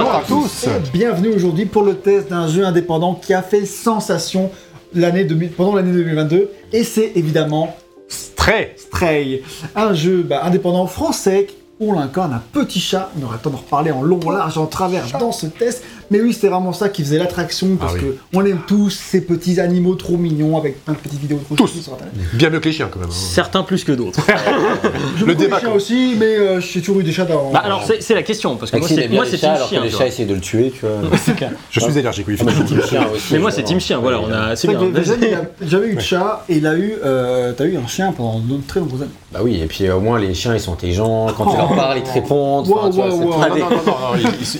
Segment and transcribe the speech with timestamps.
[0.00, 0.64] Bonjour à tous.
[0.64, 4.50] Et bienvenue aujourd'hui pour le test d'un jeu indépendant qui a fait sensation
[4.94, 7.76] l'année 2000 pendant l'année 2022 et c'est évidemment
[8.08, 8.72] Stray.
[8.78, 9.42] Stray,
[9.76, 11.48] un jeu bah, indépendant français
[11.80, 13.10] où on incarne un petit chat.
[13.20, 15.84] On aura le temps d'en reparler en long, en large, en travers dans ce test.
[16.10, 18.10] Mais oui, c'était vraiment ça qui faisait l'attraction parce Ah oui.
[18.10, 21.54] que on aime tous ces petits animaux trop mignons avec plein de petites vidéos trop
[21.54, 21.68] Tous.
[21.68, 22.12] sur internet.
[22.34, 23.08] Bien mieux que les chiens quand même.
[23.08, 23.14] hein.
[23.14, 24.20] Certains plus que d'autres.
[25.18, 25.76] Je Le débat, débat quoi.
[25.76, 27.50] aussi, mais euh, j'ai toujours eu des chats dans.
[27.52, 29.74] Bah alors c'est la question parce que moi Maxime c'est moi les team alors que
[29.74, 29.82] chien.
[29.82, 30.06] les chats vois.
[30.06, 30.90] essayent de le tuer, tu vois.
[31.70, 32.36] Je suis allergique, oui.
[32.40, 33.32] Ah, moi, je suis team chien aussi.
[33.32, 33.98] Mais moi c'est team chien.
[33.98, 34.54] Voilà, on a
[35.62, 38.60] jamais eu de chat et il a eu, euh, t'as eu un chien pendant de
[38.66, 39.10] très nombreuses années.
[39.32, 41.56] Bah oui, et puis au moins les chiens ils sont intelligents, quand tu Oh.
[41.58, 42.66] leur parles ils te répondent.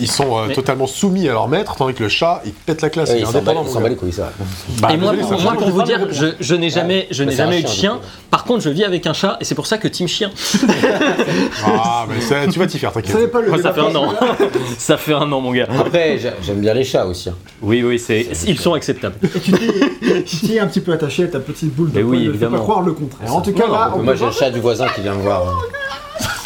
[0.00, 2.90] Ils, sont euh, totalement soumis à leur maître, tandis que le chat, il pète la
[2.90, 3.64] classe, il est s'en indépendant.
[3.64, 4.30] battent les couilles, ça.
[4.80, 5.58] Bah, Et moi, pour, ça moi, change.
[5.58, 7.98] pour vous dire, je, je n'ai jamais, je n'ai jamais eu de chien.
[8.30, 10.30] Par contre, je vis avec un chat et c'est pour ça que team chien.
[11.66, 13.30] Ah, mais ça, tu vas t'y faire, Ça t'inquiète.
[13.30, 14.14] pas le Moi, ça fait un an.
[14.78, 15.66] ça fait un an, mon gars.
[15.78, 17.28] Après, j'a- j'aime bien les chats aussi.
[17.28, 17.34] hein.
[17.62, 19.16] Oui, oui, c'est ils sont acceptables.
[19.22, 22.26] Et tu t'y es un petit peu attaché à ta petite boule de Mais oui,
[22.26, 22.56] évidemment.
[22.58, 23.34] pas croire le contraire.
[23.34, 25.42] En tout cas, là, Moi j'ai le chat du voisin qui vient me voir.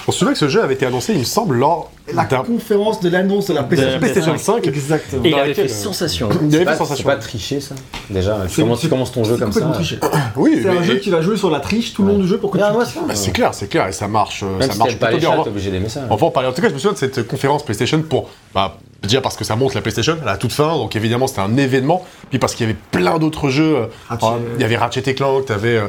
[0.06, 2.42] On se souvient que ce jeu avait été annoncé, il me semble, lors la d'un.
[2.42, 4.66] conférence de l'annonce de la De PlayStation, PlayStation 5.
[4.66, 5.24] Exactement.
[5.24, 6.28] Et il avait laquelle, fait euh, sensation.
[6.42, 7.04] Il avait pas, fait c'est sensation.
[7.08, 7.74] pas tricher ça
[8.10, 9.60] Déjà, tu C'est- commences, tu commences ton jeu C'est comme ça.
[9.60, 9.98] complètement triché.
[10.36, 12.28] Oui, C'est un mais- jeu qui va jouer sur la triche tout le long du
[12.28, 12.96] jeu pour que tu Ah, moi, triches.
[12.96, 13.00] ça.
[13.08, 15.06] bah, c'est clair, c'est clair, et ça marche, euh, Même ça si marche t'aimes pas
[15.06, 15.30] plutôt les bien.
[15.34, 16.00] chats, On t'es obligé d'aimer ça.
[16.10, 16.48] On va en parler.
[16.50, 18.28] En tout cas, je me souviens de cette conférence PlayStation pour.
[18.54, 21.40] Bah, déjà parce que ça monte la PlayStation à la toute fin, donc évidemment c'était
[21.40, 22.04] un événement.
[22.30, 23.76] Puis parce qu'il y avait plein d'autres jeux.
[23.76, 24.26] euh, Ratchet.
[24.56, 25.76] Il y avait Ratchet et Clank, t'avais.
[25.76, 25.86] euh,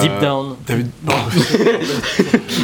[0.00, 0.56] Deep euh, Down.
[0.66, 0.84] t'avais-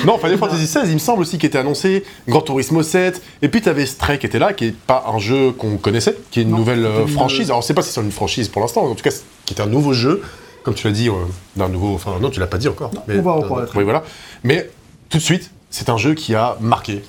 [0.04, 3.48] non, Final Fantasy XVI, il me semble aussi, qui était annoncé, Gran Turismo 7, et
[3.48, 6.42] puis t'avais Stray qui était là, qui est pas un jeu qu'on connaissait, qui est
[6.42, 7.48] une Non, nouvelle euh, franchise.
[7.50, 9.54] Alors on sait pas si c'est une franchise pour l'instant, en tout cas, c'est- qui
[9.54, 10.22] est un nouveau jeu,
[10.62, 11.12] comme tu l'as dit, euh,
[11.56, 11.94] d'un nouveau.
[11.94, 12.90] Enfin, non, tu l'as pas dit encore.
[13.06, 13.66] mais- on va en parler.
[13.76, 14.02] Oui, voilà.
[14.42, 14.68] Mais
[15.08, 17.02] tout de suite, c'est un jeu qui a marqué.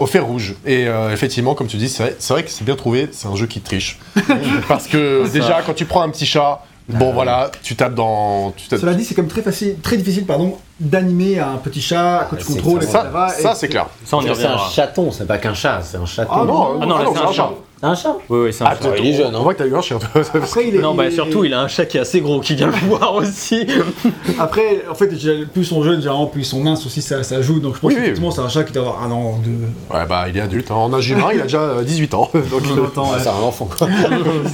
[0.00, 0.54] Au fer rouge.
[0.66, 3.28] Et euh, effectivement, comme tu dis, c'est vrai, c'est vrai que c'est bien trouvé, c'est
[3.28, 3.98] un jeu qui triche.
[4.68, 8.52] Parce que déjà, quand tu prends un petit chat, bon voilà, tu tapes dans.
[8.56, 12.26] Tu tapes- Cela dit, c'est comme très facile, très difficile, pardon, d'animer un petit chat
[12.30, 13.12] que tu c'est- contrôles, ça- etc.
[13.12, 13.86] ça, Et ça c'est clair.
[14.04, 16.30] Ça on y C'est un chaton, c'est pas qu'un chat, c'est un chaton.
[16.32, 17.50] Ah non, Ah non, c'est un chat.
[17.80, 18.96] Un chat Oui, oui, c'est un Ah, chat.
[18.98, 19.42] il est jeune, On hein.
[19.42, 19.98] voit que t'as eu un chien.
[20.34, 22.20] Après, il est, Non, bah il est- surtout, il a un chat qui est assez
[22.20, 23.66] gros qui vient le voir aussi.
[24.40, 27.40] Après, en fait, plus ils sont jeunes, généralement, plus ils sont minces aussi, ça, ça
[27.40, 27.60] joue.
[27.60, 28.00] Donc je pense Oui, oui.
[28.00, 29.96] qu'effectivement, c'est un chat qui doit avoir un an, deux.
[29.96, 30.70] Ouais, bah il est adulte.
[30.72, 30.74] hein.
[30.74, 32.28] En âge humain, il a déjà euh, 18 ans.
[32.50, 33.86] Donc euh, Attends, Ah, C'est un enfant quoi.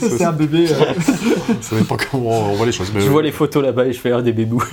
[0.01, 0.67] c'est un bébé.
[0.71, 0.75] euh,
[1.63, 2.91] ça dépend comment on voit les choses.
[2.95, 4.65] Mais, Je vois les photos là-bas et je fais ah, des bébous.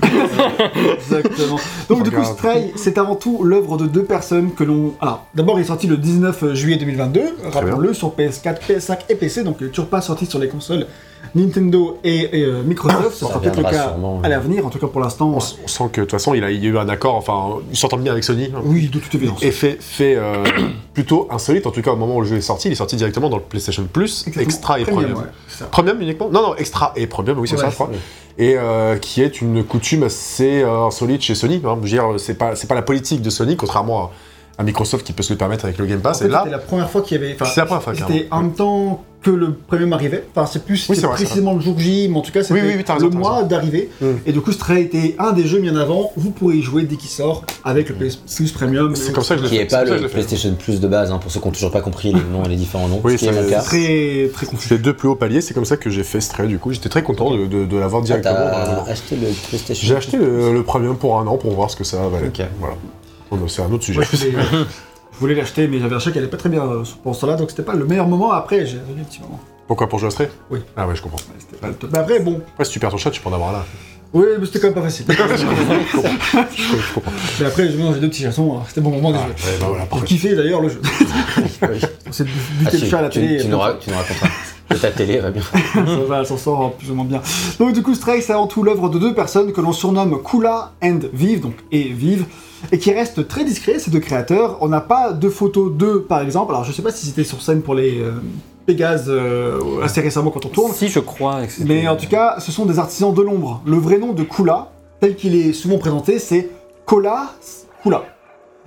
[0.96, 1.58] Exactement.
[1.90, 2.24] Donc du coup.
[2.24, 4.94] Stray, c'est avant tout l'œuvre de deux personnes que l'on...
[5.02, 8.14] Alors, d'abord, il est sorti le 19 juillet 2022, rappelons-le, sur
[8.44, 10.88] PS4, PS5 et PC, donc n'est toujours pas sorti sur les consoles
[11.36, 13.14] Nintendo et, et, euh, Microsoft.
[13.14, 15.34] Ce Ça sera peut-être le cas sûrement, à l'avenir, en tout cas pour l'instant.
[15.36, 17.16] on, sent que de toute façon, il a, il y a eu un accord.
[17.16, 18.52] Enfin, il s'entend bien avec Sony.
[18.64, 19.42] Oui, de toute évidence.
[19.42, 20.44] Et fait, fait euh,
[20.94, 22.96] plutôt insolite, en tout cas au moment où le jeu est sorti, il est sorti
[22.96, 24.44] directement dans le PlayStation Plus, Exactement.
[24.44, 25.20] Extra et Premium, Premium.
[25.24, 25.66] ouais, c'est ça.
[25.66, 26.30] Premium uniquement?
[26.30, 27.92] Non, non, Extra et Premium, oui, c'est Ouais, ça, je crois.
[28.38, 31.62] Et euh, qui est une coutume assez euh, insolite chez Sony.
[31.64, 31.78] hein.
[31.78, 34.12] Je veux dire, c'est pas, c'est pas la politique de Sony, contrairement à,
[34.58, 36.20] à Microsoft qui peut se le permettre avec le Game En Pass.
[36.20, 37.36] fait, et là, c'était la première fois qu'il y avait.
[37.46, 40.24] C'est la première fois, C'était en même temps que le premium arrivait.
[40.34, 42.56] Enfin, c'est plus Oui, c'était vrai, précisément le jour J, mais en tout cas, c'était
[42.60, 43.90] Oui, oui, le mois d'arrivée.
[44.02, 44.06] Mm.
[44.26, 46.12] Et du coup, Stray était un des jeux mis en avant.
[46.18, 48.96] Vous pourrez y jouer dès qu'il sort avec le PS Plus Premium.
[48.96, 49.62] c'est comme ça que je Qui fait.
[49.62, 50.10] est pas c'est comme ça que le.
[50.10, 52.50] PlayStation Plus de base, hein, pour ceux qui ont toujours pas compris les noms et
[52.50, 53.00] les différents noms.
[53.04, 53.62] Oui, ce c'est- mon cas.
[53.62, 54.70] Très, très confus.
[54.70, 56.72] C'est les deux plus hauts paliers, c'est comme ça que j'ai fait Stray du coup.
[56.74, 58.86] J'étais très content de, de- de l'avoir Ah, directement.
[58.88, 61.84] acheté le PlayStation J'ai acheté le, le Premium pour un an pour voir ce que
[61.84, 62.32] ça valait.
[62.60, 62.76] Voilà.
[63.32, 64.00] Bah, c'est un autre sujet.
[64.00, 64.44] Moi, je voulais,
[65.14, 67.36] je voulais l'acheter, mais j'avais un chat qui allait pas très bien euh, pour cela,
[67.36, 68.32] donc c'était pas le meilleur moment.
[68.32, 69.40] Après, j'ai arrivé un petit moment.
[69.68, 70.30] Pourquoi pour jouer à Stray?
[70.50, 70.60] Oui.
[70.76, 71.18] Ah ouais, je comprends.
[71.20, 71.90] Ouais, c'était pas le top.
[71.94, 72.42] Mais après, bon.
[72.54, 73.66] Après, si tu perds ton chat, tu peux en avoir là.
[74.14, 75.06] Oui, mais c'était quand même pas facile.
[75.10, 77.12] Je comprends.
[77.40, 79.52] mais après, j'ai j'ai deux petits chansons, alors c'était bon moment de Ah, jouer.
[79.52, 80.82] ouais, bah voilà, Pour kiffer d'ailleurs le jeu.
[82.12, 83.38] C'est de Ah, buter tu, le chat à la tu- télé.
[83.42, 84.28] tu nous ra- tu nous raconteras.
[84.80, 85.42] Ta télé va bien.
[85.74, 87.22] ça va, elle s'en sort plus ou moins bien.
[87.60, 90.74] Donc du coup, Stray, c'est avant tout l'œuvre de deux personnes que l'on surnomme Kula
[90.84, 92.26] and Vive, donc et Vive,
[92.72, 94.58] et qui restent très discrets, ces deux créateurs.
[94.62, 96.52] On n'a pas de photos d'eux, par exemple.
[96.54, 98.12] Alors je sais pas si c'était sur scène pour les euh,
[98.66, 101.40] Pégase euh, assez récemment quand on tourne, Si, je crois.
[101.66, 103.62] mais en tout cas, ce sont des artisans de l'ombre.
[103.66, 104.70] Le vrai nom de Kula,
[105.00, 106.50] tel qu'il est souvent présenté, c'est
[106.86, 107.32] Kola
[107.84, 108.04] Kula.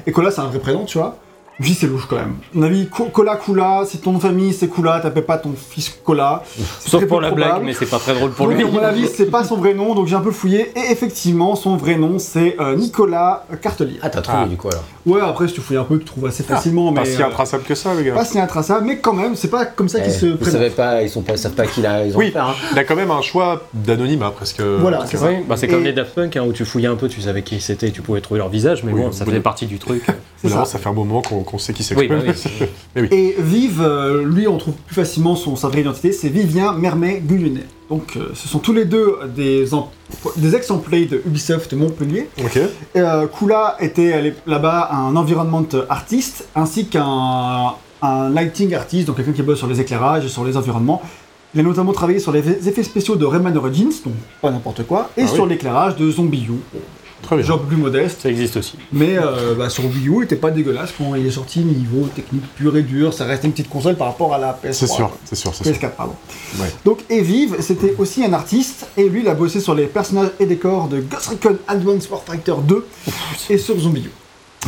[0.06, 1.16] Et Kola, c'est un vrai prénom, tu vois.
[1.60, 2.34] Oui, c'est louche quand même.
[2.52, 5.52] À mon avis, Kola Kula, si ton nom de famille c'est Kula, t'appelles pas ton
[5.56, 5.84] fils.
[6.04, 7.34] C'est Sauf pour la probable.
[7.34, 8.64] blague, mais c'est pas très drôle pour Donc, lui.
[8.64, 10.72] à mon avis, c'est pas son vrai nom, donc j'ai un peu fouillé.
[10.76, 13.98] Et effectivement, son vrai nom, c'est euh, Nicolas Cartelier.
[14.02, 14.48] Ah, t'as trouvé Ah.
[14.48, 14.82] du coup alors.
[15.06, 17.06] Ouais, après, si tu fouilles un peu, tu trouves assez facilement, Pas mais.
[17.06, 18.14] si euh, intraçable que ça, le gars.
[18.14, 20.60] pas si intraçable, mais quand même, c'est pas comme ça qu'il Eh, se Vous présente.
[20.60, 22.48] savez pas, ils sont pas, ils savent pas qui l'a, ils ont Oui, fait, hein.
[22.72, 24.60] il a quand même un choix d'anonymat presque.
[24.60, 25.18] Voilà, c'est.
[25.18, 27.20] Oui, bah c'est comme Et- les Daft Punk hein, où tu fouillais un peu, tu
[27.20, 29.30] savais qui c'était, tu pouvais trouver leur visage, mais Oui, bon, ça oui.
[29.30, 30.04] faisait partie du truc.
[30.48, 30.64] Ça.
[30.64, 31.96] ça fait un moment qu'on sait qui c'est.
[31.96, 32.16] Oui, bah
[32.96, 33.08] oui.
[33.10, 37.20] Et Vive, euh, lui, on trouve plus facilement son, sa vraie identité, c'est Vivien Mermet
[37.24, 37.64] Gullunet.
[37.90, 39.84] Donc, euh, ce sont tous les deux des, em-
[40.36, 42.28] des ex-employés de Ubisoft Montpellier.
[42.42, 42.58] Ok.
[42.96, 49.42] Euh, Kula était là-bas un environment artiste ainsi qu'un un lighting artiste, donc quelqu'un qui
[49.42, 51.00] bosse sur les éclairages et sur les environnements.
[51.54, 55.08] Il a notamment travaillé sur les effets spéciaux de Rayman Origins, donc pas n'importe quoi,
[55.16, 55.50] et Ah sur oui.
[55.50, 56.78] l'éclairage de Zombie U,
[57.24, 57.44] Très bien.
[57.44, 58.22] genre plus modeste.
[58.22, 58.76] Ça existe aussi.
[58.92, 62.06] Mais euh, bah, sur Wii U, il était pas dégueulasse quand il est sorti niveau
[62.14, 63.12] technique pur et dur.
[63.12, 64.72] Ça restait une petite console par rapport à la PS3.
[64.72, 65.72] C'est sûr, c'est sûr, c'est sûr.
[65.72, 66.14] PS4, pardon.
[66.58, 66.72] Ouais.
[66.84, 70.46] Donc Evive, c'était aussi un artiste, et lui, il a bossé sur les personnages et
[70.46, 72.86] décors de Ghost Recon Advance Warfighter 2
[73.50, 74.10] et sur Zombie U.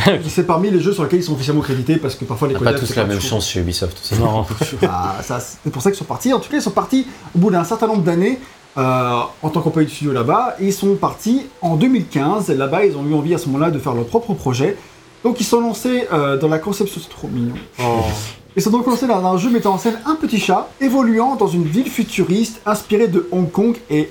[0.29, 2.61] c'est parmi les jeux sur lesquels ils sont officiellement crédités parce que parfois les On
[2.61, 3.99] n'a pas tous la même chance chez Ubisoft.
[4.03, 4.45] c'est Non.
[4.83, 6.33] Ah, c'est pour ça qu'ils sont partis.
[6.33, 8.39] En tout cas, ils sont partis au bout d'un certain nombre d'années
[8.79, 10.57] euh, en tant qu'employé du studio là-bas.
[10.61, 12.51] Ils sont partis en 2015.
[12.51, 14.77] Là-bas, ils ont eu envie à ce moment-là de faire leur propre projet.
[15.25, 17.01] Donc, ils sont lancés euh, dans la conception.
[17.03, 17.55] C'est trop mignon.
[17.81, 18.01] Oh.
[18.55, 21.49] Ils sont donc lancés dans un jeu mettant en scène un petit chat évoluant dans
[21.49, 23.77] une ville futuriste inspirée de Hong Kong.
[23.91, 24.11] Et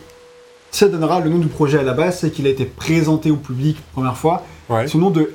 [0.72, 2.20] ça donnera le nom du projet à la base.
[2.20, 4.88] C'est qu'il a été présenté au public première fois Ouais.
[4.88, 5.32] sous nom de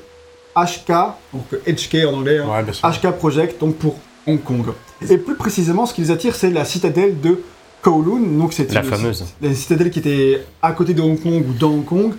[0.56, 0.88] HK,
[1.32, 2.38] donc HK en anglais.
[2.38, 2.46] hein.
[2.48, 2.90] Ouais.
[2.90, 3.96] HK Project, donc pour
[4.26, 4.66] Hong Kong.
[5.08, 7.40] Et plus précisément, ce qui les attire, c'est la citadelle de
[7.82, 8.38] Kowloon.
[8.38, 9.24] Donc c'est La fameuse.
[9.40, 12.12] la citadelle qui était à côté de Hong Kong ou dans Hong Kong,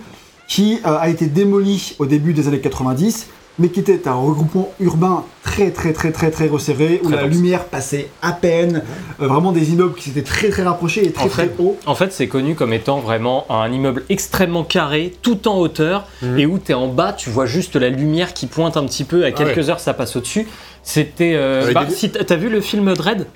[0.48, 3.28] qui euh, a été démolie au début des années 90,
[3.58, 7.24] mais qui était un regroupement urbain très très très très très resserré, où Très la
[7.28, 7.34] dense.
[7.36, 8.82] lumière passait à peine,
[9.20, 11.76] euh, vraiment des immeubles qui s'étaient très très rapprochés et très En très hauts.
[11.86, 16.38] En fait, c'est connu comme étant vraiment un immeuble extrêmement carré, tout en hauteur, Mhm.
[16.38, 19.04] et où tu es en bas, tu vois juste la lumière qui pointe un petit
[19.04, 20.46] peu, à quelques heures ça passe au-dessus.
[20.82, 21.34] C'était.
[21.36, 23.26] euh, Avec bah, si t'as vu le film Dread?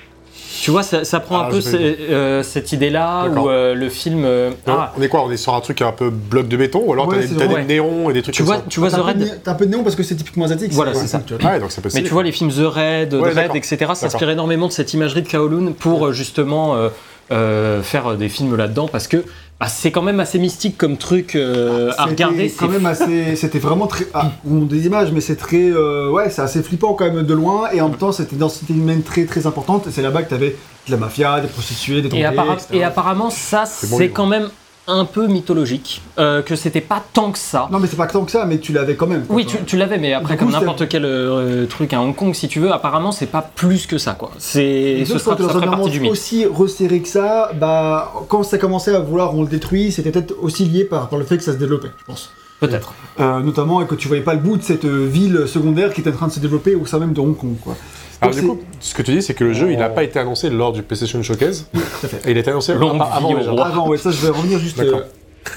[0.63, 3.49] Tu vois, ça, ça prend Ah, un peu j'ai pas ce- euh, cette idée-là, où
[3.49, 4.25] euh, le film.
[4.25, 6.83] euh, ah, On est quoi On est sur un truc un peu bloc de béton
[6.87, 8.91] ou alors Ouais, t'as des, néons et des trucs tu comme vois, ça tu vois
[8.91, 10.15] The T'as un peu de Raid né- T'as un peu de néon parce que c'est
[10.17, 10.73] typiquement asiatique.
[10.73, 11.21] Voilà, c'est ça.
[11.27, 11.43] tu vois.
[11.45, 13.57] Ah ouais, donc ça peut Mais tu vois les films The Ouais, Dread, d'accord.
[13.57, 13.77] etc.
[13.95, 16.89] S'inspirent énormément de cette imagerie de Kowloon pour euh, justement euh,
[17.33, 19.25] euh, faire des films là-dedans parce que
[19.59, 22.51] bah, c'est quand même assez mystique comme truc euh, à C'était regarder.
[22.59, 26.29] quand même assez c'était vraiment très ah, on des images mais c'est très euh, ouais
[26.31, 29.03] c'est assez flippant quand même de loin et en même temps c'était une densité humaine
[29.03, 30.57] très très importante et c'est là-bas que t'avais
[30.87, 32.69] de la mafia des prostituées des Et, appara- etc.
[32.75, 34.49] et apparemment, ça, c'est quand même
[34.89, 36.03] un peu mythologique.
[36.19, 37.69] euh, que c'était pas tant que ça.
[37.71, 39.57] non mais c'est pas tant que ça mais tu l'avais quand même quoi, Oui, tu,
[39.65, 42.61] tu l'avais, mais après, coup, comme n'importe quel euh, truc à Hong Kong, si tu
[42.61, 44.31] veux, apparemment, c'est pas plus que ça, quoi.
[44.39, 48.95] C'est, ce sera, ça ferait partie du aussi resserré que ça, bah quand ça commençait
[48.95, 51.53] à vouloir on le détruit, c'était peut-être aussi lié par, par le fait que ça
[51.53, 52.31] se développait, je pense.
[52.61, 52.95] Peut-être.
[53.21, 56.11] Euh, notamment et que tu voyais pas le bout de cette ville secondaire qui était
[56.11, 57.77] en train de se développer au sein même de Hong Kong, quoi.
[58.21, 60.03] Alors Donc, du coup, ce que tu dis, c'est que le jeu, il n'a pas
[60.05, 61.67] été annoncé lors du PlayStation Showcase.
[61.73, 62.29] Tout à fait.
[62.29, 63.51] Et il a été annoncé Longue avant- avant vie au déjà.
[63.51, 63.67] roi.
[63.67, 65.01] Avant, ouais, ça je vais revenir juste D'accord.
[65.01, 65.03] euh,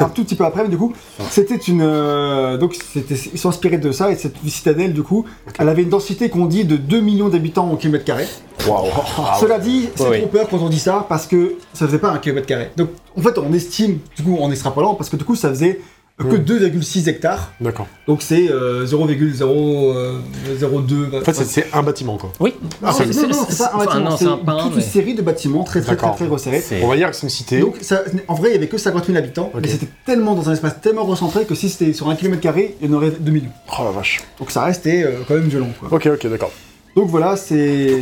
[0.06, 0.94] un tout petit peu après, mais du coup,
[1.32, 1.82] c'était une.
[1.82, 5.26] euh, donc, c'était, ils sont inspirés de ça, et cette citadelle, du coup,
[5.58, 8.26] elle avait une densité qu'on dit de 2 millions d'habitants au kilomètre carré.
[8.68, 8.88] Waouh.
[9.18, 10.20] Ah, Cela dit, c'est Oui.
[10.20, 12.70] trop peur quand on dit ça, parce que ça faisait pas un kilomètre carré.
[12.78, 15.80] Donc, en fait, on estime, du coup, en extrapolant, parce que du coup, ça faisait
[16.20, 16.44] que Mm.
[16.44, 17.88] 2,6 hectares, D'accord.
[18.06, 21.10] donc c'est euh, 0,002.
[21.18, 22.32] En fait, c'est- c'est un bâtiment, quoi.
[22.40, 22.54] Oui.
[22.84, 25.22] Ah, C'est- non, non, c'est pas un bâtiment, c'est un toute mais- une série de
[25.22, 26.64] bâtiments très très très très resserrés.
[26.84, 27.60] On va dire que c'est une cité.
[27.60, 29.62] Donc, ça, en vrai, il y avait que 50 000 habitants, Ok.
[29.62, 32.76] mais c'était tellement dans un espace tellement recentré que si c'était sur un kilomètre carré,
[32.82, 33.52] il y en aurait 2 millions.
[33.80, 34.22] Oh la vache.
[34.40, 35.90] Donc ça restait euh, quand même violent, quoi.
[35.92, 36.52] Ok, ok, d'accord.
[36.96, 38.02] Donc voilà, c'est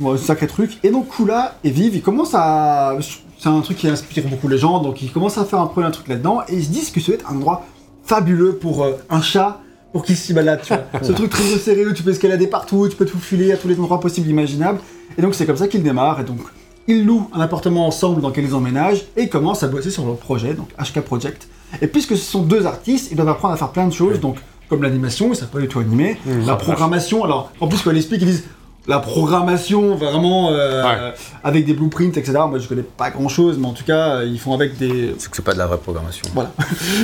[0.00, 0.78] bon, un sacré truc.
[0.82, 2.96] Et donc Kula et Vive, ils commencent à...
[3.42, 5.82] C'est un truc qui inspire beaucoup les gens, donc ils commencent à faire un peu
[5.82, 7.66] un truc là-dedans, et ils se disent que ça va être un endroit
[8.04, 9.60] fabuleux pour euh, un chat,
[9.92, 10.84] pour qu'il s'y balade, tu vois.
[11.02, 13.66] Ce truc très resserré où tu peux escalader partout, tu peux te faufiler à tous
[13.66, 14.78] les endroits possibles imaginables.
[15.18, 16.38] Et donc c'est comme ça qu'ils démarrent, et donc
[16.86, 20.06] ils louent un appartement ensemble dans lequel ils emménagent, et ils commencent à bosser sur
[20.06, 21.48] leur projet, donc HK Project.
[21.80, 24.36] Et puisque ce sont deux artistes, ils doivent apprendre à faire plein de choses, donc
[24.68, 26.46] comme l'animation, ils savent pas du tout animer, Mmh.
[26.46, 28.44] la programmation, alors en plus quand ils expliquent, ils disent
[28.88, 31.14] la programmation vraiment euh, Ouais.
[31.44, 32.32] avec des blueprints, etc.
[32.48, 35.14] Moi je connais pas grand chose, mais en tout cas euh, ils font avec des.
[35.18, 36.26] C'est que c'est pas de la vraie programmation.
[36.34, 36.50] Voilà,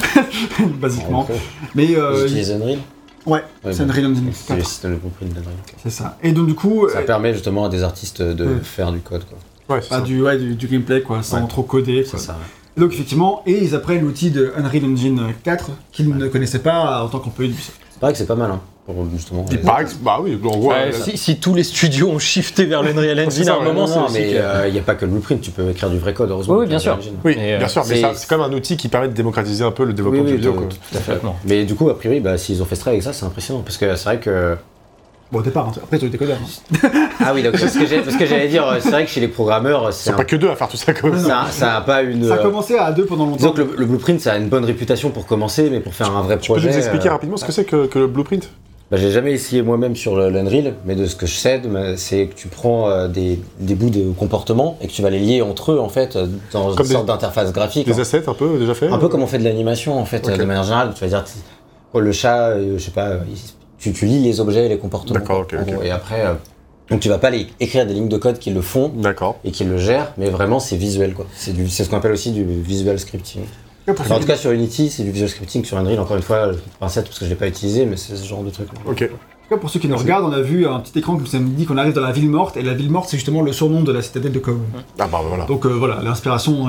[0.80, 1.26] basiquement.
[1.74, 2.78] Mais Ils euh, utilisent Unreal
[3.26, 3.82] ouais, Ouais, c'est.
[3.82, 5.54] Unreal Engine C'est le 4, système de blueprint d'Unreal.
[5.82, 6.16] c'est ça.
[6.22, 8.60] Et donc du coup, Ça euh, permet justement à des artistes de Ouais.
[8.62, 9.38] faire du code, quoi.
[9.76, 10.02] Ouais, c'est bah, ça.
[10.02, 11.48] du, ouais, du, du gameplay quoi, sans Ouais.
[11.48, 12.04] trop coder.
[12.08, 12.36] C'est ça.
[12.76, 17.02] Et Donc effectivement, et ils apprennent l'outil de Unreal Engine 4 qu'ils ne connaissaient pas
[17.04, 17.78] en tant qu'employé d'Ubisoft.
[17.90, 18.60] C'est pareil que c'est pas mal, hein,
[18.94, 19.44] pour justement.
[19.50, 20.38] Il les- paraît que- Bah oui.
[20.42, 23.62] Ouais, euh, si, si tous les studios ont shifté vers l'Unreal Engine ça, à un
[23.64, 25.90] moment, c'est aussi mais que- il n'y a pas que le blueprint, tu peux écrire
[25.90, 26.56] du vrai code, heureusement.
[26.56, 26.98] Oui, bien sûr.
[27.24, 29.64] Oui, Mais, euh, bien sûr, mais c'est- quand même un outil qui permet de démocratiser
[29.64, 30.52] un peu le Oui, développement oui, de vidéo.
[30.68, 31.20] tout, à fait.
[31.44, 33.60] Mais du coup, a priori, bah, s'ils ont fait ce travail avec ça, c'est impressionnant.
[33.60, 34.56] Parce que c'est vrai que.
[35.30, 36.38] Bon au départ, hein, après ont été codeurs.
[36.42, 36.88] hein.
[37.22, 39.20] Ah oui, donc c'est ce que j'ai- parce que j'allais dire, c'est vrai que chez
[39.20, 41.18] les programmeurs, c'est un- pas que deux à faire tout ça quand même.
[41.22, 42.26] ça, ça a pas une.
[42.26, 43.50] Ça a euh, commencé à deux pendant longtemps.
[43.52, 46.22] que le, le blueprint, ça a une bonne réputation pour commencer, mais pour faire un
[46.22, 46.70] vrai Tu peux projet.
[46.70, 48.48] nous expliquer euh, rapidement ce que c'est que, que le blueprint?
[48.90, 51.60] Bah, j'ai jamais essayé moi-même sur l'Unreal, mais de ce que je sais,
[51.96, 55.18] c'est que tu prends euh, des, des bouts de comportement et que tu vas les
[55.18, 57.86] lier entre eux en fait euh, dans Comme une sorte d'interface graphique.
[57.86, 58.00] Des hein.
[58.00, 60.36] assets un peu déjà fait Un peu comme on fait de l'animation en fait, euh,
[60.38, 60.92] de manière générale.
[60.94, 61.24] Tu vas dire,
[61.92, 63.18] oh, le chat, euh, je sais pas,
[63.78, 65.18] tu, tu lis les objets et les comportements.
[65.18, 65.72] D'accord, ok, en ok.
[65.74, 65.82] gros.
[65.82, 66.34] Et après, euh,
[66.90, 68.92] donc tu vas pas les, écrire des lignes de code qui le font
[69.44, 71.26] et qui le gèrent, mais vraiment c'est visuel quoi.
[71.34, 73.42] C'est ce qu'on appelle aussi du visual scripting.
[73.88, 75.64] En tout cas sur Unity, c'est du visual scripting.
[75.64, 78.16] Sur Unreal, encore une fois, je pincette parce que je l'ai pas utilisé, mais c'est
[78.16, 78.68] ce genre de truc.
[78.86, 79.02] Ok.
[79.02, 81.36] En tout cas, pour ceux qui nous regardent, on a vu un petit écran qui
[81.38, 83.52] nous dit qu'on arrive dans la ville morte, et la ville morte, c'est justement le
[83.52, 84.60] surnom de la citadelle de Kowloon.
[84.98, 85.46] Ah bah voilà.
[85.46, 86.66] Donc euh, voilà, l'inspiration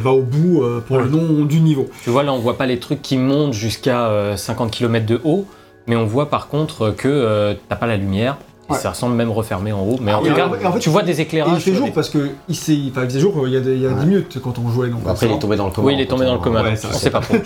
[0.00, 1.02] va au bout euh, pour Ouais.
[1.02, 1.88] le nom du niveau.
[2.04, 5.20] Tu vois, là, on voit pas les trucs qui montent jusqu'à euh, 50 km de
[5.24, 5.44] haut,
[5.88, 8.36] mais on voit par contre que euh, t'as pas la lumière.
[8.70, 8.78] Et Ouais.
[8.78, 9.98] Ça ressemble même refermé en haut.
[10.00, 11.54] Mais en Et tout cas, en- et en fait, tu vois des éclairages.
[11.56, 13.86] il fait jour parce que il, il faisait jour il y a, des- il y
[13.86, 14.88] a 10 minutes quand on jouait.
[14.88, 15.86] Donc, Après, il est tombé dans le coma.
[15.88, 16.62] Oui, il est tombé dans le coma.
[16.62, 17.36] On sait pas trop.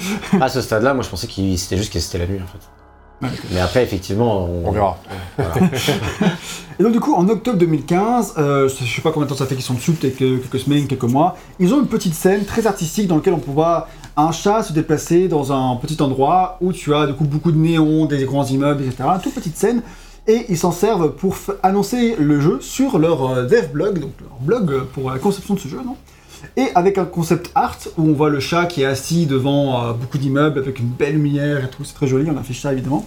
[0.41, 2.59] À ce stade-là, moi je pensais que c'était juste que c'était la nuit en fait.
[3.53, 4.99] Mais après, effectivement, on, On verra.
[6.79, 9.47] Et donc du coup, en octobre 2015, euh, je sais pas combien de temps ça
[9.47, 12.45] fait qu'ils sont dessus, peut-être que- quelques semaines, quelques mois, ils ont une petite scène
[12.45, 16.73] très artistique dans laquelle on voir un chat se déplacer dans un petit endroit où
[16.73, 19.05] tu as du coup beaucoup de néons, des grands immeubles, etc.
[19.15, 19.83] Une toute petite scène.
[20.27, 24.39] Et ils s'en servent pour annoncer le jeu sur leur euh, dev blog, donc leur
[24.41, 25.97] blog euh, pour la conception de ce jeu, non?
[26.57, 29.93] Et avec un concept art où on voit le chat qui est assis devant euh,
[29.93, 33.07] beaucoup d'immeubles avec une belle lumière et tout, c'est très joli, on affiche ça évidemment.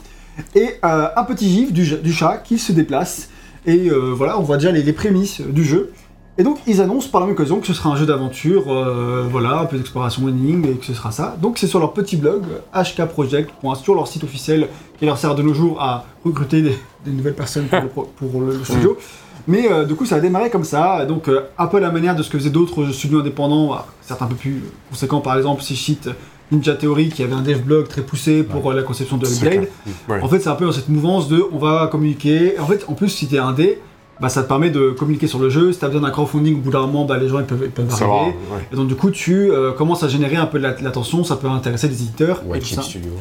[0.53, 3.29] Et un petit gif du, chat qui se déplace.
[3.65, 5.91] Et voilà, on voit déjà les prémices du jeu.
[6.39, 9.25] Et donc ils annoncent par la même occasion que ce sera un jeu d'aventure, euh,
[9.29, 11.35] voilà, un peu d'exploration énigme et que ce sera ça.
[11.41, 13.49] Donc c'est sur leur petit blog, hkproject,
[13.81, 14.67] sur leur site officiel
[14.99, 18.09] qui leur sert de nos jours à recruter des, des nouvelles personnes pour le, pro-
[18.17, 18.97] pour le- le studio.
[19.49, 21.89] Mais euh, du coup, ça a démarré comme ça, donc euh, un peu à la
[21.91, 25.37] manière de ce que faisaient d'autres studios indépendants, bah, certains un peu plus conséquents, par
[25.37, 26.09] exemple, si cite
[26.51, 29.69] Ninja Theory, qui avait un dev blog très poussé pour euh, la conception de Hellblade.
[30.09, 30.19] Ouais.
[30.21, 32.59] En fait, c'est un peu dans cette mouvance de on va communiquer.
[32.59, 33.79] En fait, en plus, si t'es un dé,
[34.19, 35.71] bah, ça te permet de communiquer sur le jeu.
[35.73, 37.71] Si t'as besoin d'un crowdfunding, au bout d'un moment, bah, les gens ils peuvent, ils
[37.71, 38.13] peuvent Ça va.
[38.13, 38.35] arriver.
[38.51, 38.67] ouais.
[38.71, 41.23] Et donc, du coup, tu euh, commences à générer un peu de la- de l'attention,
[41.23, 42.41] ça peut intéresser des éditeurs.
[42.45, 42.81] et White tout ça.
[42.81, 43.11] Studio.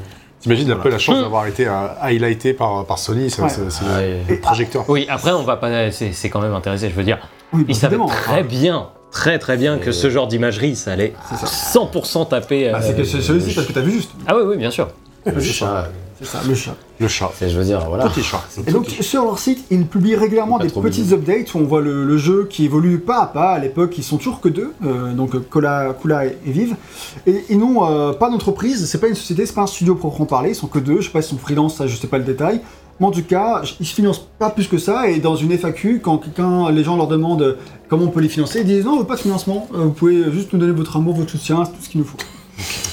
[0.41, 3.29] T'imagines un peu la chance d'avoir été euh, highlighté par, par Sony, Ouais.
[3.31, 4.21] c'est Ah, ouais.
[4.29, 4.85] le projecteur.
[4.89, 5.91] Oui, après, on va pas.
[5.91, 6.89] C'est c'est quand même intéressé.
[6.91, 7.19] Je veux dire,
[7.53, 11.47] Oui, ils savaient très bien, très très bien que ce genre d'imagerie, ça allait ça.
[11.47, 12.71] 100% taper.
[12.71, 14.11] Bah, euh, c'est que c'est celui-ci parce que t'as vu juste.
[14.27, 14.89] Ah oui, oui, bien sûr.
[15.25, 15.89] Le chat,
[16.19, 16.77] C'est ça, le chat.
[16.99, 17.31] Le chat.
[17.35, 18.09] c'est, je veux dire, voilà.
[18.09, 18.43] Petit chat.
[18.67, 21.13] Et donc sur leur site, ils publient régulièrement des mignon.
[21.13, 23.51] updates où on voit le, le jeu qui évolue pas à pas.
[23.53, 26.77] À l'époque, ils sont toujours que deux, euh, donc euh, Cola, Kula et, et Vive.
[27.27, 30.27] Et ils n'ont euh, pas d'entreprise, c'est pas une société, c'est pas un studio proprement
[30.27, 31.01] parler, ils sont que deux.
[31.01, 32.61] Je sais pas s'ils sont freelance, ça je sais pas le détail.
[32.99, 35.11] Mais en tout cas, ils se financent pas plus que ça.
[35.11, 37.59] Et dans une FAQ, quand quelqu'un, les gens leur demandent
[37.91, 39.69] comment on peut les financer, ils disent non, on veut pas de financement.
[39.75, 42.07] Euh, Vous pouvez juste nous donner votre amour, votre soutien, c'est tout ce qu'il nous
[42.07, 42.17] faut.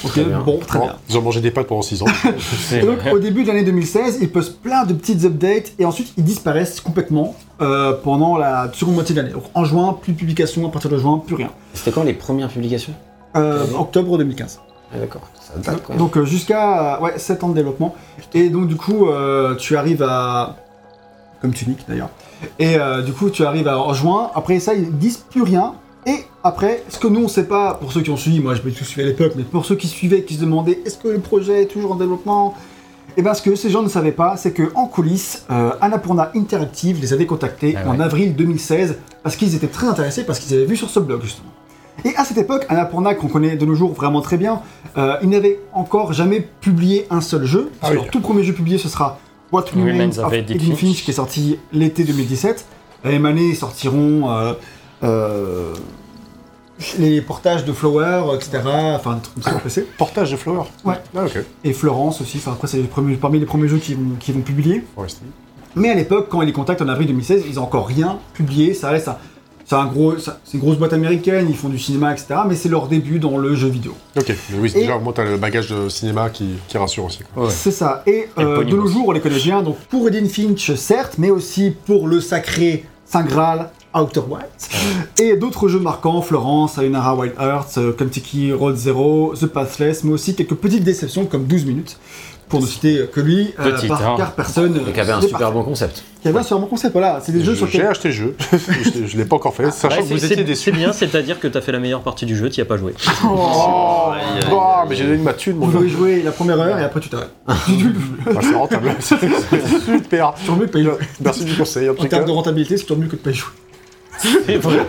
[0.03, 0.95] Ok, Très bon, très Bon, bien.
[1.09, 2.05] Ils ont mangé des pâtes pendant 6 ans.
[2.73, 6.13] Et donc, au début de l'année 2016, ils postent plein de petites updates et ensuite
[6.17, 9.33] ils disparaissent complètement euh, pendant la seconde moitié de l'année.
[9.33, 11.51] Donc, en juin, plus de publications, à partir de juin, plus rien.
[11.73, 12.93] C'était quand les premières publications?
[13.35, 14.59] Euh, octobre 2015.
[14.93, 15.95] Ah, D'accord.
[15.97, 17.95] Donc, euh, jusqu'à euh, ouais, 7 ans de développement.
[18.33, 20.57] Et donc, du coup, euh, tu arrives à.
[21.41, 22.09] Comme Tunic d'ailleurs.
[22.59, 24.31] Et euh, du coup, tu arrives à, en juin.
[24.35, 25.73] Après ça, ils disent plus rien.
[26.05, 28.61] Et après, ce que nous on sait pas, pour ceux qui ont suivi, moi je
[28.61, 31.07] l'ai tout suivi à l'époque, mais pour ceux qui suivaient, qui se demandaient est-ce que
[31.07, 32.55] le projet est toujours en développement?
[33.15, 36.31] Et bien ce que ces gens ne savaient pas, c'est que en coulisses, euh, Annapurna
[36.35, 38.03] Interactive les avait contactés Ah en ouais.
[38.03, 41.49] avril 2016 parce qu'ils étaient très intéressés, parce qu'ils avaient vu sur ce blog justement.
[42.05, 44.61] Et à cette époque, Annapurna, qu'on connaît de nos jours vraiment très bien,
[44.97, 47.71] euh, ils n'avaient encore jamais publié un seul jeu.
[47.83, 48.09] Ah Leur oui.
[48.11, 49.19] tout premier jeu publié, ce sera
[49.51, 51.03] What Remains, Remains of Edith Finch.
[51.03, 52.65] qui est sorti l'été 2017.
[53.03, 54.53] La même année, ils sortiront euh,
[55.03, 55.73] euh,
[56.97, 58.59] les portages de Flower, etc.
[58.95, 59.81] Enfin, des trucs comme ça, vous passez.
[59.97, 60.63] Portage de Flower.
[60.83, 60.95] Ouais.
[61.15, 61.37] Ah, ok.
[61.63, 62.37] Et Florence aussi.
[62.37, 64.83] Enfin, après, c'est les premiers- parmi les premiers jeux qu'ils vont, qu'ils vont publier.
[65.75, 68.73] Mais à l'époque, quand ils les contactent en avril 2016, ils n'ont encore rien publié.
[68.73, 69.17] Ça reste un-
[69.65, 71.47] c'est un gros, ça- c'est une grosse boîte américaine.
[71.49, 72.35] Ils font du cinéma, etc.
[72.47, 73.93] Mais c'est leur début dans le jeu vidéo.
[74.17, 77.05] Ok, mais oui, Et- déjà, au moins, t'as le bagage de cinéma qui, qui rassure
[77.05, 77.19] aussi.
[77.33, 77.49] quoi.
[77.49, 78.03] C'est ça.
[78.07, 79.61] Et euh, de nos jours, on les connaît bien.
[79.61, 84.69] Donc pour Edith Finch, certes, mais aussi pour le sacré Saint Graal Outer Wilds.
[85.19, 90.11] Et d'autres jeux marquants, Florence, Sayonara Wild Hearts, euh, Kentucky Road Zero, The Pathless, mais
[90.13, 91.97] aussi quelques petites déceptions comme 12 minutes.
[92.49, 94.15] Pour ne citer que lui, euh, par, hein.
[94.15, 94.79] car personne.
[94.87, 95.53] Et qui avait un n'est super parfait.
[95.55, 96.03] bon concept.
[96.21, 97.19] Qui avait un super bon concept, voilà.
[97.23, 99.95] C'est des jeux sur J'ai acheté le jeu, je, je l'ai pas encore fait, sachant
[99.95, 100.65] Ouais, que vous c'est- étiez déçus.
[100.65, 102.93] C'est bien, c'est-à-dire que t'as fait la meilleure partie du jeu, t'y as pas joué.
[103.25, 104.11] Oh,
[104.51, 106.99] oh, mais j'ai donné ma thune, mon Vous devez jouer la première heure et après
[106.99, 107.33] tu t'arrêtes.
[107.47, 107.55] Ah,
[108.41, 109.17] c'est rentable, c'est
[109.85, 110.33] super.
[110.35, 110.93] Toujours mieux que de pas y jouer.
[111.21, 113.35] Merci du conseil, en En termes de rentabilité, c'est toujours mieux que de pas y
[113.35, 113.49] jouer.
[114.19, 114.85] C'est vrai.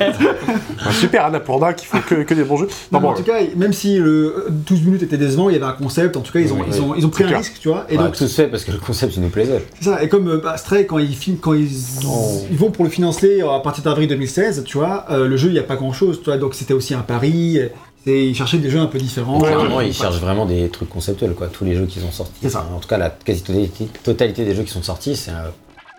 [0.84, 2.66] Un super Annapurna qui font que, que des bons jeux.
[2.92, 5.54] Non, Non, mais bon, en tout cas, même si le 12 minutes était décevant, il
[5.54, 6.80] y avait un concept, en tout cas, ils ont, Oui, ils oui.
[6.80, 7.38] ont, ils ont pris un clair.
[7.38, 7.86] risque, tu vois.
[7.88, 9.64] Et Et donc, tout se fait parce que le concept il nous plaisait.
[9.80, 10.02] c'est ça.
[10.02, 11.68] Et comme euh, bah, Stray, quand ils filment, quand ils,
[12.06, 12.42] Oh.
[12.50, 15.48] ils vont pour le financer euh, à partir d'avril 2016, tu vois, euh, le jeu,
[15.48, 16.36] il n'y a pas grand chose, tu vois.
[16.38, 17.58] Donc c'était aussi un pari.
[18.06, 19.40] et Ils cherchaient des jeux un peu différents.
[19.40, 21.46] Clairement, Euh, ils cherchent vraiment des trucs conceptuels, quoi.
[21.48, 22.32] Tous les jeux qui sont sortis.
[22.42, 22.64] C'est ça.
[22.66, 25.48] Enfin, en tout cas, la quasi-totalité totalité des jeux qui sont sortis, c'est euh,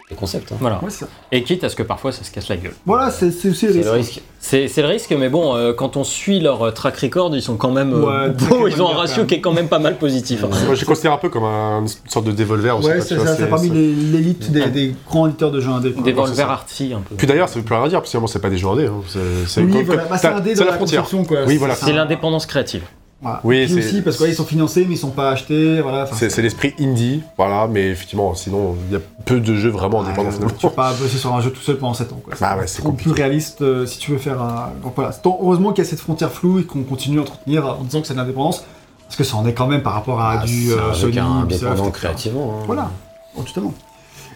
[0.09, 0.51] des concepts.
[0.51, 0.57] hein.
[0.59, 0.79] Voilà.
[0.83, 0.89] Ouais.
[1.31, 2.75] Et quitte à ce que parfois ça se casse la gueule.
[2.85, 3.83] Voilà, c'est le C'est risque.
[3.83, 4.21] le risque.
[4.39, 7.41] C'est c'est le risque, mais bon, euh, quand on suit leur euh, track record, ils
[7.41, 7.91] sont quand même.
[7.93, 10.43] euh, Ouais, beaux, très ils ont un ratio qui est quand même pas mal positif.
[10.43, 10.49] hein.
[10.65, 12.87] moi, je les considère un peu comme un- une sorte de dévolver aussi.
[12.87, 15.91] Ouais, c'est parmi l'élite des, des grands éditeurs de jeux indés.
[15.91, 16.03] quoi.
[16.03, 16.51] Des Ouais, c'est Volver ça.
[16.51, 17.15] artsy un peu.
[17.15, 18.85] Puis d'ailleurs, ça veut plus rien dire, parce que c'est pas des jeux indés.
[18.85, 19.01] Hein.
[19.07, 20.77] C'est c'est Oui, comme- voilà, comme- bah, c'est t'as- un dé c'est dans la la
[20.77, 21.07] frontière.
[21.47, 21.73] Oui, voilà.
[21.73, 22.83] C'est l'indépendance créative.
[23.25, 23.41] Voilà.
[23.43, 25.81] Oui, c'est- aussi parce que ouais, ils sont financés, mais ils sont pas achetés.
[25.81, 26.03] Voilà.
[26.03, 30.01] Enfin, C'est l'esprit indie, voilà, mais effectivement, sinon, il y a peu de jeux vraiment
[30.03, 30.53] indépendants finalement.
[30.57, 32.21] tu peux pas bosser sur un jeu tout seul pendant 7 ans.
[32.23, 32.35] Quoi.
[32.39, 34.69] Bah ouais, c'est plus réaliste euh, si tu veux faire un.
[34.83, 37.65] Donc voilà, tant- heureusement qu'il y a cette frontière floue et qu'on continue à entretenir
[37.65, 38.63] en disant que c'est de l'indépendance,
[39.05, 40.93] parce que ça en est quand même par rapport à Ah, du c'est euh, un
[40.93, 42.57] jeu Sony, qui est Ubisoft, indépendant créativement.
[42.59, 42.63] hein.
[42.67, 42.91] Voilà,
[43.37, 43.73] oh, totalement.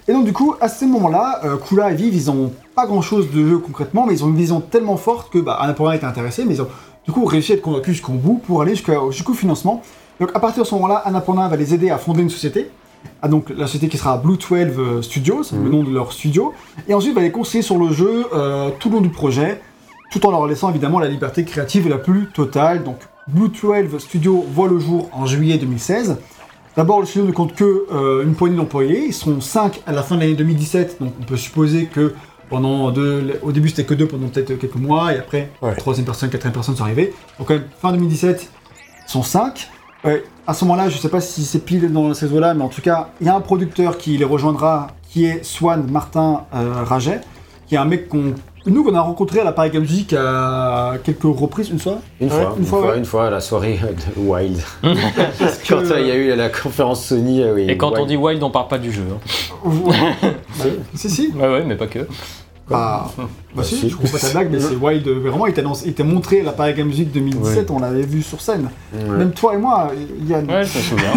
[0.07, 3.29] Et donc du coup, à ce moment-là, euh, Kula et Vive, ils ont pas grand-chose
[3.31, 6.45] de jeu concrètement, mais ils ont une vision tellement forte que bah, Annapurna était intéressé,
[6.45, 6.67] mais ils ont
[7.09, 9.81] du coup réussi à être convaincus jusqu'au bout pour aller jusqu'au financement.
[10.19, 12.69] Donc à partir de ce moment-là, Annapurna va les aider à fonder une société.
[13.23, 16.53] Ah, donc la société qui sera Blue 12 Studios, le nom de leur studio,
[16.87, 19.59] et ensuite va les conseiller sur le jeu euh, tout le long du projet,
[20.11, 22.83] tout en leur laissant évidemment la liberté créative la plus totale.
[22.83, 22.97] Donc
[23.27, 26.17] Blue 12 Studio voit le jour en juillet 2016.
[26.77, 29.05] D'abord, le studio ne compte que euh, une poignée d'employés.
[29.07, 32.13] Ils seront 5 à la fin de l'année 2017, donc on peut supposer que
[32.49, 35.75] pendant deux, au début c'était que deux pendant peut-être quelques mois, et après Ouais.
[35.75, 37.13] troisième personne, quatrième personne sont arrivés.
[37.37, 38.49] Donc quand même, fin 2017,
[39.07, 39.69] ils sont 5.
[40.47, 42.81] à ce moment-là, je sais pas si c'est pile dans ces eaux-là, mais en tout
[42.81, 47.21] cas, il y a un producteur qui les rejoindra, qui est Swan Martin euh, Raget,
[47.67, 48.33] qui est un mec qu'on
[48.71, 51.99] nous qu'on a rencontré à la Paris Games Week à quelques reprises, une fois.
[52.21, 52.97] Une Ouais, fois, une une fois, fois, ouais.
[52.97, 53.79] une fois à la soirée
[54.17, 54.59] de Wild.
[55.39, 57.41] Parce que- Quand euh, il y a eu la conférence Sony.
[57.41, 58.07] euh, oui, Et quand on Wild.
[58.07, 59.03] dit wild, on parle pas du jeu.
[59.11, 59.65] hein.
[60.95, 61.31] si si.
[61.35, 61.99] Ouais, ouais, mais pas que.
[62.69, 63.09] Bah,
[63.55, 63.89] bah si, si.
[63.89, 65.07] je comprends pas ta blague, mais c'est Wild.
[65.07, 65.49] euh, Vraiment, il
[65.89, 68.69] était, montré à la Paris Games Week 2017, on l'avait vu sur scène.
[68.93, 69.17] Ouais.
[69.17, 69.91] Même toi et moi,
[70.27, 71.13] Yann, Ouais, je me souviens.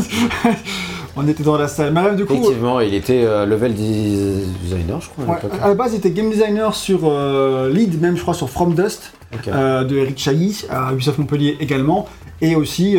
[1.17, 1.93] On était dans la salle.
[1.93, 5.69] Mais du coup, Effectivement, il était euh, level des- designer, je crois, à ouais, à
[5.69, 9.13] la base, il était game designer sur euh, lead, même je crois sur From Dust,
[9.49, 12.07] euh, de Eric Chahi, à Ubisoft Montpellier également,
[12.41, 12.97] et aussi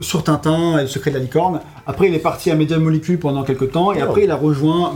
[0.00, 1.60] sur Tintin et le secret de la licorne.
[1.86, 4.04] Après, il est parti à Media Molecule pendant quelques temps, et Oh.
[4.04, 4.92] après, il a rejoint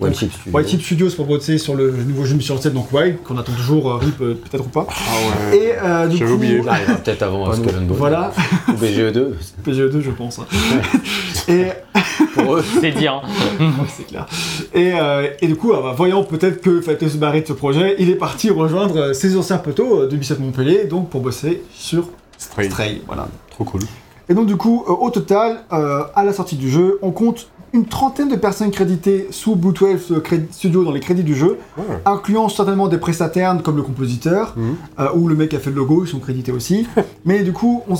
[0.00, 0.52] One Chip Studio.
[0.58, 3.52] White Chip Studios pour bosser sur le nouveau jeu Mission 7, donc Wild, qu'on attend
[3.52, 4.86] toujours, euh, RIP, euh, peut-être ou pas.
[4.90, 5.56] Ah ouais.
[5.56, 6.58] Et euh, du J'avais coup, oublié.
[6.62, 7.96] Il arrivera peut-être avant Ouais, Skull and Bones.
[7.96, 8.32] voilà,
[8.68, 9.34] Ou BGE2.
[9.64, 10.40] PGE2, je pense.
[10.40, 10.46] hein.
[11.48, 11.66] et
[12.34, 13.22] Pour eux, c'est dire.
[13.60, 14.26] Ouais, c'est clair.
[14.74, 17.52] Et, euh, et du coup, euh, bah, voyant peut-être que fallait se barrer de ce
[17.52, 21.20] projet, il est parti rejoindre euh, ses anciens poteaux euh, de Ubisoft Montpellier, donc pour
[21.20, 22.68] bosser sur Stray.
[22.68, 23.02] Stray.
[23.06, 23.28] Voilà.
[23.50, 23.82] Trop cool.
[24.28, 27.48] Et donc du coup, euh, au total, euh, à la sortie du jeu, on compte
[27.74, 31.34] une trentaine de personnes créditées sous Blue 12 euh, Credit Studio dans les crédits du
[31.34, 31.84] jeu, Ouais.
[32.06, 34.76] incluant certainement des prestataires comme le compositeur Mhm.
[35.00, 36.86] euh, ou le mec qui a fait le logo, ils sont crédités aussi.
[37.24, 37.96] Mais du coup, on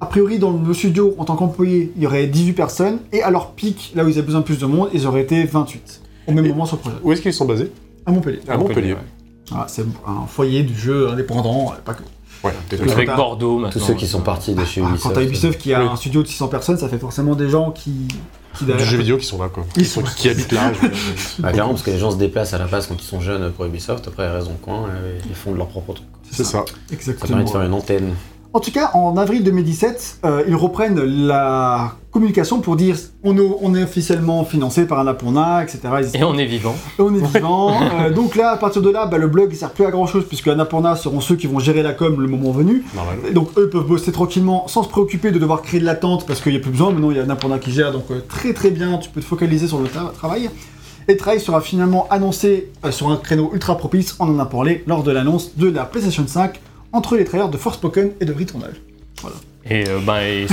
[0.00, 3.30] a priori dans le studio, en tant qu'employé, il y aurait 18 personnes, et à
[3.30, 6.00] leur pic, là où ils avaient besoin de plus de monde, ils auraient été 28
[6.26, 6.96] au même Et- moment sur le projet.
[7.04, 7.70] Où est-ce qu'ils sont basés?
[8.06, 8.40] À Montpellier.
[8.48, 8.94] À Montpellier.
[8.94, 9.56] ouais.
[9.66, 12.02] C'est un foyer du jeu indépendant, euh, pas que.
[12.44, 12.52] Ouais,
[12.92, 13.80] Avec Bordeaux maintenant.
[13.80, 15.02] Tous ceux qui sont partis de chez Ah, Ubisoft.
[15.02, 15.88] quand t'as Ubisoft qui a Oui.
[15.90, 18.06] un studio de 600 personnes, ça fait forcément des gens qui.
[18.56, 19.64] qui du derrière- jeu vidéo qui sont là, quoi.
[19.76, 20.72] Ils Qui, sont- sont- qui habitent là.
[21.38, 23.50] Bah, clairement, parce que les gens se déplacent à la base quand ils sont jeunes
[23.52, 26.06] pour Ubisoft, après ils restent dans le coin et ils font de leur propre truc.
[26.30, 26.64] C'est ça.
[26.66, 27.28] Ça Exactement.
[27.28, 28.14] permet de faire une antenne.
[28.58, 33.48] En tout cas, en avril 2017, euh, ils reprennent la communication pour dire on est,
[33.60, 35.78] on est officiellement financé par Annapurna, etc.
[36.12, 36.74] Ils- Et on est vivant.
[36.98, 37.78] on est vivant.
[38.00, 40.08] Euh, donc là, à partir de là, bah, le blog ne sert plus à grand
[40.08, 42.82] chose puisque Annapurna seront ceux qui vont gérer la com le moment venu.
[42.96, 43.18] Normal.
[43.28, 46.40] Et donc eux peuvent bosser tranquillement sans se préoccuper de devoir créer de l'attente parce
[46.40, 46.90] qu'il n'y a plus besoin.
[46.90, 49.26] Maintenant, il y a Annapurna qui gère, donc euh, très très bien, tu peux te
[49.26, 50.50] focaliser sur le tra- travail.
[51.06, 54.46] Et le travail sera finalement annoncé euh, sur un créneau ultra propice, on en a
[54.46, 56.58] parlé lors de l'annonce de la PlayStation 5
[56.92, 58.72] entre les trailers de Forspoken et de Returnal.
[59.70, 60.46] Et, euh, ben, et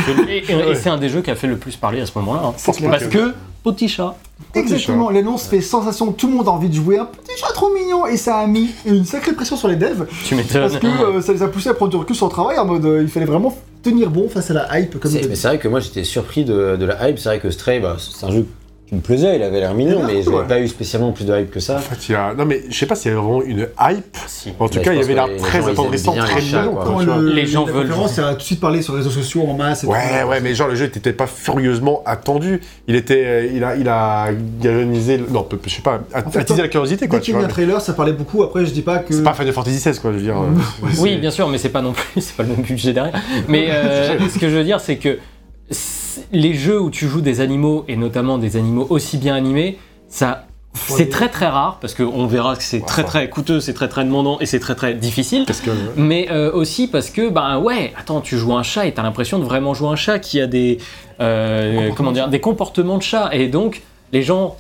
[0.76, 2.42] c'est- un des jeux qui a fait le plus parler à ce moment-là.
[2.48, 2.54] hein.
[2.90, 4.16] Parce que, petit chat.
[4.54, 7.74] Exactement, l'annonce fait sensation, tout le monde a envie de jouer un petit chat trop
[7.74, 10.62] mignon et ça a mis une sacrée pression sur les devs Tu m'étonnes.
[10.70, 12.66] parce que euh, ça les a poussés à prendre du recul sur le travail en
[12.66, 15.58] mode euh, il fallait vraiment tenir bon face à la hype comme C'est- Mais vrai
[15.58, 17.18] que moi j'étais surpris de, de la hype.
[17.18, 18.46] C'est vrai que Stray, bah, c'est un jeu
[18.88, 21.12] qui me plaisait, il avait l'air mignon, Il a mais j'avais cool, pas eu spécialement
[21.12, 21.78] plus de hype que ça.
[21.78, 22.36] En fait, il y a...
[22.36, 24.18] Non, mais je sais pas s'il y a vraiment une hype.
[24.28, 24.54] Si.
[24.60, 26.80] En tout Bah, cas, il y avait l'air très attendrissant, très mignon.
[27.20, 29.56] le- Les gens la veulent a tout de suite parlé sur les réseaux sociaux en
[29.56, 29.84] masse.
[29.84, 29.92] et tout.
[29.94, 32.62] Ouais, ouais, mais genre le jeu n'était pas furieusement attendu.
[32.88, 34.28] Il était, euh, il a, il a
[34.62, 37.18] galvanisé, non, je sais pas, En fait, attisé la curiosité quoi.
[37.18, 38.44] Dès Tu qu'il y a un trailer, ça parlait beaucoup.
[38.44, 39.14] Après, je dis pas que.
[39.16, 40.38] C'est pas Final Fantasy XVI quoi, je veux dire.
[40.38, 40.46] euh,
[40.84, 43.20] Oui, c'est- bien sûr, mais c'est pas non plus, c'est pas le même budget derrière.
[43.48, 45.18] Mais euh, ce que je veux dire, c'est que
[45.72, 49.78] c'est- les jeux où tu joues des animaux et notamment des animaux aussi bien animés,
[50.08, 50.48] ça.
[50.74, 54.04] C'est très très rare parce qu'on verra que c'est très très coûteux, c'est très très
[54.04, 55.46] demandant et c'est très très difficile.
[55.46, 58.94] Parce que Mais euh, aussi parce que, ben ouais, attends, tu joues un chat et
[58.94, 60.80] t'as l'impression de vraiment jouer un chat qui a des,
[61.22, 63.30] euh, comment dire, des comportements de chat.
[63.32, 64.58] Et donc, les gens,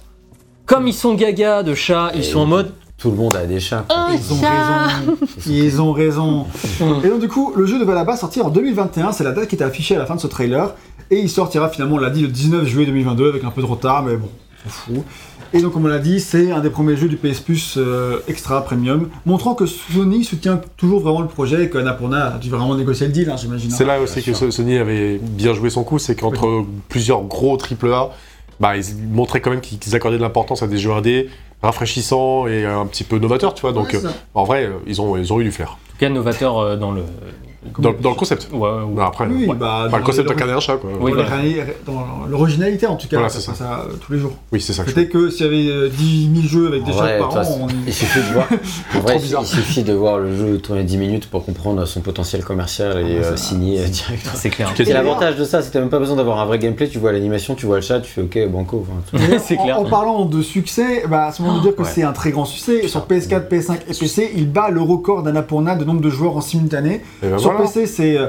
[0.65, 2.71] comme ils sont gaga de chat, ils sont en mode.
[2.97, 3.85] Tout le monde a des chats.
[3.87, 4.07] quoi.
[4.13, 5.17] Ils ont raison.
[5.47, 6.45] Ils ont raison.
[7.03, 9.11] Et donc, du coup, le jeu devait là-bas sortir en 2021.
[9.11, 10.73] C'est la date qui était affichée à la fin de ce trailer.
[11.11, 13.67] Et il sortira finalement, on l'a dit, le 19 juillet 2022 avec un peu de
[13.67, 14.29] retard, mais bon,
[14.65, 15.03] on s'en fout.
[15.53, 18.19] Et donc, comme on l'a dit, c'est un des premiers jeux du PS Plus euh,
[18.27, 22.75] extra premium, montrant que Sony soutient toujours vraiment le projet et qu'Annapurna a dû vraiment
[22.75, 23.69] négocier le deal, hein, j'imagine.
[23.69, 24.51] c'est là aussi que sûr.
[24.51, 28.09] Sony avait bien joué son coup, c'est qu'entre plusieurs gros AAA,
[28.59, 31.29] bah, ils montraient quand même qu'ils qu'ils accordaient de l'importance à des jeux indés
[31.61, 33.71] rafraîchissants et un petit peu novateurs, tu vois.
[33.73, 35.71] Donc, Ouais, euh, en vrai, euh, ils ont, ils ont eu du flair.
[35.71, 37.03] En tout cas, novateur euh, dans le.
[37.79, 38.47] Dans, dans le concept.
[38.53, 38.69] Ouais, ouais.
[38.95, 39.55] Bah, après, Oui, ouais.
[39.55, 40.89] bah, Enfin, le concept les- d'incarner un chat, quoi.
[40.99, 41.11] Oui,
[41.85, 44.33] dans l'originalité en tout cas, Voilà, ça ça euh, tous les jours.
[44.51, 47.17] Oui, c'est ça Peut-être que s'il y avait euh, 10 000 jeux avec des chats
[47.19, 48.47] par an, on Il suffit de voir.
[48.95, 49.41] En vrai, il, bizarre.
[49.43, 53.19] il suffit de voir le jeu tourner 10 minutes pour comprendre son potentiel commercial et
[53.21, 54.29] Ah, euh, signer euh, direct.
[54.35, 54.71] C'est clair.
[54.75, 56.99] C'est l'avantage de ça, c'est que t'as même pas besoin d'avoir un vrai gameplay, tu
[56.99, 58.85] vois l'animation, tu vois le chat, tu fais ok, banco.
[59.11, 59.79] tu- c'est En- clair.
[59.79, 62.45] En, parlant de succès, bah, c'est le moment de dire que c'est un très grand
[62.45, 62.87] succès.
[62.87, 66.41] Sur PS4, PS5 et PC, il bat le record d'Annapurna de nombre de joueurs en
[66.41, 67.01] simultané.
[67.55, 67.73] Sur.
[67.73, 68.27] PC, c'est euh,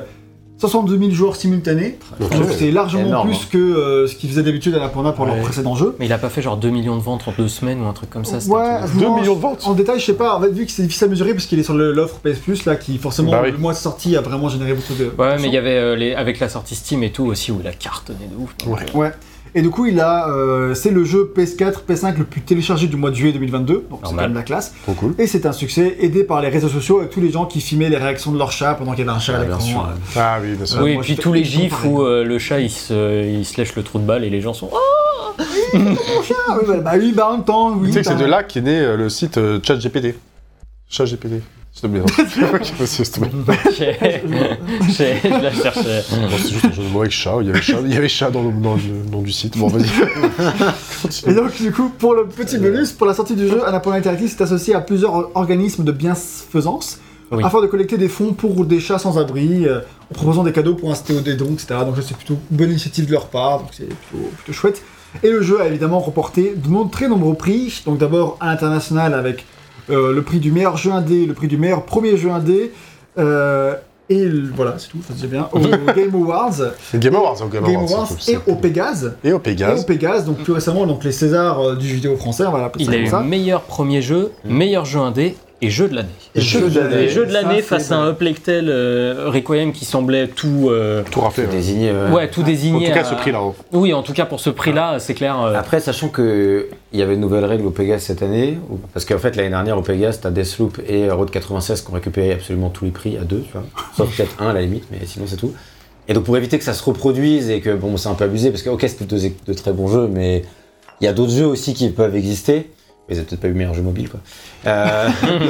[0.58, 1.98] 62 000 joueurs simultanés.
[2.18, 3.48] Donc c'est largement Énorme, plus hein.
[3.52, 5.34] que euh, ce qu'ils faisaient d'habitude Annapurna pour Ouais.
[5.34, 5.94] leurs précédents jeux.
[5.98, 7.92] Mais il a pas fait genre 2 millions de ventes en 2 semaines ou un
[7.92, 8.38] truc comme ça.
[8.50, 9.66] Ouais, truc de je- 2 non, millions de ventes.
[9.66, 11.58] En détail, je sais pas, en fait, vu que c'est difficile à mesurer parce qu'il
[11.58, 13.50] est sur l'offre PS Plus, là, qui forcément, Bah oui.
[13.52, 15.10] le mois de sortie a vraiment généré beaucoup de.
[15.18, 17.58] Ouais, mais il y avait euh, les, avec la sortie Steam et tout aussi où
[17.60, 18.56] il a cartonné de ouf.
[18.64, 18.82] donc, Ouais.
[18.94, 19.12] euh, Ouais.
[19.56, 22.96] Et du coup, il a, euh, c'est le jeu PS4, PS5 le plus téléchargé du
[22.96, 24.74] mois de juillet 2022, donc c'est quand même la classe.
[24.82, 25.14] Trop cool.
[25.18, 27.88] Et c'est un succès aidé par les réseaux sociaux avec tous les gens qui filmaient
[27.88, 29.86] les réactions de leur chat pendant qu'il y avait un chat à Ah, l'écran.
[30.16, 30.82] Ah oui, bien sûr.
[30.82, 33.74] oui, et puis tous les gifs où euh, le chat il se, il se lèche
[33.76, 34.78] le trou de balle et les gens sont Oh
[35.38, 37.88] Ah oui, bah, bah oui, bah en même temps, oui.
[37.88, 40.14] Tu sais que c'est t'as- de là qu'est né euh, le site euh, ChatGPT.
[40.88, 41.42] ChatGPT.
[41.78, 41.96] S'il te
[43.76, 46.04] j'ai- Je la cherchais.
[46.10, 47.36] Bon, c'est juste un jeu de mots avec chat.
[47.42, 49.58] Il y avait chat, il y avait chat dans, le, dans le nom du site.
[49.58, 49.84] Bon, vas-y.
[51.30, 54.30] Et donc, du coup, pour le petit bonus, pour la sortie du jeu, Annapurna Interactive
[54.30, 56.98] s'est associé à plusieurs organismes de bienfaisance
[57.30, 57.44] Oui.
[57.44, 60.76] afin de collecter des fonds pour des chats sans abri, euh, en proposant des cadeaux
[60.76, 61.80] pour inciter au des dons, etc.
[61.84, 64.82] Donc, c'est plutôt une bonne initiative de leur part, donc c'est plutôt, plutôt chouette.
[65.22, 67.82] Et le jeu a évidemment remporté de très nombreux prix.
[67.84, 69.44] Donc, d'abord à l'international avec
[69.90, 72.72] euh, le prix du meilleur jeu indé, le prix du meilleur premier jeu indé.
[73.18, 73.74] euh,
[74.08, 75.48] et le- voilà, c'est tout, ça se dit bien.
[75.52, 75.58] Au
[75.96, 76.52] Game Awards,
[76.94, 77.90] Game Awards, au Game, Game Awards.
[77.92, 79.16] Awards c'est- et au Pégase.
[79.24, 79.84] Et au Et au Pégase.
[79.84, 82.84] Pégase, donc plus récemment, donc les Césars euh, du jeu vidéo français, on va l'appeler
[82.84, 83.20] Il a eu ça.
[83.20, 86.08] meilleur premier jeu, meilleur jeu indé et jeu de l'année.
[86.34, 87.02] Et jeu de l'année.
[87.04, 91.20] Et jeu de l'année face à un Plectel euh, Requiem qui semblait tout, euh, Tout
[91.20, 91.44] raflé.
[91.44, 91.50] ouais.
[91.50, 91.92] Désigné.
[91.92, 92.10] ouais.
[92.12, 92.88] ouais, tout En désigné.
[92.88, 93.38] tout cas, à- ce prix-là.
[93.40, 93.54] hein.
[93.72, 95.40] Oui, en tout cas pour ce prix-là, c'est clair.
[95.40, 98.58] euh, Après, sachant que il y avait une nouvelle règle au Pegasus cette année,
[98.92, 102.32] parce qu'en fait l'année dernière au Pegasus, t'as Deathloop et Road 96 qui ont récupéré
[102.32, 103.64] absolument tous les prix à deux, tu vois.
[103.96, 105.52] Sauf peut-être un à la limite, mais sinon c'est tout.
[106.08, 108.50] Et donc pour éviter que ça se reproduise et que bon, c'est un peu abusé,
[108.50, 110.44] parce que ok, c'est de, de très bons jeux, mais
[111.00, 112.70] il y a d'autres jeux aussi qui peuvent exister.
[113.08, 114.20] Mais ils ont peut-être pas eu le meilleur jeu mobile, quoi.
[114.66, 115.08] Euh,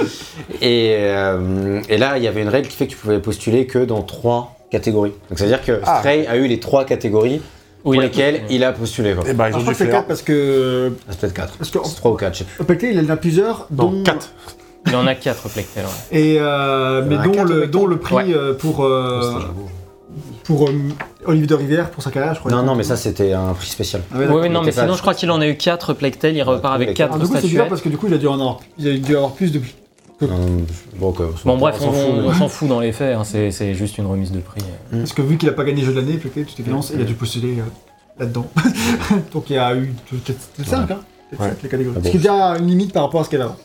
[0.63, 3.67] et, euh, et là, il y avait une règle qui fait que tu pouvais postuler
[3.67, 5.13] que dans trois catégories.
[5.31, 5.99] Donc ça veut dire que Ah.
[5.99, 7.41] Stray a eu les trois catégories
[7.85, 9.29] où pour il a- lesquelles il a postulé, quoi.
[9.29, 9.91] Et bah, ils Alors, ont c'est flair.
[9.93, 10.93] 4 parce que.
[11.03, 11.57] Ah, c'est peut-être 4.
[11.57, 11.79] Parce que.
[11.85, 12.65] C'est 3 ou 4, je sais plus.
[12.65, 13.91] Pectel, il en a plusieurs, dont.
[13.91, 14.31] Non, 4.
[14.89, 15.85] Il en a 4 Plectel.
[15.85, 16.19] ouais.
[16.19, 18.25] Et euh, mais dont quatre, le, dont le prix Ouais.
[18.35, 19.21] euh, pour, euh,
[20.47, 20.73] pour euh,
[21.25, 22.51] Olivier de Rivière pour sa carrière, je crois.
[22.53, 24.03] Non, non, mais ça c'était un prix spécial.
[24.13, 26.43] Ah Oui, oui, non, mais sinon je crois qu'il en a eu 4 Plectel, il
[26.43, 28.19] repart avec tous les 4 Alors, du coup, c'est parce que du coup, il a
[28.19, 29.61] dû en avoir, il a dû avoir plus de.
[30.23, 30.29] Non,
[30.99, 32.93] bon, ok, on s'en- Bon, bref, on, s'en fout, on mais- s'en fout dans les
[32.93, 34.63] faits, hein, c'est c'est juste une remise de prix.
[34.91, 37.05] Parce que vu qu'il a pas gagné jeu de l'année, Pectel, toute évidence, il a
[37.05, 37.63] dû postuler euh,
[38.21, 38.47] là-dedans.
[39.33, 41.97] Donc il y a eu peut-être 5, hein peut-être les catégories.
[41.99, 42.07] Ah bon.
[42.07, 43.57] Ce qui est déjà une limite par rapport à ce qu'elle a avant.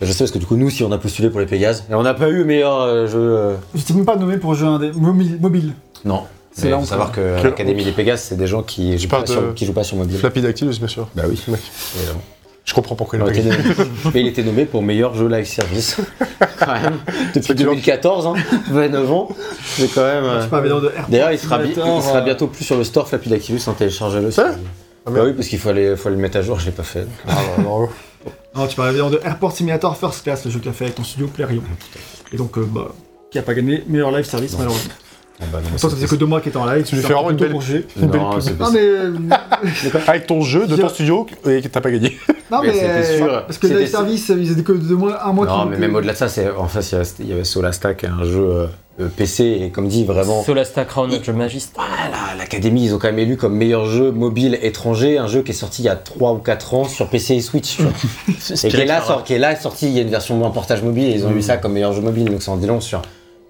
[0.00, 1.94] Je sais parce que du coup, nous, si on a postulé pour les Pégases, et
[1.94, 3.18] on n'a pas eu le meilleur euh, jeu.
[3.18, 4.92] euh, J'étais même pas nommé pour jeu indé.
[4.92, 5.38] Mobile.
[5.40, 5.72] mobile.
[6.04, 6.22] Non.
[6.52, 6.88] C'est là faut encore.
[6.88, 9.64] savoir que Quel- l'Académie des Pégases, c'est des gens qui jouent, pas sur, de- qui
[9.66, 10.16] jouent pas sur mobile.
[10.18, 11.08] Flappy Dactylus, bien sûr.
[11.14, 12.20] Bah oui, évidemment.
[12.64, 13.62] Je comprends pourquoi il Il a été gagné.
[13.62, 15.96] nommé- Mais il était nommé pour meilleur jeu live service.
[16.58, 16.98] quand même.
[17.34, 17.70] Depuis C'est dur.
[17.70, 18.34] 2014, hein,
[18.70, 19.28] 29 ans.
[19.64, 20.24] C'est quand même.
[20.24, 20.46] euh.
[21.08, 24.30] D'ailleurs, il sera, bi- il sera bientôt plus sur le store Flappy Dactylus, hein, téléchargez-le.
[24.30, 24.58] Ça si-
[25.12, 26.82] Bah oui, parce qu'il faut aller, faut aller le mettre à jour, je l'ai pas
[26.82, 27.06] fait.
[27.26, 27.88] Ah, bah, bravo.
[28.54, 30.96] Non, tu parlais évidemment de Airport Simulator First Class, le jeu qu'il a fait avec
[30.96, 31.62] ton studio Clarion.
[32.32, 32.88] Et donc, euh, bah,
[33.30, 34.58] qui a pas gagné meilleur live service Non.
[34.58, 34.92] malheureusement.
[35.40, 36.84] Ah bah non, ça faisait que deux mois qu'il était en live.
[36.84, 39.12] Tu lui fais vraiment une belle- Non, c'est mais, euh,
[40.08, 42.16] Avec ton jeu de ton studio et que t'as pas gagné.
[42.50, 43.42] non Mais mais, c'était euh, sûr.
[43.46, 45.46] parce que live service, ils étaient que deux mois, un mois.
[45.46, 46.80] Non, mais même au-delà de ça, c'est en fait,
[47.20, 48.66] il y avait- Solastack, un jeu euh,
[49.00, 50.42] euh, PC, et comme dit, vraiment.
[50.42, 51.72] Solasta Crown of the Magist.
[51.76, 55.52] Voilà, l'Académie, ils ont quand même élu comme meilleur jeu mobile étranger, un jeu qui
[55.52, 57.78] est sorti il y a 3 ou 4 ans sur PC et Switch.
[58.28, 60.50] et qui est, là, sort- qui est là sorti, il y a une version en
[60.50, 62.66] portage mobile, et ils ont eu ça comme meilleur jeu mobile, donc ça en dit
[62.66, 63.00] long sur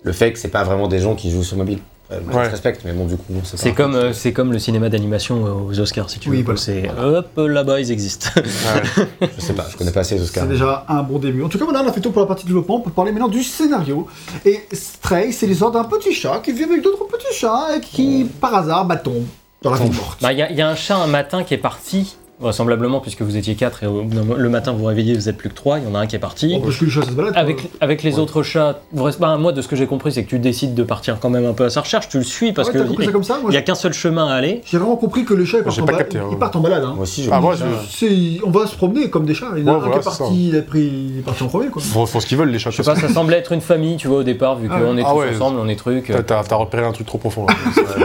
[0.02, 1.78] le fait que c'est pas vraiment des gens qui jouent sur mobile.
[2.10, 2.44] Euh, moi, Ouais.
[2.46, 5.50] Je respecte, mais bon, du coup, c'est comme, euh, c'est comme le cinéma d'animation euh,
[5.68, 6.42] aux Oscars, si tu Oui, veux.
[6.44, 6.58] voilà.
[6.58, 8.30] C'est hop, là-bas, ils existent.
[8.36, 9.28] Ouais.
[9.36, 10.44] Je sais pas, je connais pas assez les Oscars.
[10.44, 11.42] C'est déjà un bon début.
[11.42, 12.76] En tout cas, voilà, on a fait tout pour la partie développement.
[12.76, 14.06] On peut parler maintenant du scénario.
[14.46, 18.26] Et Stray, c'est l'histoire d'un petit chat qui vit avec d'autres petits chats et qui,
[18.40, 19.26] par hasard, bah, tombe
[19.60, 20.22] dans la vie morte.
[20.22, 23.36] Bah, y, il y a un chat un matin qui est parti, vraisemblablement, puisque vous
[23.36, 24.04] étiez 4 et au-
[24.36, 26.06] le matin vous vous réveillez, vous êtes plus que 3, il y en a un
[26.06, 26.54] qui est parti.
[26.54, 27.32] Bon, parce que le chat, ça se balade.
[27.36, 30.38] Avec, avec les autres chats, bah, moi de ce que j'ai compris, c'est que tu
[30.38, 32.78] décides de partir quand même un peu à sa recherche, tu le suis parce ouais,
[32.78, 32.84] ça
[33.42, 34.62] Moi, n'y a qu'un seul chemin à aller.
[34.64, 36.28] J'ai vraiment compris que le chat, il part, J'ai en, pas capté, hein.
[36.30, 36.84] il part en balade.
[36.84, 36.92] Hein.
[36.94, 37.64] Moi aussi, je Ah, moi, ça.
[37.66, 39.46] je- C'est- On va se promener comme des chats.
[39.56, 40.80] Il y en a Ouais, un voilà, qui est parti, il, a pris,
[41.12, 41.68] il est parti en premier.
[41.68, 41.82] Quoi.
[41.84, 42.70] Ils font, font ce qu'ils veulent, les chats.
[42.70, 44.96] Je sais pas, ça semblait être une famille, tu vois, au départ, vu Ah qu'on
[44.96, 46.12] est Ah tous ensemble, on est trucs.
[46.26, 47.46] T'as- repéré un truc trop profond.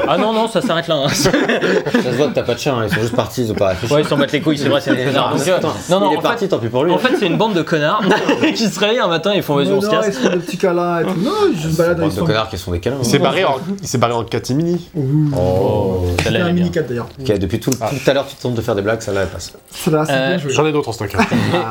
[0.08, 0.96] Ah non, non, ça s'arrête là.
[1.06, 1.08] hein.
[1.14, 3.56] Ça se voit que t'as pas de chien, hein, ils sont juste partis, ils ont
[3.56, 3.94] pas réfléchi.
[4.32, 5.36] Les couilles, c'est vrai, c'est des connards.
[5.36, 6.92] Donc, Attends, non, non, il est en parti, fait, tant pis pour lui.
[6.94, 8.02] en fait, c'est une bande de connards
[8.56, 10.08] qui se réveillent un matin, ils font vas-y, on se non, casse.
[10.08, 11.20] ils font des petits câlins et tout.
[11.20, 12.26] Non, ils se baladent dans Bande les de sons.
[12.26, 12.98] connards qui se font des câlins.
[13.02, 14.90] Il s'est barré en, il s'est barré en catimini.
[15.36, 16.06] Oh.
[16.22, 17.08] C'est un mini 4 d'ailleurs.
[17.20, 19.28] Ok, depuis tout, tout à l'heure, tu tentes de faire des blagues, ça là, elle
[19.30, 19.54] passe.
[19.88, 20.38] Euh.
[20.50, 21.14] J'en ai d'autres en stock.
[21.18, 21.26] hein.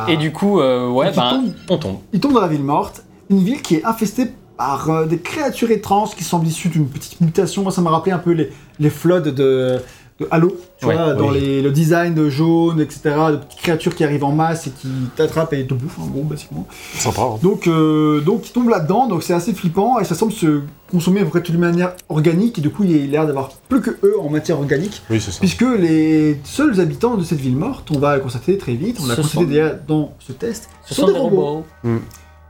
[0.09, 1.53] Et, et du coup, euh, ouais, tombe.
[1.71, 1.97] on tombe.
[2.13, 5.71] Il tombe dans la ville morte, une ville qui est infestée par euh, des créatures
[5.71, 7.63] étranges qui semblent issues d'une petite mutation.
[7.63, 9.81] Moi, ça m'a rappelé un peu les, les floods de,
[10.21, 13.01] de Halo, tu Ouais, vois, dans les, le design de jaune, etc.,
[13.33, 16.23] de petites créatures qui arrivent en masse et qui t'attrapent et te bouffent, en gros,
[16.23, 16.67] basiquement.
[16.95, 17.23] Sympa.
[17.23, 17.39] hein.
[17.43, 21.21] Donc, euh, donc il tombe là-dedans, donc c'est assez flippant et ça semble se consommer
[21.21, 23.91] à peu près d'une manière organique et du coup, il a l'air d'avoir plus que
[24.05, 25.03] eux en matière organique.
[25.11, 25.39] Oui, c'est ça.
[25.41, 29.07] Puisque les seuls habitants de cette ville morte, on va le constater très vite, on
[29.07, 31.65] l'a constaté sont- déjà dans ce test, Ce sont des robots.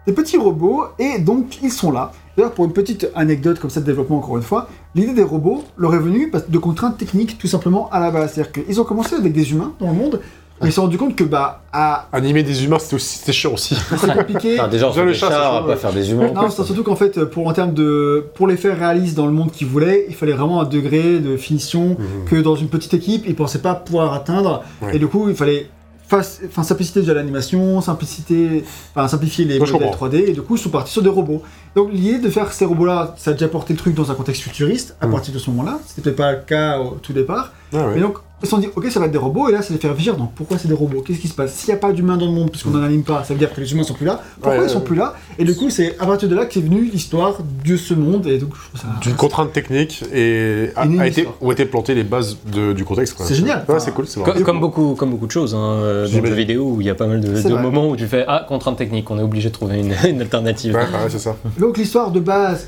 [0.07, 2.13] Des petits robots, et donc ils sont là.
[2.37, 5.65] D'ailleurs, pour une petite anecdote comme ça de développement, encore une fois, l'idée des robots
[5.77, 8.33] leur est venue de contraintes techniques, tout simplement à la base.
[8.33, 10.21] C'est-à-dire qu'ils ont commencé avec des humains dans le monde,
[10.61, 12.07] mais ils se sont rendus compte que, bah, à...
[12.13, 13.75] Animer des humains, c'était aussi c'était chiant aussi.
[13.99, 14.59] c'est compliqué.
[14.59, 16.31] Enfin, déjà, on fait le des chat, chats, on va pas faire des humains.
[16.35, 19.33] Non, c'est surtout qu'en fait, pour, en termes de, pour les faire réalistes dans le
[19.33, 22.25] monde qu'ils voulaient, il fallait vraiment un degré de finition Mhm.
[22.31, 24.63] que dans une petite équipe, ils pensaient pas pouvoir atteindre.
[24.81, 24.97] Ouais.
[24.97, 25.69] Et du coup, il fallait
[26.17, 29.91] face- enfin, simplicité de l'animation, simplicité, enfin, simplifier les modèles comprends.
[30.09, 31.43] 3D, et du coup, ils sont partis sur des robots.
[31.75, 34.43] Donc, l'idée de faire ces robots-là, ça a déjà porté le truc dans un contexte
[34.43, 35.13] futuriste à Mhm.
[35.13, 35.79] partir de ce moment-là.
[35.87, 37.53] C'était peut-être pas le cas au tout départ.
[37.73, 37.95] Ah ouais.
[37.95, 39.73] Mais donc, ils se sont dit, ok, ça va être des robots, et là, c'est
[39.73, 40.17] les faire vivre.
[40.17, 41.03] Donc, pourquoi c'est des robots?
[41.07, 41.55] Qu'est-ce qui se passe?
[41.55, 43.53] S'il n'y a pas d'humains dans le monde, puisqu'on n'en anime pas, ça veut dire
[43.53, 44.21] que les humains sont plus là.
[44.41, 44.85] Pourquoi Ouais, ils sont ouais.
[44.85, 45.15] plus là?
[45.39, 48.39] Et du coup, c'est à partir de là qu'est venue l'histoire de ce monde, et
[48.39, 49.01] donc, je trouve ça.
[49.01, 53.15] D'une contrainte technique et a, été, ont été plantées les bases de- du contexte.
[53.17, 53.27] quoi.
[53.27, 53.65] C'est génial.
[53.69, 54.33] Ouais, c'est cool, c'est vrai.
[54.33, 56.95] Co- Comme, beaucoup, comme beaucoup de choses hein, euh, dans vidéo où il y a
[56.95, 59.79] pas mal de, moments où tu fais Ah, contrainte technique, on est obligé de trouver
[59.81, 60.75] une, une alternative.
[60.75, 61.37] Ouais, ouais, c'est ça.
[61.59, 62.67] Donc l'histoire de base,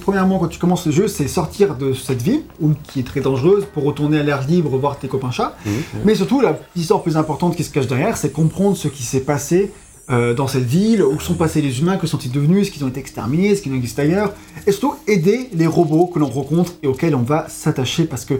[0.00, 3.20] premièrement quand tu commences le jeu, c'est sortir de cette ville, où, qui est très
[3.20, 5.56] dangereuse, pour retourner à l'air libre, voir tes copains chats.
[5.66, 5.72] Mhm.
[6.04, 9.20] Mais surtout, la histoire plus importante qui se cache derrière, c'est comprendre ce qui s'est
[9.20, 9.72] passé
[10.10, 12.88] euh, dans cette ville, où sont passés les humains, que sont-ils devenus, est-ce qu'ils ont
[12.88, 14.34] été exterminés, est-ce qu'ils ont existé ailleurs,
[14.66, 18.34] et surtout aider les robots que l'on rencontre et auxquels on va s'attacher, parce que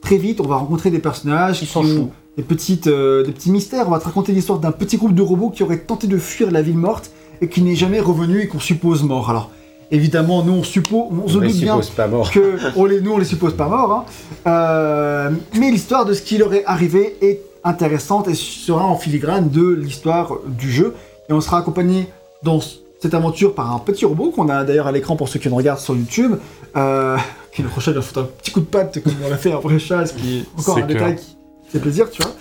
[0.00, 3.50] très vite, on va rencontrer des personnages Ils qui sont des, petites, euh, des petits
[3.50, 3.88] mystères.
[3.88, 6.52] On va te raconter l'histoire d'un petit groupe de robots qui aurait tenté de fuir
[6.52, 9.28] la ville morte et qui n'est jamais revenu et qu'on suppose mort.
[9.28, 9.50] Alors,
[9.90, 12.30] évidemment, nous, on suppose, on se On les bien suppose pas morts.
[12.30, 13.92] que on les, nous, on les suppose pas morts.
[13.92, 14.04] hein.
[14.46, 19.50] Euh, mais l'histoire de ce qui leur est arrivé est intéressante et sera en filigrane
[19.50, 20.94] de l'histoire du jeu.
[21.28, 22.08] Et on sera accompagné
[22.42, 22.60] dans
[23.00, 25.56] cette aventure par un petit robot qu'on a d'ailleurs à l'écran pour ceux qui nous
[25.56, 26.34] regardent sur YouTube.
[26.76, 27.16] Euh,
[27.52, 29.58] qui le prochain va foutre un petit coup de patte comme on l'a fait un
[29.58, 30.98] vrai chat, ce qui est encore un clair.
[30.98, 31.36] détail qui
[31.70, 32.32] fait plaisir, tu vois.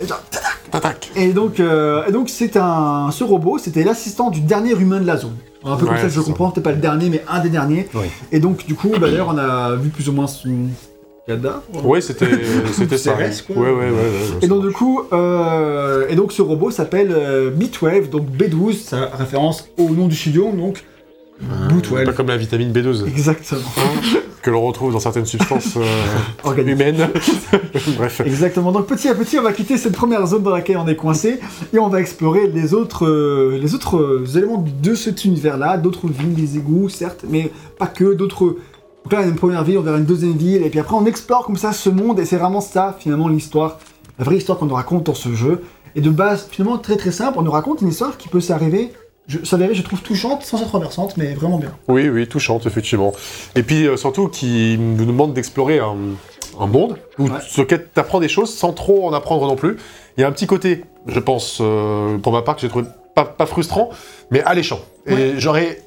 [0.00, 0.20] Et genre,
[0.80, 1.10] Tac.
[1.16, 5.06] et donc, euh, et donc c'est un, ce robot, c'était l'assistant du dernier humain de
[5.06, 5.36] la zone.
[5.66, 7.88] Un peu comme Ouais, ça, je comprends, peut-être pas le dernier, mais un des derniers.
[7.94, 8.06] Oui.
[8.30, 10.68] Et donc, du coup, bah, d'ailleurs, on a vu plus ou moins son
[11.26, 11.62] cadavre.
[11.84, 12.28] Ouais, c'était
[12.72, 13.14] c'était ça.
[13.14, 13.56] CRS, quoi.
[13.56, 13.90] Ouais, ouais, ouais.
[13.90, 18.74] ouais, Et donc, du coup, euh, et donc ce robot s'appelle euh, Bitwave, donc B12,
[18.74, 20.84] ça référence au nom du studio, donc
[21.40, 22.14] Pas Bootwave.
[22.14, 23.60] comme la vitamine B12 Exactement.
[24.46, 27.08] que l'on retrouve dans certaines substances euh, humaines.
[27.96, 28.20] Bref.
[28.24, 28.70] Exactement.
[28.70, 31.40] Donc petit à petit, on va quitter cette première zone dans laquelle on est coincé
[31.72, 36.06] et on va explorer les autres, euh, les autres euh, éléments de cet univers-là, d'autres
[36.06, 38.56] villes, des égouts, certes, mais pas que, d'autres
[39.02, 40.94] Donc là, on a une première ville, on verra une deuxième ville, et puis après,
[40.94, 43.80] on explore comme ça ce monde, et c'est vraiment ça, finalement, l'histoire,
[44.20, 45.62] la vraie histoire qu'on nous raconte dans ce jeu.
[45.96, 48.92] Et de base, finalement, très très simple, on nous raconte une histoire qui peut s'arriver,
[49.28, 51.72] je, s'avérer, je trouve touchante, sans être renversante, mais vraiment bien.
[51.88, 53.12] Oui, oui, touchante, effectivement.
[53.54, 55.96] Et puis euh, surtout qui nous demande d'explorer un,
[56.60, 57.66] un monde où Ouais.
[57.68, 59.76] tu apprends des choses sans trop en apprendre non plus.
[60.16, 62.86] Il y a un petit côté, je pense, euh, pour ma part, que j'ai trouvé
[63.14, 63.90] pas, pas frustrant,
[64.30, 64.78] mais alléchant.
[65.06, 65.34] Et Ouais.
[65.38, 65.82] j'aurais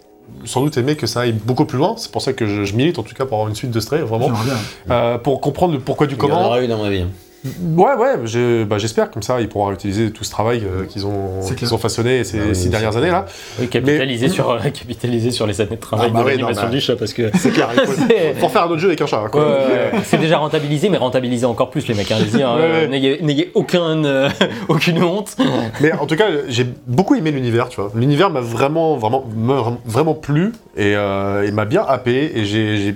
[0.46, 1.96] sans doute aimé que ça aille beaucoup plus loin.
[1.98, 3.80] C'est pour ça que je, je milite, en tout cas, pour avoir une suite de
[3.80, 4.28] Stray, vraiment.
[4.28, 4.56] J'aimerais bien.
[4.96, 6.46] Euh, pour comprendre le pourquoi du Il y en comment.
[6.48, 7.06] aura eu dans ma vie.
[7.46, 7.50] Hein.
[7.78, 11.06] Ouais, ouais, j'ai- bah, j'espère, comme ça, ils pourront utiliser tout ce travail euh, qu'ils
[11.06, 13.02] ont, qu'ils ont façonné ces Ah oui, six dernières clair.
[13.04, 13.26] années, là.
[13.60, 16.68] Oui, capitaliser, sur, euh, capitaliser sur les années de travail Ah bah de l'animation non,
[16.70, 17.32] bah- du chat parce que.
[17.38, 19.42] C'est clair, il faut, C'est- faut faire un autre jeu avec un chat, quoi.
[19.42, 22.12] ouais, c'est déjà rentabilisé, mais rentabiliser encore plus les mecs.
[22.12, 22.88] Hein, allez-y, hein, Ouais, ouais.
[22.88, 24.30] N'ayez n'ayez aucun, euh,
[24.68, 25.36] aucune honte.
[25.82, 27.92] Mais en tout cas, j'ai beaucoup aimé l'univers, tu vois.
[27.96, 32.96] L'univers m'a vraiment, vraiment, m'a vraiment plu et, euh, et m'a bien happé et j'ai-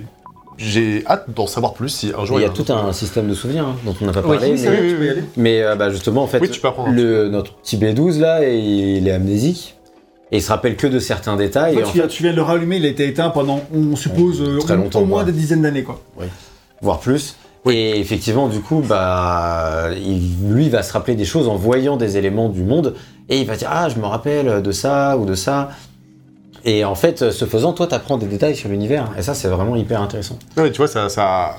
[0.58, 3.34] j'ai hâte d'en savoir plus si un jour Il y a tout un système de
[3.34, 4.52] souvenirs hein, dont on n'a pas Oui, parlé.
[4.52, 5.24] Oui, c'est mais vrai, oui, y aller.
[5.36, 8.20] mais, euh, bah, justement, en fait, Oui, tu peux apprendre un le, notre petit B12
[8.20, 9.76] là, il est amnésique.
[10.32, 11.78] Et il se rappelle que de certains détails.
[11.78, 13.94] Et en tu, viens, tu viens de le rallumer, il a été éteint pendant, on
[13.94, 16.00] suppose, euh, Très au- longtemps, au moins des dizaines d'années, quoi.
[16.82, 17.36] voire plus.
[17.70, 22.16] Et effectivement, du coup, bah, il- lui va se rappeler des choses en voyant des
[22.18, 22.94] éléments du monde,
[23.28, 25.70] et il va dire ah je me rappelle de ça ou de ça.
[26.66, 29.76] Et en fait, ce faisant, toi, t'apprends des détails sur l'univers, et ça, c'est vraiment
[29.76, 30.38] hyper intéressant.
[30.56, 31.56] Non, mais tu vois, ça, ça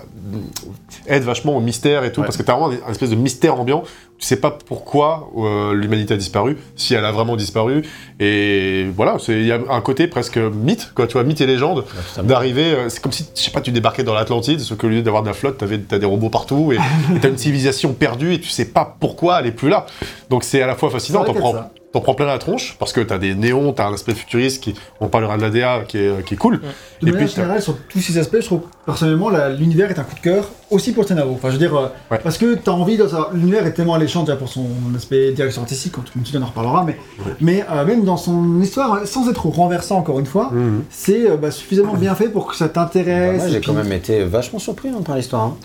[1.07, 2.25] aide vachement au mystère et tout, Ouais.
[2.25, 3.83] parce que t'as vraiment un espèce de mystère ambiant.
[4.17, 7.83] Tu sais pas pourquoi euh, l'humanité a disparu, si elle a vraiment disparu.
[8.19, 11.83] Et voilà, il y a un côté presque mythe, quoi, tu vois, mythe et légende.
[12.23, 15.01] D'arriver, euh, c'est comme si, je sais pas, tu débarquais dans l'Atlantide, sauf qu'au lieu
[15.03, 16.77] d'avoir de la flotte, t'avais, t'as des robots partout, et
[17.15, 19.85] et t'as une civilisation perdue, et tu sais pas pourquoi elle est plus là.
[20.29, 21.55] Donc c'est à la fois fascinant, t'en prends,
[21.95, 24.75] t'en prends plein la tronche, parce que t'as des néons, t'as un aspect futuriste, qui,
[24.99, 26.60] on parlera de l'ADA, qui est, qui est cool.
[26.60, 29.97] De Et manière puis, générale, sur tous ces aspects, je trouve personnellement la- l'univers est
[29.97, 31.31] un coup de cœur aussi pour le scénario.
[31.34, 32.19] Enfin, je veux dire, euh, Ouais.
[32.21, 33.05] parce que t'as envie de.
[33.34, 36.84] L'univers est tellement alléchant déjà pour son aspect direction artistique, quand tu on en reparlera,
[36.84, 36.97] mais,
[37.39, 40.84] mais euh, même dans son histoire, sans être renversant encore une fois, Mhm.
[40.89, 43.38] c'est euh, bah, suffisamment bien fait pour que ça Bah, t'intéresse.
[43.38, 45.43] moi, et j'ai quand même été vachement surpris hein, par l'histoire.
[45.43, 45.55] hein.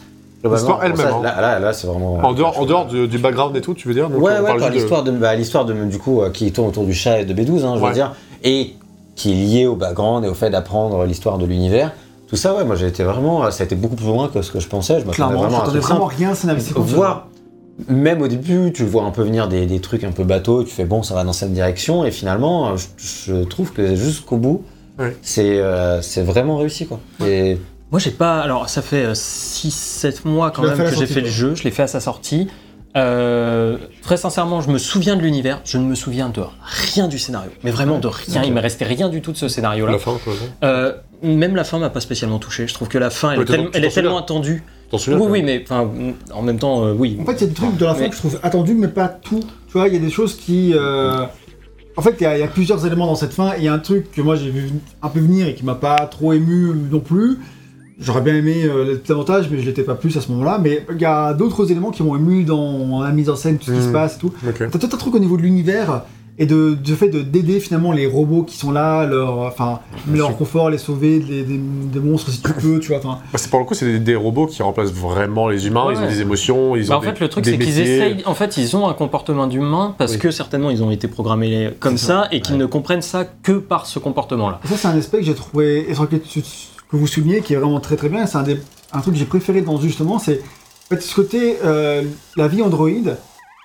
[0.42, 1.22] L'histoire elle-même, ça, hein.
[1.22, 2.14] Là, là, là, c'est vraiment.
[2.18, 4.44] En dehors, en dehors du, du background et tout, tu veux dire Donc, Ouais, on
[4.44, 7.20] ouais, de- l'histoire de, bah, l'histoire de, du coup, euh, qui tourne autour du chat
[7.20, 7.88] et de B12, hein, je Ouais.
[7.88, 8.74] veux dire, et
[9.16, 11.92] qui est liée au background et au fait d'apprendre l'histoire de l'univers.
[12.28, 14.50] Tout ça, ouais, moi j'ai été vraiment, ça a été beaucoup plus loin que ce
[14.50, 15.00] que je pensais.
[15.00, 16.76] Je m'attendais vraiment truc vraiment rien scénaristique.
[16.78, 17.26] Voir,
[17.88, 20.70] même au début, tu vois un peu venir des, des trucs un peu bateaux, tu
[20.70, 24.62] fais bon, ça va dans cette direction, et finalement, je, je trouve que jusqu'au bout,
[24.98, 25.16] Ouais.
[25.22, 27.00] c'est euh, c'est vraiment réussi quoi.
[27.26, 27.58] Et
[27.90, 28.40] Moi, j'ai pas.
[28.40, 31.54] Alors, ça fait 6-7 mois quand Tu même que j'ai fait le jeu.
[31.54, 32.48] Je l'ai fait à sa sortie.
[32.96, 35.60] Euh, très sincèrement, je me souviens de l'univers.
[35.64, 36.42] Je ne me souviens de
[36.94, 37.50] rien du scénario.
[37.62, 38.42] Mais vraiment de rien.
[38.42, 39.92] Il me restait rien du tout de ce scénario-là.
[39.92, 40.32] La fin, quoi.
[40.64, 42.66] Euh, même la fin m'a pas spécialement touché.
[42.66, 44.62] Je trouve que la fin, elle Ouais, est, tellement- elle est attendue.
[44.96, 45.88] Souviens Oui, oui, mais enfin,
[46.34, 47.16] en même temps, euh, oui.
[47.20, 48.74] En fait, il y a des trucs de la fin Mais- que je trouve attendus,
[48.74, 49.38] mais pas tout.
[49.38, 50.72] Tu vois, il y a des choses qui.
[50.74, 51.26] euh,
[51.96, 53.52] En fait, il y, y a plusieurs éléments dans cette fin.
[53.56, 54.68] Il y a un truc que moi j'ai vu
[55.02, 57.38] un peu venir et qui m'a pas trop ému non plus.
[58.00, 60.58] J'aurais bien aimé euh, davantage, mais je l'étais pas plus à ce moment-là.
[60.62, 63.66] Mais il y a d'autres éléments qui m'ont ému dans la mise en scène, tout
[63.66, 64.32] ce qui se passe et tout.
[64.48, 64.70] Ok.
[64.70, 66.02] T'as tout un truc au niveau de l'univers
[66.38, 70.28] et de, du fait de d'aider finalement les robots qui sont là, leur, enfin, leur
[70.28, 70.36] sûr.
[70.38, 72.96] confort, les sauver des, des- des monstres si tu peux, tu vois.
[72.96, 75.84] Enfin, Bah, c'est pour le coup, c'est des, des robots qui remplacent vraiment les humains.
[75.84, 77.58] Ouais, Ils ont des émotions, ils Bah, ont en des- fait, le truc, des c'est
[77.58, 78.22] qu'ils essayent.
[78.24, 80.18] En fait, ils ont un comportement d'humain parce Oui.
[80.18, 83.84] que certainement ils ont été programmés comme ça, et qu'ils ne comprennent ça que par
[83.84, 84.60] ce comportement-là.
[84.64, 85.86] Et ça, c'est un aspect que j'ai trouvé,
[86.90, 88.26] que vous soulignez, qui est vraiment très très bien.
[88.26, 88.60] C'est un, des-
[88.92, 90.40] un truc que j'ai préféré dans justement, c'est
[90.90, 92.02] en fait, ce côté, euh,
[92.36, 92.88] la vie Android,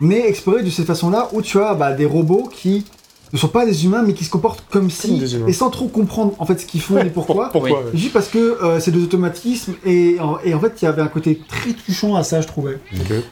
[0.02, 2.86] mais exploré de cette façon-là, où tu as bah, des robots qui
[3.34, 6.34] ne sont pas des humains, mais qui se comportent comme si, et sans trop comprendre
[6.38, 7.50] en fait ce qu'ils font Ouais, et pourquoi.
[7.50, 7.86] Pourquoi Oui.
[7.92, 7.98] ouais.
[7.98, 11.02] Juste parce que euh, c'est des automatismes, et, en- et en fait, il y avait
[11.02, 12.78] un côté très touchant à ça, je trouvais.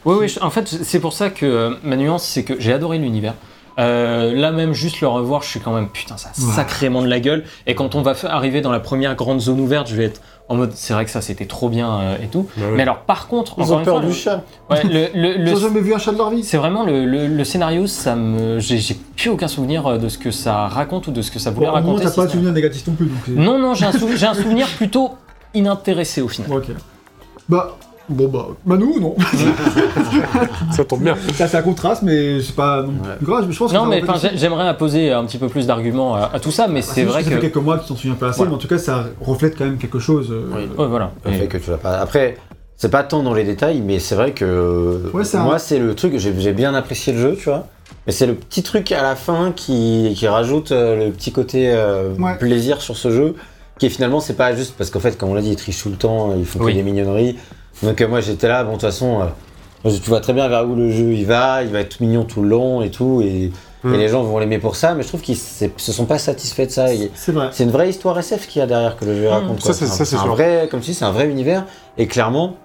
[0.04, 2.98] Oui, oui, en fait, c'est pour ça que euh, ma nuance, c'est que j'ai adoré
[2.98, 3.34] l'univers.
[3.78, 7.08] Euh, là même, juste le revoir, je suis quand même, putain, ça a sacrément de
[7.08, 7.44] la gueule.
[7.66, 10.56] Et quand on va arriver dans la première grande zone ouverte, je vais être en
[10.56, 12.46] mode, c'est vrai que ça c'était trop bien euh, et tout.
[12.56, 12.72] Bah ouais.
[12.76, 14.42] Mais alors, par contre, ils ont peur fois, du le- chat.
[14.70, 16.44] ouais, le, le- le- Ils n'ont jamais vu un chat de leur vie.
[16.44, 20.18] c'est vraiment le, le- le scénario, ça me, j'ai plus aucun souvenir euh, de ce
[20.18, 22.04] que ça raconte ou de ce que ça voulait Bon, au moins, raconter.
[22.04, 23.06] t'as si pas ce de souvenir négatif non plus.
[23.06, 25.12] Donc Non, non, j'ai un, sou- j'ai un souvenir plutôt
[25.54, 26.52] inintéressé au final.
[26.52, 26.66] Ok.
[27.48, 27.76] Bah,
[28.08, 29.14] bon, bah, Manu, non.
[30.72, 31.16] Ça tombe bien.
[31.34, 33.16] ça, c'est un contraste, mais c'est pas non Ouais.
[33.22, 33.46] grave.
[33.50, 36.30] Je pense que Non, ça mais enfin, j'aimerais apposer un petit peu plus d'arguments à,
[36.34, 37.34] à tout ça, mais Bah, c'est vrai ça que.
[37.36, 38.50] fait quelques mois que tu t'en souviens pas assez, Voilà.
[38.50, 40.28] mais en tout cas, ça reflète quand même quelque chose.
[40.30, 40.62] euh, Oui.
[40.78, 41.12] Ouais, voilà.
[41.24, 41.98] Le Et- fait que tu l'as pas.
[41.98, 42.36] Après,
[42.76, 46.14] c'est pas tant dans les détails, mais c'est vrai que Ouais, moi, c'est le truc.
[46.18, 47.66] J'ai bien apprécié le jeu, tu vois.
[48.06, 51.70] Mais c'est le petit truc à la fin qui, qui rajoute euh, le petit côté
[51.72, 52.36] euh, Ouais.
[52.36, 53.34] plaisir sur ce jeu.
[53.78, 55.88] qui finalement, c'est pas juste parce qu'en fait, comme on l'a dit, ils trichent tout
[55.88, 57.36] le temps, ils font que des mignonneries.
[57.82, 59.20] Donc euh, moi j'étais là, bon, de toute façon,
[59.84, 62.04] euh, tu vois très bien vers où le jeu il va, il va être tout
[62.04, 63.50] mignon tout le long et tout, et,
[63.82, 63.92] Mm.
[63.94, 66.16] et les gens vont l'aimer pour ça, mais je trouve qu'ils se se sont pas
[66.16, 66.94] satisfaits de ça.
[66.94, 67.48] Et C'est vrai.
[67.52, 69.32] C'est une vraie histoire SF qu'il y a derrière que le jeu Mm.
[69.32, 69.60] raconte.
[69.60, 69.74] quoi.
[69.74, 70.26] Ça, c'est- sûr.
[70.26, 71.66] vrai, comme dis, c'est un vrai univers,
[71.98, 72.56] et clairement,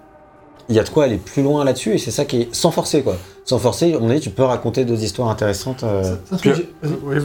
[0.70, 2.70] il y a de quoi aller plus loin là-dessus, et c'est ça qui est sans
[2.70, 3.16] forcer quoi.
[3.44, 5.82] Sans forcer, mon avis, tu peux raconter d'autres histoires intéressantes.
[5.82, 6.50] euh, Puis,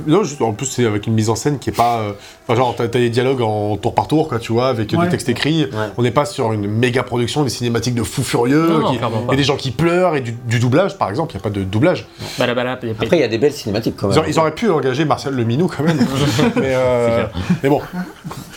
[0.08, 2.00] non, juste, en plus, c'est avec une mise en scène qui est pas.
[2.00, 2.12] euh,
[2.48, 4.98] enfin, genre, t'as t'as des dialogues en tour par tour, quoi, tu vois, avec Ouais.
[5.04, 5.66] du texte écrit.
[5.66, 5.70] Ouais.
[5.98, 8.68] On n'est pas sur une méga production, des cinématiques de fous furieux.
[8.68, 9.00] Non, non, qui-
[9.34, 11.34] a des gens qui pleurent et du, du doublage, par exemple.
[11.34, 12.08] Il n'y a pas de doublage.
[12.40, 14.20] Balabala, pé- pé- Après, il y a des belles cinématiques quand Ils, même.
[14.20, 15.98] auraient- ils auraient pu engager Marcel Leminou quand même.
[16.56, 17.26] mais, euh,
[17.62, 17.82] mais bon.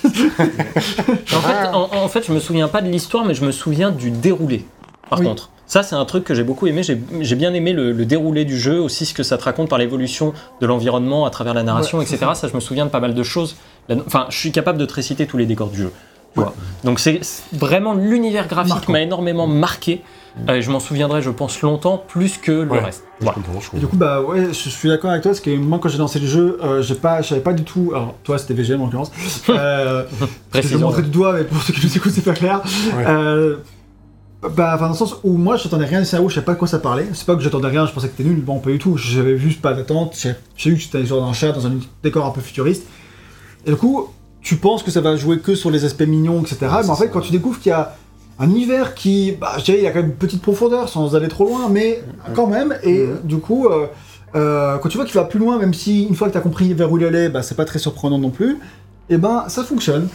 [0.04, 3.90] En fait, en, en fait, je me souviens pas de l'histoire, mais je me souviens
[3.90, 4.64] du déroulé.
[5.10, 5.26] Par Oui.
[5.26, 6.82] contre, ça, c'est un truc que j'ai beaucoup aimé.
[6.82, 9.78] J'ai bien aimé le, le déroulé du jeu, aussi ce que ça te raconte par
[9.78, 12.26] l'évolution de l'environnement à travers la narration, Ouais, etc.
[12.34, 12.48] Ça.
[12.48, 13.54] je me souviens de pas mal de choses.
[14.06, 15.92] Enfin, je suis capable de te réciter tous les décors du jeu.
[16.34, 16.54] tu vois.
[16.84, 17.20] Donc, c'est
[17.52, 20.02] vraiment l'univers graphique m'a énormément marqué.
[20.48, 22.78] Euh, je m'en souviendrai, je pense, longtemps, plus que le Ouais.
[22.80, 23.02] reste.
[23.18, 23.34] Je Voilà.
[23.34, 23.78] comprends, je Et comprends.
[23.80, 25.98] du coup, bah ouais, je je suis d'accord avec toi, parce que moi, quand j'ai
[25.98, 27.90] lancé le jeu, euh, j'ai pas, je savais pas du tout.
[27.92, 29.10] Alors, toi, c'était VGM en l'occurrence.
[29.48, 30.04] Euh,
[30.54, 32.62] je vais montrer du doigt, mais pour ceux qui nous écoutent, c'est pas clair.
[34.40, 36.58] Bah, enfin, dans le sens où moi, j'attendais rien du scénario, je savais pas de
[36.58, 37.06] quoi ça parlait.
[37.12, 38.96] C'est pas que j'attendais rien, je pensais que c'était nul, bon, pas du tout.
[38.96, 40.16] J'avais juste pas d'attente,
[40.56, 41.72] j'ai vu que c'était dans un chat, dans un
[42.02, 42.84] décor un peu futuriste.
[43.66, 44.08] Et du coup,
[44.40, 46.56] tu penses que ça va jouer que sur les aspects mignons, etc.
[46.60, 47.10] mais en fait, ça.
[47.10, 47.96] quand tu découvres qu'il y a
[48.38, 51.16] un univers qui, bah, je dirais, il y a quand même une petite profondeur sans
[51.16, 53.86] aller trop loin, mais quand même, et du coup, euh,
[54.36, 56.42] euh, quand tu vois qu'il va plus loin, même si une fois que tu as
[56.42, 58.58] compris vers où il allait, bah, c'est pas très surprenant non plus,
[59.10, 60.08] et ben ça fonctionne.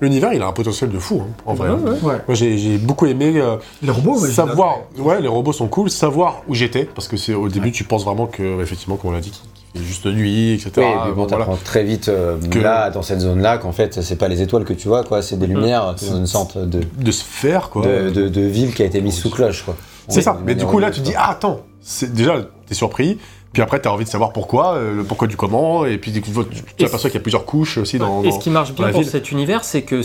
[0.00, 1.70] L'univers, il a un potentiel de fou, hein, en vrai.
[1.70, 1.98] Ouais, ouais.
[2.02, 2.16] Ouais.
[2.26, 4.78] Moi, j'ai beaucoup aimé euh, Les robots, mais savoir.
[4.98, 5.90] Ouais, les robots sont cool.
[5.90, 9.14] Savoir où j'étais, parce que c'est au début, tu penses vraiment que, effectivement, comme on
[9.14, 10.70] l'a dit, qu'il fait juste nuit, etc.
[10.78, 11.44] Oui, et puis bon, voilà.
[11.44, 14.64] t'apprends très vite euh, Que- là, dans cette zone-là, qu'en fait, c'est pas les étoiles
[14.64, 17.82] que tu vois, quoi, c'est des lumières, C'est- une sorte de, De faire, quoi.
[17.82, 19.76] de, de- de ville qui a été mise sous cloche, quoi.
[20.08, 20.38] C'est ça.
[20.44, 23.18] Mais du coup, là, tu dis, ah, attends, c'est déjà, t'es surpris.
[23.58, 25.84] Puis après, t'as envie de savoir pourquoi, euh, le pourquoi du comment.
[25.84, 26.30] Et puis, tu tu
[26.76, 28.22] t'aperçois qu'il y a plusieurs couches aussi dans.
[28.22, 30.00] Et dans- ce qui marche bien pour cet univers, c'est que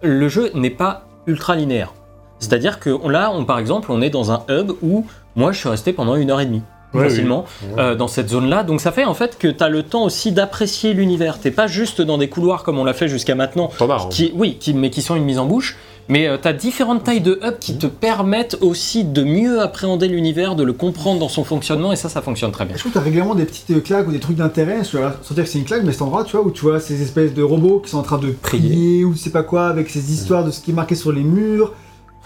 [0.00, 1.92] le jeu n'est pas ultra linéaire.
[2.38, 5.04] C'est-à-dire que là, on, par exemple, on est dans un hub où
[5.36, 6.62] moi, je suis resté pendant une heure et demie.
[6.94, 7.44] Ouais, facilement
[7.76, 8.62] euh, dans cette zone-là.
[8.62, 11.40] Donc ça fait en fait que tu as le temps aussi d'apprécier l'univers.
[11.40, 14.08] T'es pas juste dans des couloirs comme on l'a fait jusqu'à maintenant, T'en as, hein.
[14.10, 15.76] qui, oui, qui, mais qui sont une mise en bouche.
[16.08, 20.54] Mais tu as différentes tailles de hubs qui te permettent aussi de mieux appréhender l'univers,
[20.54, 22.76] de le comprendre dans son fonctionnement, et ça, ça fonctionne très bien.
[22.76, 25.44] Je trouve que t'as régulièrement des petites euh, claques ou des trucs d'intérêt, sans dire
[25.44, 27.42] que c'est une claque, mais cet endroit, tu vois, où tu vois ces espèces de
[27.42, 30.44] robots qui sont en train de prier ou je sais pas quoi, avec ces histoires
[30.44, 31.72] de ce qui est marqué sur les murs,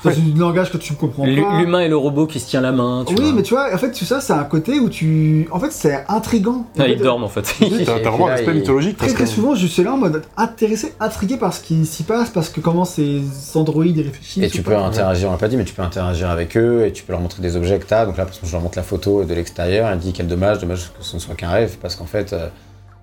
[0.04, 0.16] dans Ouais.
[0.16, 1.58] un langage que tu comprends L'hu- pas.
[1.58, 3.04] L'humain et le robot qui se tient la main.
[3.06, 3.32] Tu Oui, vois.
[3.32, 5.48] mais tu vois, en fait, tout ça, c'est un côté où tu.
[5.50, 6.52] En fait, c'est intrigant.
[6.52, 7.42] En Ah, fait, ils dorment en fait.
[7.58, 8.96] T'as t'as vraiment un aspect il- mythologique.
[8.96, 12.04] Très parce très souvent, je suis là en mode intéressé, intrigué par ce qui s'y
[12.04, 13.22] passe, parce que comment ces
[13.54, 14.44] androïdes y réfléchissent.
[14.44, 14.84] Et tu peux pas.
[14.84, 17.20] interagir, on l'a pas dit, mais tu peux interagir avec eux et tu peux leur
[17.20, 18.06] montrer des objets que tu as.
[18.06, 19.88] Donc là, par exemple, je leur montre la photo de l'extérieur.
[19.90, 22.46] Elle dit quel dommage, dommage que ce ne soit qu'un rêve, parce qu'en fait, euh,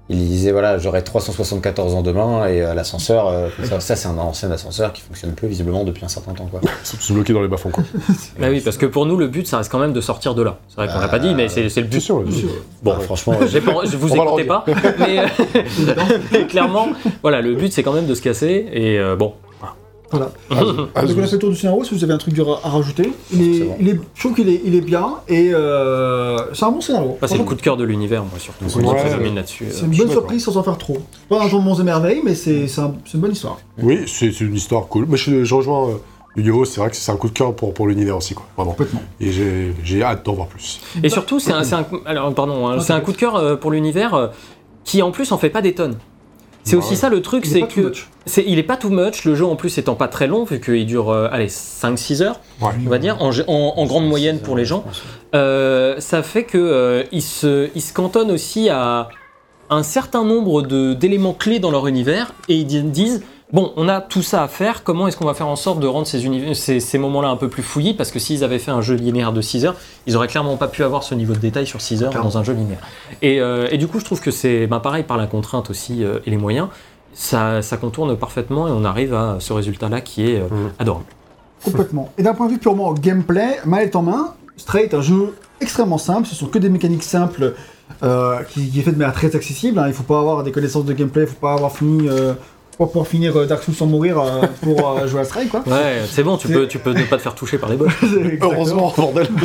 [0.07, 4.17] il disait voilà, j'aurai 374 ans demain et euh, l'ascenseur, euh, ça, ça, c'est un
[4.17, 6.45] ancien ascenseur qui fonctionne plus visiblement depuis un certain temps.
[6.45, 6.61] Quoi.
[6.83, 7.83] Sont bloqués dans les bas-fonds, quoi.
[8.39, 10.43] Bah oui, parce que pour nous, le but, ça reste quand même de sortir de
[10.43, 10.57] là.
[10.69, 11.99] C'est vrai qu'on l'a pas dit, mais c'est c'est le but.
[12.01, 12.49] sûr, Bien sûr.
[12.83, 14.65] Bon, Bah, franchement, J'ai pas- je vous On va le écoutez pas,
[14.99, 16.89] mais euh, clairement,
[17.21, 19.33] voilà, le but c'est quand même de se casser et euh, bon.
[20.17, 20.31] Voilà.
[20.95, 22.59] Ah, Donc on a fait le tour du scénario, si vous avez un truc dur
[22.63, 23.11] à à rajouter.
[23.33, 23.75] Il est, C'est bon.
[23.79, 27.11] il est, je trouve qu'il est, il est bien et euh, c'est un bon scénario.
[27.17, 28.65] Enfin, c'est le coup de cœur de l'univers, moi surtout.
[28.67, 29.31] Je ouais.
[29.35, 29.65] là-dessus.
[29.71, 30.97] C'est une bonne surprise sans en faire trop.
[31.11, 33.31] C'est pas un jour de monts et merveilles, mais c'est c'est un- c'est une bonne
[33.33, 33.57] histoire.
[33.81, 35.05] Oui, c'est c'est une histoire cool.
[35.07, 35.93] Mais je, je rejoins euh,
[36.37, 36.65] Yu-Gi-Oh!
[36.65, 38.45] C'est vrai que c'est un coup de cœur pour, pour l'univers aussi, quoi.
[38.57, 38.71] Vraiment.
[38.71, 39.01] Complètement.
[39.19, 40.81] Et j'ai j'ai hâte d'en voir plus.
[41.03, 43.35] Et surtout, c'est un, c'est un- alors, pardon, hein, Ah, c'est un coup de cœur
[43.35, 44.27] euh, pour l'univers euh,
[44.83, 45.95] qui en plus en fait pas des tonnes.
[46.65, 46.83] C'est Ouais.
[46.83, 47.93] aussi ça le truc, c'est que
[48.25, 49.23] c'est, il est pas too much.
[49.23, 52.39] Le jeu en plus étant pas très long, vu qu'il dure euh, allez 5-6 heures,
[52.59, 52.71] Ouais.
[52.85, 54.83] on va dire, en, gé- en- en grande moyenne pour les gens.
[55.35, 59.09] Euh, ça fait que euh, ils se, ils se cantonnent aussi à
[59.69, 63.87] un certain nombre de- d'éléments clés dans leur univers et ils di- disent bon, on
[63.87, 64.83] a tout ça à faire.
[64.83, 67.37] Comment est-ce qu'on va faire en sorte de rendre ces, univers- ces, ces moments-là un
[67.37, 67.93] peu plus fouillis?
[67.93, 69.75] Parce que s'ils avaient fait un jeu linéaire de 6 heures,
[70.07, 72.43] ils auraient clairement pas pu avoir ce niveau de détail sur 6 heures dans un
[72.43, 72.79] jeu linéaire.
[73.21, 76.03] Et, euh, et du coup, je trouve que c'est ben, pareil par la contrainte aussi
[76.03, 76.67] euh, et les moyens.
[77.13, 80.71] Ça, ça contourne parfaitement et on arrive à ce résultat-là qui est euh, Mhm.
[80.79, 81.05] adorable.
[81.63, 82.11] Complètement.
[82.17, 85.97] Et d'un point de vue purement gameplay, manette en main, Stray est un jeu extrêmement
[85.97, 86.27] simple.
[86.27, 87.55] Ce sont que des mécaniques simples
[88.03, 89.79] euh, qui, qui est fait de manière très accessible.
[89.79, 89.85] hein.
[89.87, 92.07] Il faut pas avoir des connaissances de gameplay, il faut pas avoir fini
[92.77, 95.63] pour pouvoir finir euh, Dark Souls sans mourir euh, pour euh, jouer à Strike, quoi.
[95.65, 97.91] Ouais, c'est bon, tu peux, tu peux ne pas te faire toucher par les boss.
[98.41, 99.27] Heureusement, bordel.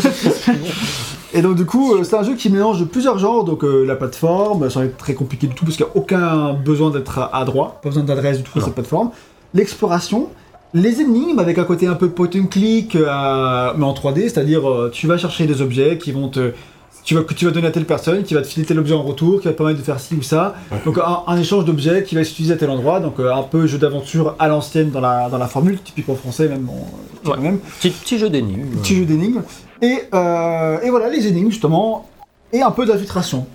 [1.33, 3.95] Et donc du coup, euh, c'est un jeu qui mélange plusieurs genres, donc euh, la
[3.95, 7.19] plateforme, ça va être très compliqué du tout parce qu'il n'y a aucun besoin d'être
[7.19, 9.11] à, pas besoin d'adresse du tout sur cette plateforme.
[9.55, 10.29] L'exploration,
[10.75, 14.69] les énigmes avec un côté un peu point and click, euh, mais en 3D, c'est-à-dire
[14.69, 16.53] euh, tu vas chercher des objets qui vont te...
[17.03, 18.95] Tu vas, que tu vas donner à telle personne, qui va te filer tel objet
[18.95, 20.55] en retour, qui va te permettre de faire ci ou ça.
[20.85, 23.67] Donc un, un échange d'objets qui va s'utiliser à tel endroit, donc euh, un peu
[23.67, 26.69] jeu d'aventure à l'ancienne dans la, dans la formule, typiquement français même.
[26.69, 27.37] Euh, Ouais.
[27.39, 28.67] même Petit, petit jeu d'énigmes.
[28.83, 29.43] petit jeu d'énigmes.
[29.83, 32.09] Et, euh, et voilà, les énigmes, justement,
[32.53, 33.47] et un peu d'infiltration.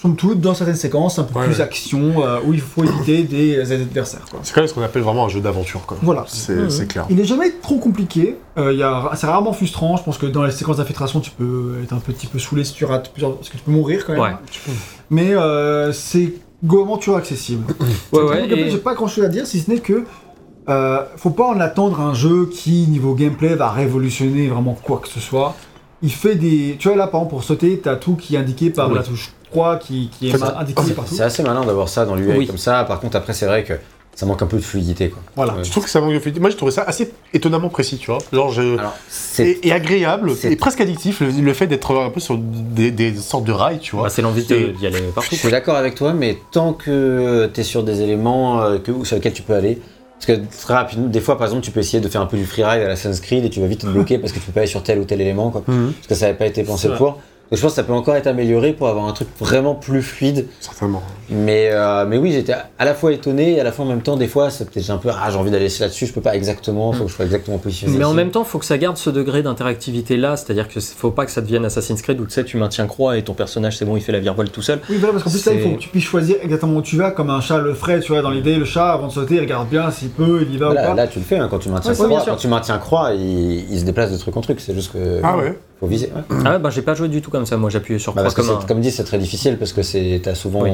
[0.00, 1.60] Somme toute, dans certaines séquences, un peu Ouais, plus ouais.
[1.62, 4.24] action, euh, où il faut éviter des adversaires.
[4.30, 4.40] quoi.
[4.42, 5.96] C'est quand même ce qu'on appelle vraiment un jeu d'aventure, quoi.
[6.02, 6.24] Voilà.
[6.28, 7.06] C'est clair.
[7.10, 10.26] Il n'est jamais trop compliqué, euh, il y a- c'est rarement frustrant, je pense que
[10.26, 13.36] dans les séquences d'infiltration, tu peux être un petit peu saoulé si tu rates plusieurs...
[13.36, 14.22] parce que tu peux mourir quand même.
[14.22, 14.30] Ouais.
[15.10, 17.72] Mais euh, c'est go toujours accessible.
[18.12, 18.48] Ouais, ouais.
[18.50, 20.04] et- J'ai pas grand chose à dire si ce n'est que
[20.68, 25.08] euh, faut pas en attendre un jeu qui, niveau gameplay, va révolutionner vraiment quoi que
[25.08, 25.54] ce soit.
[26.02, 26.76] Il fait des.
[26.78, 28.94] Tu vois, là, par exemple, pour sauter, t'as tout qui est indiqué par Oui.
[28.96, 31.14] la touche 3 qui, qui est C'est- ma- indiqué C'est- partout.
[31.14, 32.46] C'est assez malin d'avoir ça dans l'UI Oui.
[32.46, 32.84] comme ça.
[32.84, 33.74] Par contre, après, c'est vrai que
[34.14, 35.10] ça manque un peu de fluidité.
[35.10, 35.22] Quoi.
[35.36, 35.54] Voilà.
[35.54, 35.62] Ouais.
[35.64, 36.40] Je trouve que ça manque de fluidité.
[36.40, 38.18] Moi, j'ai trouvé ça assez étonnamment précis, tu vois.
[38.32, 38.76] Genre, je...
[38.78, 42.36] Alors, c'est et, et agréable, et presque addictif, le, le fait d'être un peu sur
[42.38, 44.04] des, des sortes de rails, tu vois.
[44.04, 44.54] Bah, c'est l'envie d'y
[44.86, 45.28] aller partout.
[45.32, 49.04] Je suis d'accord avec toi, mais tant que tu es sur des éléments euh, que,
[49.04, 49.78] sur lesquels tu peux aller.
[50.20, 52.36] Parce que très rapidement, des fois, par exemple, tu peux essayer de faire un peu
[52.36, 54.50] du freeride à la Creed et tu vas vite te bloquer parce que tu peux
[54.52, 55.92] pas aller sur tel ou tel élément, quoi, Mhm.
[55.92, 57.20] parce que ça n'avait pas été pensé pour.
[57.50, 60.02] Donc je pense que ça peut encore être amélioré pour avoir un truc vraiment plus
[60.02, 60.46] fluide.
[60.60, 61.02] Certainement.
[61.30, 64.02] Mais, euh, mais oui, j'étais à la fois étonné et à la fois en même
[64.02, 66.34] temps, des fois, c'est peut-être un peu ah, j'ai envie d'aller là-dessus, je peux pas
[66.36, 67.96] exactement, faut que je sois exactement positionné.
[67.96, 71.10] Mais en même temps, faut que ça garde ce degré d'interactivité là, c'est-à-dire que faut
[71.10, 73.78] pas que ça devienne Assassin's Creed où tu sais, tu maintiens croix et ton personnage,
[73.78, 74.80] c'est bon, il fait la virevolte tout seul.
[74.90, 76.96] Oui, voilà, parce qu'en plus, là, il faut que tu puisses choisir exactement où tu
[76.96, 79.36] vas, comme un chat le ferait, tu vois, dans l'idée, le chat, avant de sauter,
[79.36, 80.94] il regarde bien s'il peut, il y va ou Là, pas.
[80.94, 82.22] là, tu le fais hein, quand tu maintiens Ouais, croix.
[82.26, 84.60] Quand tu maintiens croix, il, il se déplace de truc en truc.
[84.60, 86.06] C'est juste que Ah ouais faut viser.
[86.14, 86.36] ouais.
[86.44, 88.34] Ah ouais, bah j'ai pas joué du tout comme ça, moi j'appuyais sur Bah, croix
[88.34, 88.66] parce que comme un...
[88.66, 90.70] comme dit, c'est très difficile parce que c'est t'as souvent Oui.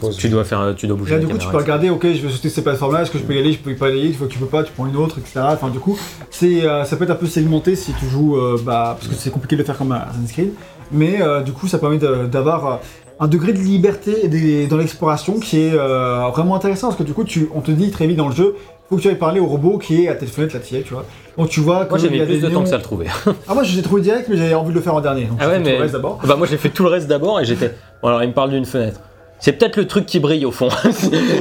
[0.00, 0.16] pauses.
[0.16, 2.26] Tu dois faire, tu dois bouger là, la du coup, tu peux regarder, ok, je
[2.26, 4.06] vais sauter ces plateformes-là, est-ce que je peux y aller, je peux pas y aller,
[4.08, 5.40] une fois que tu peux pas, tu prends une autre, etc.
[5.48, 5.98] Enfin, du coup,
[6.30, 9.14] c'est, euh, ça peut être un peu segmenté si tu joues, euh, bah, parce que
[9.14, 10.50] c'est compliqué de le faire comme un Assassin's Creed,
[10.92, 12.76] mais euh, du coup, ça permet d'avoir euh,
[13.20, 14.28] un degré de liberté
[14.68, 17.90] dans l'exploration qui est euh, vraiment intéressant, parce que du coup, tu, on te dit
[17.90, 18.54] très vite dans le jeu,
[18.88, 20.92] faut que tu ailles parler au robot qui est à telle fenêtre, là, tu tu
[20.94, 21.04] vois.
[21.36, 22.68] Donc tu vois que Moi j'ai il y mis a plus des de temps que
[22.68, 23.06] ça à le trouver.
[23.48, 25.38] Ah, moi, je l'ai trouvé direct, mais j'avais envie de le faire en dernier, donc
[25.40, 26.18] Ah ouais, fait tout mais- le reste d'abord.
[26.26, 27.74] bah moi j'ai fait tout le reste d'abord et j'étais.
[28.02, 29.00] Bon alors il me parle d'une fenêtre.
[29.40, 30.68] C'est peut-être le truc qui brille au fond.
[30.84, 30.90] Il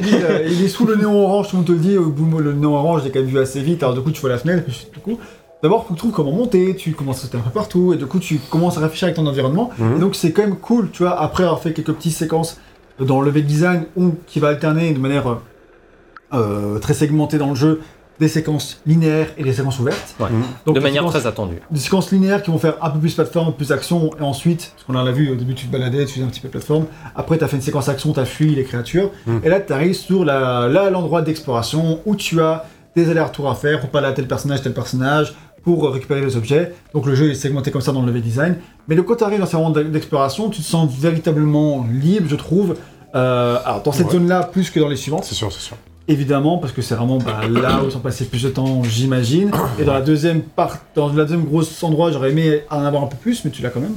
[0.02, 2.10] dit, euh, il est sous le néon orange, tout le monde te le dit, au
[2.12, 4.30] bout le néon orange, j'ai quand même vu assez vite, alors du coup tu vois
[4.30, 5.18] la fenêtre, puis du coup,
[5.64, 7.98] d'abord faut que tu trouves comment monter, tu commences à sauter un peu partout, et
[7.98, 9.96] du coup tu commences à réfléchir avec ton environnement, Mhm.
[9.96, 12.60] et donc c'est quand même cool, tu vois, après avoir fait quelques petites séquences
[13.00, 15.38] dans le level design, ou qui va alterner de manière
[16.34, 17.82] euh, très segmentée dans le jeu,
[18.20, 20.16] des séquences linéaires et des séquences ouvertes.
[20.20, 20.28] Ouais.
[20.66, 21.60] Donc, de manière séquences- très attendue.
[21.70, 24.86] des séquences linéaires qui vont faire un peu plus plateforme, plus action, et ensuite, parce
[24.86, 26.86] qu'on en a vu au début, tu te baladais, tu faisais un petit peu plateforme.
[27.16, 29.12] Après, tu as fait une séquence action, tu as fui les créatures.
[29.28, 29.38] Mm.
[29.44, 32.66] Et là, tu arrives sur la- là, l'endroit d'exploration où tu as
[32.96, 36.74] des allers-retours à faire pour parler à tel personnage, tel personnage, pour récupérer les objets.
[36.96, 38.56] Donc le jeu est segmenté comme ça dans le level design.
[38.88, 42.36] Mais le quand tu arrives dans ces moments d'exploration, tu te sens véritablement libre, je
[42.36, 42.76] trouve.
[43.16, 44.14] Euh, alors, dans cette Ouais.
[44.14, 45.26] zone-là, plus que dans les suivantes.
[45.26, 45.76] C'est sûr, c'est sûr.
[46.10, 49.52] Évidemment, parce que c'est vraiment bah, là où ils sont passés plus de temps, j'imagine.
[49.80, 53.08] Et dans la deuxième part, dans la deuxième grosse endroit, j'aurais aimé en avoir un
[53.08, 53.96] peu plus, mais tu l'as quand même.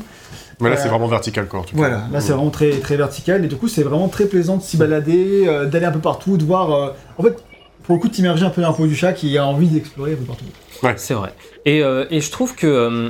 [0.60, 1.60] Mais là, Euh, c'est vraiment vertical, quoi.
[1.60, 1.76] en tout cas.
[1.76, 4.62] Voilà, là c'est vraiment très, très vertical, et du coup c'est vraiment très plaisant de
[4.62, 6.72] s'y balader, euh, d'aller un peu partout, de voir.
[6.72, 6.88] euh,
[7.18, 7.36] En fait,
[7.84, 9.68] pour le coup, de t'immerger un peu dans la peau du chat qui a envie
[9.68, 10.44] d'explorer un peu partout.
[10.98, 11.32] C'est vrai.
[11.64, 13.08] Et, euh, et je trouve que, euh,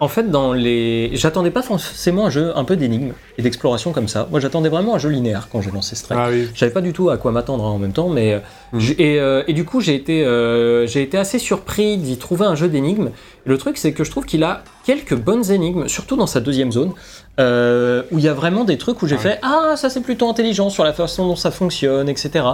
[0.00, 1.10] en fait, dans les.
[1.14, 4.28] J'attendais pas forcément un jeu un peu d'énigmes et d'exploration comme ça.
[4.30, 6.20] Moi, j'attendais vraiment un jeu linéaire quand j'ai lancé Strike.
[6.22, 6.48] Ah oui.
[6.54, 8.40] Je savais pas du tout à quoi m'attendre hein, en même temps, mais.
[8.76, 12.46] j'ai- Et, euh, et du coup, j'ai été, euh, j'ai été assez surpris d'y trouver
[12.46, 13.10] un jeu d'énigmes.
[13.44, 16.70] Le truc, c'est que je trouve qu'il a quelques bonnes énigmes, surtout dans sa deuxième
[16.72, 16.92] zone,
[17.40, 20.00] euh, où il y a vraiment des trucs où j'ai Ah fait Ah, ça c'est
[20.02, 22.44] plutôt intelligent sur la façon dont ça fonctionne, etc.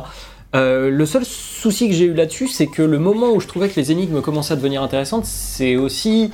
[0.55, 3.68] Euh, le seul souci que j'ai eu là-dessus, c'est que le moment où je trouvais
[3.68, 6.30] que les énigmes commençaient à devenir intéressantes, c'est aussi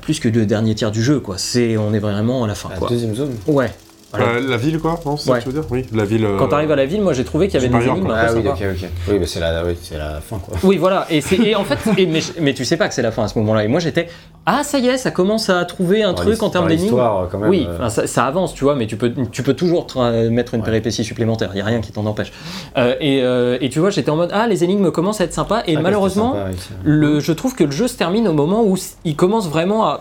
[0.00, 1.38] plus que le dernier tiers du jeu, quoi.
[1.38, 2.88] C'est, on est vraiment à la fin, La quoi.
[2.88, 3.34] deuxième zone.
[3.46, 3.72] Ouais.
[4.12, 4.26] Voilà.
[4.34, 5.38] Euh, la ville, quoi Non, c'est ça Ouais.
[5.38, 5.64] que tu veux dire?
[5.70, 6.24] Oui, la ville.
[6.24, 8.26] euh, Quand t'arrives à la ville, moi j'ai trouvé qu'il y avait des énigmes Ah
[8.34, 8.50] oui, sympas.
[8.54, 8.88] ok, ok.
[9.08, 10.54] Oui, mais c'est la, oui, c'est la fin, quoi.
[10.64, 11.06] Oui, voilà.
[11.10, 13.24] Et, c'est, et en fait, et- mais, mais tu sais pas que c'est la fin
[13.24, 13.64] à ce moment-là.
[13.64, 14.08] Et moi j'étais,
[14.44, 16.84] ah ça y est, ça commence à trouver un Dans truc en termes dans d'énigmes.
[16.88, 17.48] l'histoire, quand même.
[17.48, 19.86] Oui, euh, ça, ça avance, tu vois, mais tu peux, tu peux toujours
[20.30, 20.66] mettre une Ouais.
[20.66, 21.50] péripétie supplémentaire.
[21.54, 22.32] Il y a rien qui t'en empêche.
[22.76, 25.32] Euh, et, euh, et tu vois, j'étais en mode, ah les énigmes commencent à être
[25.32, 25.62] sympas.
[25.66, 28.62] Et ah, malheureusement, sympa, oui, le, je trouve que le jeu se termine au moment
[28.62, 30.00] où il commence vraiment à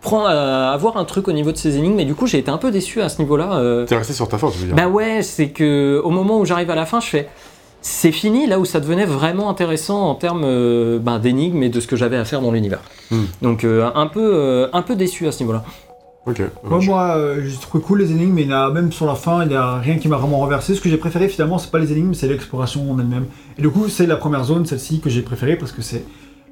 [0.00, 1.98] prendre, à avoir un truc au niveau de ses énigmes.
[2.00, 3.54] Et du coup, j'ai été un peu déçu à ce niveau-là.
[3.54, 6.38] euh, T'es resté sur ta fin, tu veux dire bah ouais, c'est que au moment
[6.38, 7.28] où j'arrive à la fin, je fais
[7.80, 11.80] c'est fini là où ça devenait vraiment intéressant en termes euh, ben, d'énigmes et de
[11.80, 12.80] ce que j'avais à faire dans l'univers.
[13.10, 13.24] Hmm.
[13.40, 15.64] Donc euh, un, peu, euh, un peu déçu à ce niveau-là.
[16.26, 16.42] Ok.
[16.64, 19.14] Moi, moi euh, j'ai trouvé cool les énigmes, mais il y a, même sur la
[19.14, 20.74] fin, il n'y a rien qui m'a vraiment renversé.
[20.74, 23.26] Ce que j'ai préféré finalement, c'est pas les énigmes, c'est l'exploration en elle-même.
[23.56, 26.04] Et du coup, c'est la première zone, celle-ci, que j'ai préférée parce que c'est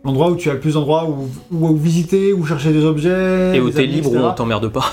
[0.06, 3.56] l'endroit où tu as le plus d'endroits où, où, où visiter, où chercher des objets.
[3.56, 4.86] Et où t'es libre, où on t'emmerde pas.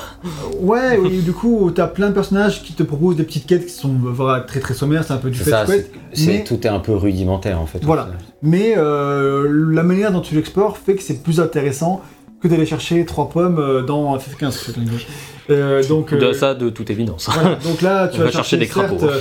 [0.59, 3.71] Ouais, oui, du coup, t'as plein de personnages qui te proposent des petites quêtes qui
[3.73, 6.69] sont euh, voilà, très très sommaires, c'est un peu du fait ça, mais- tout est
[6.69, 7.79] un peu rudimentaire en fait.
[7.83, 8.09] Voilà.
[8.41, 12.01] Mais euh, la manière dont tu l'explores fait que c'est plus intéressant
[12.41, 14.51] que d'aller chercher trois pommes euh, dans FF15.
[14.51, 15.05] c'est une chose.
[15.49, 17.29] Euh, donc, De euh, ça, de toute évidence.
[17.33, 17.55] voilà.
[17.55, 19.03] donc là, tu On vas va chercher des crapauds.
[19.03, 19.19] euh,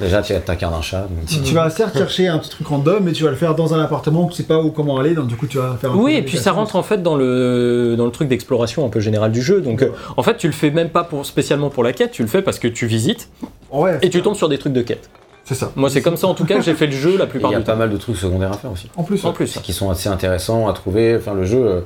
[0.00, 1.02] Déjà, tu t'incarnes un chat.
[1.02, 3.54] donc- tu, tu vas certes chercher un petit truc random, mais tu vas le faire
[3.54, 5.76] dans un appartement où tu sais pas où comment aller, donc du coup tu vas
[5.80, 8.84] faire un Oui, et puis ça rentre en fait dans le, dans le truc d'exploration
[8.84, 9.60] un peu général du jeu.
[9.60, 12.22] Donc euh, en fait, tu le fais même pas pour, spécialement pour la quête, tu
[12.22, 13.28] le fais parce que tu visites
[13.70, 15.08] Ouais, et tu tombes sur des trucs de quête.
[15.44, 15.70] c'est ça.
[15.76, 17.30] Moi, c'est comme ça en tout cas que j'ai fait le jeu la Et Il
[17.30, 17.78] plupart y a du pas temps.
[17.78, 18.90] mal de trucs secondaires à faire aussi.
[18.96, 19.34] En plus, En ouais.
[19.34, 19.58] plus.
[19.62, 21.16] Qui sont assez intéressants à trouver.
[21.16, 21.80] Enfin, le jeu, euh,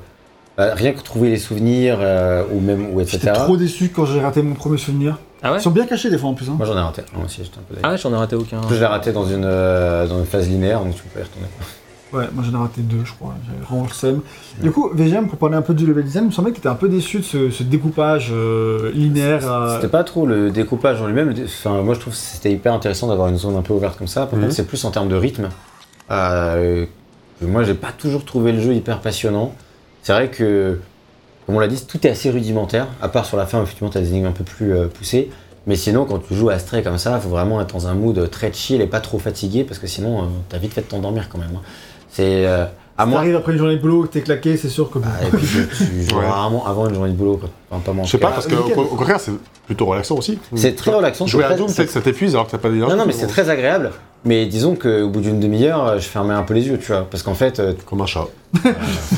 [0.57, 1.99] bah, rien que trouver les souvenirs
[2.51, 3.19] ou ou même ou etc.
[3.23, 5.19] J'étais trop déçu quand j'ai raté mon premier souvenir.
[5.43, 6.49] Ah ouais Ils sont bien cachés des fois en plus.
[6.49, 6.55] Hein.
[6.59, 7.03] Moi, j'en ai raté.
[7.15, 8.61] Moi aussi, j'étais un peu Ah ouais, j'en ai raté aucun.
[8.69, 11.23] Je l'ai raté dans une, euh, dans une phase linéaire, donc tu peux pas y
[11.23, 11.47] retourner.
[12.11, 13.35] Ouais, moi j'en ai raté deux, je crois.
[13.47, 14.23] J'avais vraiment le seum.
[14.63, 16.61] Du coup, VGM, pour parler un peu du level design, il me semblait que tu
[16.61, 19.47] étais un peu déçu de ce, ce découpage euh, linéaire.
[19.51, 21.35] à- C'était pas trop le découpage en lui-même.
[21.45, 24.07] Enfin, moi, je trouve que c'était hyper intéressant d'avoir une zone un peu ouverte comme
[24.09, 24.25] ça.
[24.25, 24.45] Par Mhm.
[24.47, 25.51] contre, c'est plus en termes de rythme.
[26.11, 26.87] Euh,
[27.43, 29.55] moi, j'ai pas toujours trouvé le jeu hyper passionnant.
[30.03, 30.81] C'est vrai que,
[31.49, 32.89] comme on l'a dit, tout est assez rudimentaire.
[33.01, 35.31] À part sur la fin, effectivement, t'as des énigmes un peu plus euh, poussées.
[35.67, 37.95] Mais sinon, quand tu joues à Stray comme ça, il faut vraiment être dans un
[37.95, 40.89] mood très chill et pas trop fatigué parce que sinon, euh, t'as vite fait de
[40.89, 41.57] t'endormir quand même.
[41.57, 41.63] hein.
[42.11, 42.67] C'est euh,
[42.99, 43.19] à Si moi.
[43.21, 44.99] t'arrives après une journée de boulot, que t'es claqué, c'est sûr que.
[45.03, 45.47] Ah, et puis tu,
[46.11, 46.27] joues Ouais.
[46.27, 47.37] rarement avant une journée de boulot.
[47.37, 47.49] Quoi.
[47.71, 49.33] Enfin, pas Je sais pas, parce qu'au au contraire, c'est
[49.67, 50.39] plutôt relaxant aussi.
[50.57, 51.27] C'est très relaxant.
[51.27, 52.93] Jouer à Doom, peut-être que ça t'épuise alors que t'as pas d'énergie.
[52.93, 53.93] Non, non, mais c'est très agréable.
[54.25, 57.07] Mais disons qu'au bout d'une demi-heure, je fermais un peu les yeux, tu vois.
[57.09, 58.27] Parce qu'en fait, euh, Comme un chat.
[58.67, 58.71] euh,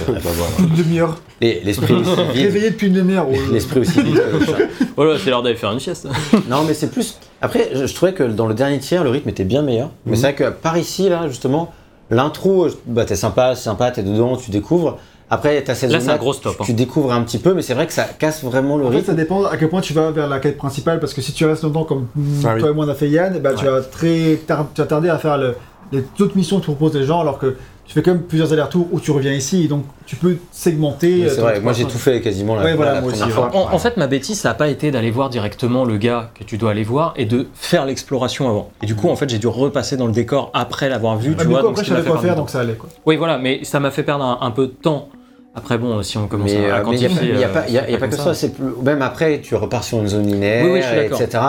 [0.06, 0.20] vrai.
[0.22, 0.52] Bah, voilà.
[0.58, 1.16] Une demi-heure.
[1.40, 2.42] Les- l'esprit aussi vide.
[2.44, 3.26] Réveillé depuis une demi-heure.
[3.30, 4.22] oh, L'esprit aussi vide.
[4.44, 4.58] chat.
[4.96, 6.06] Voilà, c'est l'heure d'aller faire une sieste.
[6.50, 7.18] Non, mais c'est plus.
[7.40, 9.88] Après, je, je trouvais que dans le dernier tiers, le rythme était bien meilleur.
[10.04, 10.16] Mais Mhm.
[10.16, 11.72] c'est vrai que par ici, là, justement,
[12.11, 14.98] l'intro, bah, t'es sympa, c'est sympa, t'es dedans, tu découvres.
[15.32, 16.64] Après, t'as cette Là, c'est un gros stop, Tu, hein.
[16.66, 18.96] tu découvres un petit peu, mais c'est vrai que ça casse vraiment le En fait,
[18.96, 19.06] rythme.
[19.06, 21.44] ça dépend à quel point tu vas vers la quête principale, parce que si tu
[21.46, 22.61] restes longtemps comme mm, Ah oui.
[22.61, 24.88] toi et moi on a fait Yann, eh ben, tu, vas très tar- tu vas
[24.88, 25.54] tarder à faire le-
[25.92, 27.56] les autres missions que proposent les gens, alors que
[27.91, 31.24] tu fais quand même plusieurs allers-retours où tu reviens ici, donc tu peux segmenter.
[31.24, 33.34] Euh, C'est vrai, moi j'ai tout fait quasiment la, Ouais, voilà, la moi première aussi,
[33.34, 33.51] fois.
[33.53, 36.45] En, en fait, ma bêtise, ça n'a pas été d'aller voir directement le gars que
[36.45, 38.70] tu dois aller voir et de faire l'exploration avant.
[38.80, 41.34] Et du coup, en fait, j'ai dû repasser dans le décor après l'avoir vu.
[41.36, 42.74] Ah, tu vois, coup, donc après, je savais quoi faire, donc ça allait.
[42.74, 42.88] Quoi.
[43.07, 45.09] Oui, voilà, mais ça m'a fait perdre un, un peu de temps.
[45.57, 47.32] Après, bon, si on commence Mais à, à euh, mais il n'y a, quantifier.
[47.32, 49.41] pas- il y a euh, pas, y a- pas que ça, c'est plus- même après
[49.41, 51.20] tu repars sur une zone linéaire, Oui, oui, je suis d'accord.
[51.20, 51.43] etc.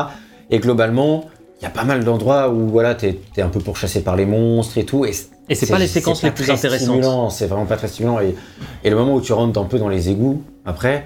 [0.49, 1.25] Et globalement,
[1.61, 4.25] il y a pas mal d'endroits où voilà, t'es es un peu pourchassé par les
[4.25, 5.05] monstres et tout.
[5.05, 5.11] Et
[5.47, 7.31] Et c'est pas les séquences les plus intéressantes.
[7.31, 8.19] C'est vraiment pas très stimulant.
[8.19, 8.35] Et,
[8.83, 11.05] et le moment où tu rentres un peu dans les égouts, après,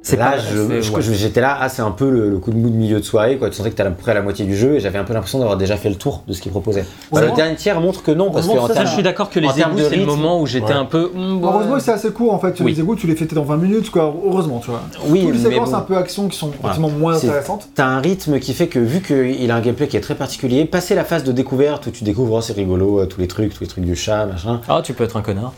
[0.00, 1.02] C'est là, pas- je- c'est- je- ouais.
[1.02, 3.36] j'étais là, ah, c'est un peu le, le coup de mou de milieu de soirée,
[3.36, 3.50] quoi.
[3.50, 5.12] Tu sentais que t'es à peu près la moitié du jeu et j'avais un peu
[5.12, 6.84] l'impression d'avoir déjà fait le tour de ce qu'il proposait.
[7.10, 7.26] Ouais.
[7.26, 9.40] le dernier tiers montre que non, parce que Heureusement, en ça, je suis d'accord que
[9.40, 10.72] les égouts, de c'est le moment où j'étais ouais.
[10.72, 11.10] un peu.
[11.14, 12.58] hmm, bon, Heureusement, c'est assez court en fait.
[12.60, 12.72] Oui.
[12.72, 14.14] Les égouts, tu les fais en 20 minutes, quoi.
[14.24, 14.82] Heureusement, tu vois.
[15.08, 15.76] oui, Toutes les séquences bon.
[15.76, 17.68] un peu action qui sont effectivement moins intéressantes.
[17.74, 20.64] T'as un rythme qui fait que vu qu'il a un gameplay qui est très particulier,
[20.64, 23.52] passer la phase de découverte où tu découvres oh, c'est rigolo, euh, tous les trucs,
[23.52, 24.60] tous les trucs du chat, machin.
[24.68, 25.52] Ah, tu peux être un connard.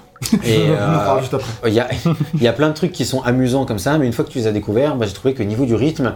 [0.44, 1.50] Et on en parle euh, juste après.
[1.68, 1.88] il y, a,
[2.34, 4.30] il y a plein de trucs qui sont amusants comme ça, mais une fois que
[4.30, 6.14] tu les as découverts, bah, j'ai trouvé que niveau du rythme,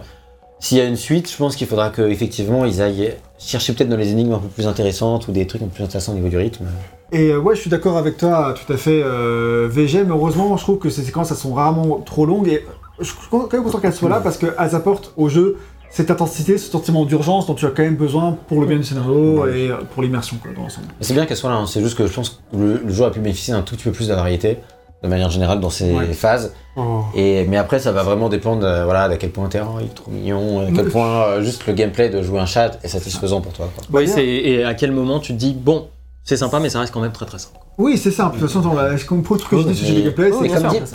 [0.59, 3.97] s'il y a une suite, je pense qu'il faudra qu'effectivement ils aillent chercher peut-être dans
[3.97, 6.29] les énigmes un peu plus intéressantes ou des trucs un peu plus intéressants au niveau
[6.29, 6.65] du rythme.
[7.11, 9.01] Et euh, ouais, je suis d'accord avec toi, tout à fait.
[9.03, 12.47] Euh, VG, mais heureusement, je trouve que ces séquences, elles sont rarement trop longues.
[12.47, 12.65] Et
[12.99, 15.57] je suis quand même content qu'elles soient là parce qu'elles apportent au jeu
[15.95, 18.83] cette intensité, ce sentiment d'urgence dont tu as quand même besoin pour le bien du
[18.83, 19.59] scénario Ouais.
[19.61, 20.87] et euh, pour l'immersion quoi, dans l'ensemble.
[20.99, 21.65] C'est bien qu'elle soit là, hein.
[21.67, 23.85] c'est juste que je pense que le, le jeu a pu bénéficier d'un tout petit
[23.85, 24.57] peu plus de variété,
[25.03, 26.11] de manière générale, dans ses Ouais.
[26.13, 26.53] phases.
[26.75, 27.03] Oh.
[27.15, 29.85] Et, mais après, ça va vraiment dépendre euh, voilà, d'à quel point t'es oh, il
[29.85, 30.91] est trop mignon, à quel Oui.
[30.91, 33.69] point euh, juste le gameplay de jouer un chat est satisfaisant pour toi.
[33.73, 33.83] quoi.
[33.93, 35.87] Oui, Bah, c'est et à quel moment tu te dis bon,
[36.25, 37.55] c'est sympa, mais ça reste quand même très très simple.
[37.77, 38.31] Oui, c'est ça.
[38.33, 40.01] De toute façon, on l'a- comme pour tout ce que je dis sur Mais- le
[40.11, 40.31] gameplay,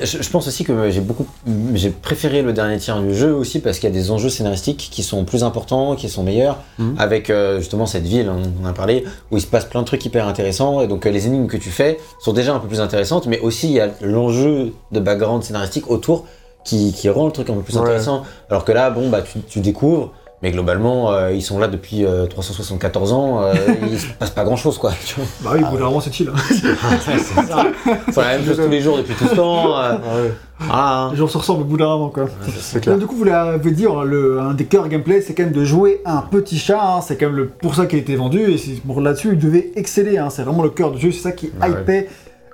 [0.02, 1.26] je, je pense aussi que j'ai beaucoup,
[1.74, 4.88] j'ai préféré le dernier tiers du jeu aussi parce qu'il y a des enjeux scénaristiques
[4.90, 6.94] qui sont plus importants, qui sont meilleurs, Mhm.
[6.98, 9.86] avec euh, justement cette ville, on en a parlé, où il se passe plein de
[9.86, 12.68] trucs hyper intéressants et donc euh, les énigmes que tu fais sont déjà un peu
[12.68, 16.24] plus intéressantes, mais aussi il y a l'enjeu de background scénaristique autour
[16.64, 17.82] qui, qui rend le truc un peu plus Ouais.
[17.82, 18.22] intéressant.
[18.48, 20.12] Alors que là, bon bah tu, tu découvres.
[20.42, 23.52] Mais globalement, euh, ils sont là depuis euh, 374 ans, euh,
[23.90, 24.90] il se passe pas grand chose quoi.
[25.04, 25.26] Tu vois.
[25.42, 26.30] Bah oui, au bout d'un moment, c'est chill.
[26.34, 26.38] hein.
[28.12, 29.78] C'est la même chose tous les jours depuis tout ce temps.
[29.78, 29.96] euh,
[30.58, 31.08] voilà.
[31.12, 32.26] Les gens se ressemblent au bout d'un moment, quoi.
[32.60, 35.52] C'est du coup, vous l'avez dit, hein, le, un des cœurs gameplay, c'est quand même
[35.52, 36.80] de jouer un petit chat.
[36.82, 37.00] hein.
[37.00, 38.40] c'est quand même le, pour ça qu'il a été vendu.
[38.52, 40.18] Et c'est- là-dessus, il devait exceller.
[40.18, 40.30] hein.
[40.30, 41.12] c'est vraiment le cœur du jeu.
[41.12, 42.08] C'est ça qui Bah ouais.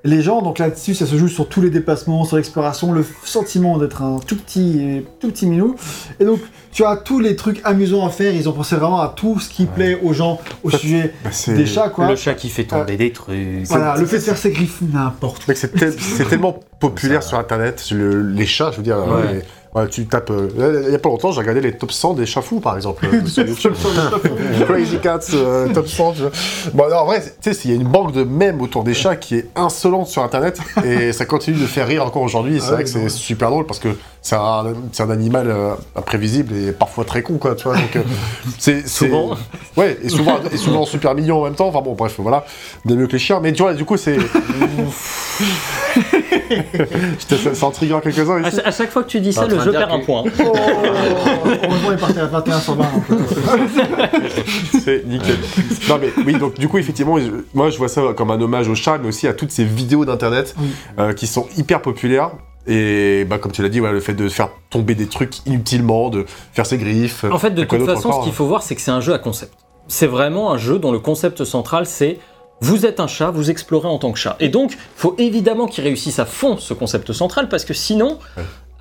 [0.07, 0.43] Les gens.
[0.43, 4.19] Donc là-dessus, ça se joue sur tous les déplacements, sur l'exploration, le sentiment d'être un
[4.19, 5.75] tout petit, tout petit minou.
[6.21, 6.41] Et donc,
[6.73, 8.33] tu as tous les trucs amusants à faire.
[8.35, 11.67] Ils ont pensé vraiment à tout ce qui plaît aux gens au sujet Bah, des
[11.67, 12.09] chats, quoi.
[12.09, 13.37] Le chat qui fait tomber des trucs.
[13.65, 15.53] Voilà, le fait de faire ses griffes n'importe où.
[15.55, 18.99] C'est tel- c'est tellement populaire sur internet, le- les chats, je veux dire.
[18.99, 19.33] Ouais.
[19.35, 19.43] les-
[19.77, 20.31] ouais, tu tapes.
[20.31, 22.75] euh, il y a pas longtemps, j'ai regardé les top 100 des chats fous, par
[22.77, 23.75] exemple, euh, sur YouTube.
[24.67, 26.13] Crazy Cats, euh, top 100.
[26.13, 26.31] tu vois.
[26.75, 28.95] Bon, non, en vrai, tu sais, il y a une banque de mèmes autour des
[28.95, 32.61] chats qui est insolente sur internet et ça continue de faire rire encore aujourd'hui.
[32.61, 33.89] C'est Ah vrai que c'est super drôle parce que
[34.23, 34.65] c'est un,
[34.99, 37.77] un animal euh, imprévisible et parfois très con, quoi, tu vois.
[37.77, 38.03] Donc, euh,
[38.59, 38.87] c'est.
[38.89, 39.37] Souvent.
[39.77, 41.69] Ouais, et souvent, et souvent super mignon en même temps.
[41.69, 42.45] Enfin bon, bref, voilà.
[42.85, 43.39] Bien mieux que les chiens.
[43.41, 44.17] Mais tu vois, du coup, c'est.
[47.19, 48.61] Putain, ça- c'est intriguant quelques-uns À, ici.
[48.65, 50.25] à chaque fois que tu dis ça, le jeu perd un point.
[50.45, 50.53] Oh,
[51.65, 52.83] heureusement, il est parti à 21 sur 20.
[52.85, 54.29] donc, euh,
[54.83, 55.37] C'est nickel.
[55.89, 58.69] non mais oui, donc du coup effectivement, je- moi je vois ça comme un hommage
[58.69, 60.69] au chat, mais aussi à toutes ces vidéos d'internet Oui.
[60.99, 62.31] euh, qui sont hyper populaires.
[62.69, 66.25] Et bah, comme tu l'as dit, le fait de faire tomber des trucs inutilement, de
[66.53, 67.25] faire ses griffes.
[67.31, 69.13] En fait, de toute façon, encore, ce qu'il faut voir, c'est que c'est un jeu
[69.15, 69.53] à concept.
[69.87, 72.19] C'est vraiment un jeu dont le concept central, c'est
[72.61, 74.37] vous êtes un chat, vous explorez en tant que chat.
[74.41, 78.19] Et donc, faut évidemment qu'il réussisse à fond ce concept central, parce que sinon,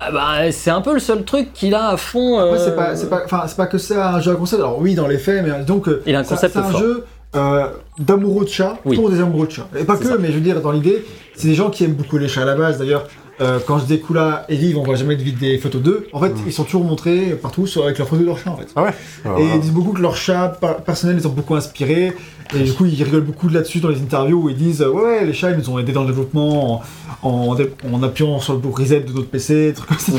[0.00, 2.38] ah bah, c'est un peu le seul truc qu'il a à fond.
[2.40, 4.60] Euh, c'est pas, c'est pas, enfin, c'est pas que c'est un jeu à concept.
[4.62, 6.70] Alors oui, dans les faits, mais donc euh, Il a un c'est- concept c'est un
[6.70, 6.80] fort.
[6.80, 7.04] jeu
[7.34, 7.66] euh,
[7.98, 8.96] d'amoureux de chats Oui.
[8.96, 9.68] pour des amoureux de chats.
[9.78, 10.16] Et pas C'est que, ça.
[10.18, 11.04] mais je veux dire, dans l'idée,
[11.34, 12.78] c'est des gens qui aiment beaucoup les chats à la base.
[12.78, 13.06] D'ailleurs,
[13.40, 16.06] euh, quand je Kula et Vive, on voit jamais de des photos d'eux.
[16.12, 18.56] En fait, ils sont toujours montrés partout sur, avec leurs photos de leurs chats, en
[18.56, 18.68] fait.
[18.76, 18.90] Ah ouais
[19.24, 19.54] Alors, Et voilà.
[19.56, 22.12] ils disent beaucoup que leurs chats par- personnels les ont beaucoup inspirés.
[22.54, 25.02] Et du coup, ils rigolent beaucoup là-dessus dans les interviews où ils disent euh, Ouais,
[25.02, 26.80] ouais, les chats, ils nous ont aidés dans le développement
[27.22, 30.12] en, en, dé- en appuyant sur le bouton reset de notre PC, trucs comme ça.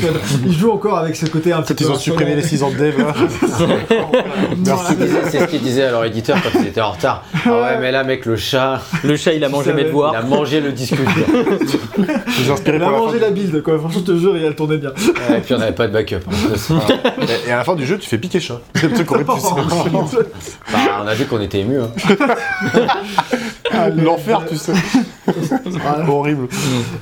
[0.46, 2.62] Ils jouent encore avec ce côté un petit Peut-être ils peu ont supprimé les 6
[2.64, 2.94] ans de dev.
[5.30, 7.24] C'est ce qu'ils disaient- à leur éditeur quand ils étaient en retard.
[7.46, 10.12] Ah ouais, mais là, mec, le chat, Le chat, il a mangé mes devoirs.
[10.12, 11.26] il a mangé le disque dur.
[12.40, 13.18] Ils ont inspiré pour la fin.
[13.18, 13.78] la build, quoi.
[13.78, 14.90] Franchement, je te jure, elle tournait bien.
[14.90, 16.16] Ouais, et puis on n'avait pas de backup.
[16.28, 16.78] hein.
[17.22, 18.60] Et- Et à la fin du jeu, tu fais piquer chat.
[18.74, 19.30] C'est le truc qu'on aurait pu
[20.72, 21.80] Bah, on a vu qu'on était émus.
[21.80, 21.90] Hein.
[23.96, 24.72] L'enfer, tu sais.
[25.66, 26.08] Voilà.
[26.08, 26.48] Horrible.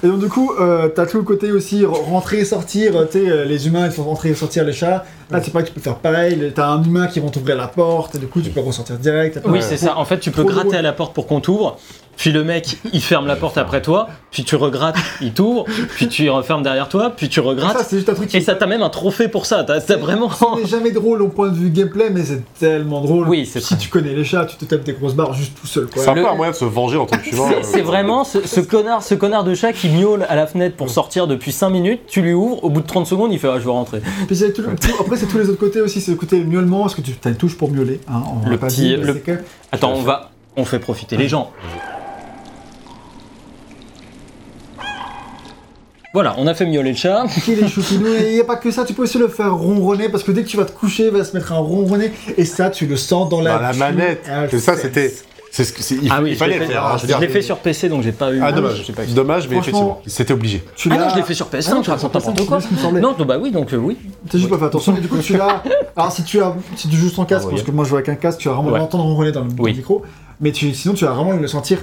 [0.03, 2.93] Et donc, du coup, euh, t'as tout le côté aussi re- rentrer et sortir.
[3.11, 5.05] Tu sais, euh, les humains, ils font rentrer et sortir les chats.
[5.31, 6.53] Là, c'est pas que tu peux faire pareil.
[6.55, 9.41] T'as un humain qui va t'ouvrir la porte, et du coup, tu peux ressortir direct.
[9.45, 9.97] Oui, c'est ça.
[9.97, 10.77] En fait, tu peux Trop gratter drôle.
[10.79, 11.79] à la porte pour qu'on t'ouvre.
[12.17, 14.09] Puis le mec, il ferme la porte après toi.
[14.31, 15.65] Puis tu regrattes, il t'ouvre.
[15.97, 17.11] Puis tu refermes derrière toi.
[17.17, 17.87] Puis tu Ça, regrattes.
[17.89, 19.65] c'est juste un truc qui Et ça t'a même un trophée pour ça.
[19.65, 20.31] T'as t'as vraiment.
[20.57, 23.29] n'est jamais drôle au point de vue gameplay, mais c'est tellement drôle.
[23.29, 25.53] Oui, c'est Si très- tu connais les chats, tu te tapes des grosses barres juste
[25.61, 25.87] tout seul.
[25.87, 26.03] Quoi.
[26.03, 27.49] C'est un Le- peu un moyen de se venger en tant que humain.
[27.49, 30.47] C'est- euh, C'est vraiment ce, ce connard, ce connard de chat qui miaule à la
[30.47, 32.01] fenêtre pour sortir depuis 5 minutes.
[32.09, 34.01] Tu lui ouvres, au bout de 30 secondes, il fait ah, je veux rentrer.
[34.27, 36.01] Puis c'est tout le- tout- après, c'est tous les autres côtés aussi.
[36.01, 38.01] C'est le côté miaulement, parce que tu as une touche pour miauler.
[38.09, 39.39] Hein, on Le petit- dit, mais le- c'est que-
[39.73, 41.51] Attends, on va, on fait profiter les gens.
[46.17, 47.27] Voilà, on a fait miauler le chat.
[47.45, 48.07] qu'il est choupinou.
[48.07, 50.33] Et il n'y a pas que ça, tu peux aussi le faire ronronner parce que
[50.33, 52.87] dès que tu vas te coucher, il va se mettre un ronronner et ça, tu
[52.87, 54.25] le sens dans la, Dans la manette.
[54.27, 55.15] Ah, Et ça, c'est- c'était.
[55.51, 56.87] C'est ce que c'est- il, Ah oui, il je fallait l'ai le fait, faire.
[56.87, 58.41] hein, je je l'ai fait sur PC donc j'ai pas eu.
[58.43, 58.93] Ah, dommage.
[58.93, 59.05] pas.
[59.07, 60.63] Dommage, mais effectivement, c'était obligé.
[60.75, 62.37] Tu Ah l'as- non, je l'ai fait sur PS5, Ah non, tu racontes sur n'importe
[62.37, 62.61] PS5, quoi.
[62.61, 63.01] c'est.
[63.01, 63.97] Non, bah oui, donc euh, oui.
[64.31, 65.63] T'as juste pas fait attention, mais du coup, tu l'as.
[65.97, 66.55] Alors, si tu, as...
[66.77, 67.67] si tu joues sans casque, Ah, parce oui.
[67.67, 68.79] que moi je joue avec un casque, tu vas vraiment Ouais.
[68.79, 69.75] l'entendre ronronner dans le, dans le Oui.
[69.75, 70.03] micro.
[70.41, 70.73] Mais tu...
[70.75, 71.79] sinon, tu vas vraiment le sentir.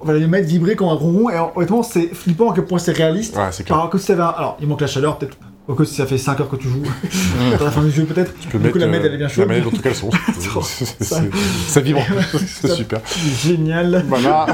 [0.00, 1.28] On va le mettre vibrer comme un ronron.
[1.30, 3.36] Et honnêtement, c'est flippant à quel point c'est réaliste.
[3.36, 3.76] Ouais, c'est clair.
[3.78, 5.36] Alors, que si t'avais un- Alors, il manque la chaleur, peut-être.
[5.76, 6.82] Que si ça fait 5 heures que tu joues,
[7.60, 8.32] à la fin du jeu, peut-être.
[8.40, 9.48] Tu peux Du coup, mettre la manette, euh, elle est bien La chaude.
[9.48, 10.62] manette dans tout.
[10.62, 11.20] C'est- Ça-
[11.68, 12.00] Ça vibre.
[12.32, 13.00] C'est Ça- super.
[13.42, 14.02] Génial.
[14.08, 14.46] Voilà.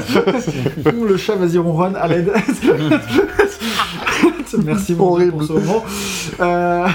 [0.85, 2.33] Le chat, vas-y, ronronne, à l'aide.
[4.63, 4.95] Merci Dieu,
[5.31, 5.83] pour ce moment.
[6.39, 6.87] Euh,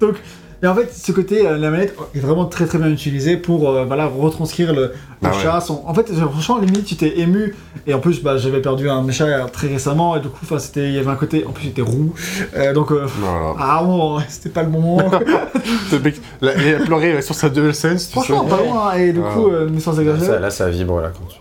[0.00, 0.14] donc,
[0.62, 3.68] et en fait, ce côté, euh, la manette est vraiment très très bien utilisée pour
[3.68, 4.92] euh, voilà, retranscrire le, le
[5.22, 5.42] Ah ouais.
[5.42, 5.60] chat.
[5.60, 5.82] Son...
[5.86, 7.54] En fait, franchement, limite, tu t'es ému.
[7.86, 10.16] Et en plus, bah, j'avais perdu un chat très récemment.
[10.16, 11.44] Et du coup, enfin, c'était, il y avait un côté.
[11.46, 12.14] En plus, il était roux.
[12.56, 13.54] Euh, donc, euh, Voilà.
[13.58, 15.10] ah bon, c'était pas le bon moment.
[15.92, 18.94] Le mec, là, il a pleuré sur sa DualSense, tu franchement, pas loin.
[18.94, 19.32] Et du Ah.
[19.34, 20.40] coup, mais sans Là, ça, exagérer.
[20.40, 21.38] là, ça vibre là quand tu,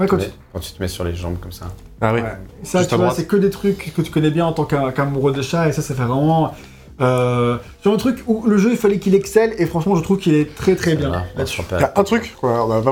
[0.00, 1.66] Ouais, quand tu- mets- quand tu te mets sur les jambes comme ça.
[2.00, 2.20] Ah oui.
[2.20, 2.28] Ouais.
[2.62, 5.32] Ça, Juste tu vois, c'est que des trucs que tu connais bien en tant qu'amoureux
[5.32, 6.52] de chat, et ça, ça fait vraiment.
[7.00, 10.18] Euh, sur un truc où le jeu, il fallait qu'il excelle, et franchement, je trouve
[10.18, 11.24] qu'il est très très bien
[11.80, 12.82] y a un truc qu'on n'a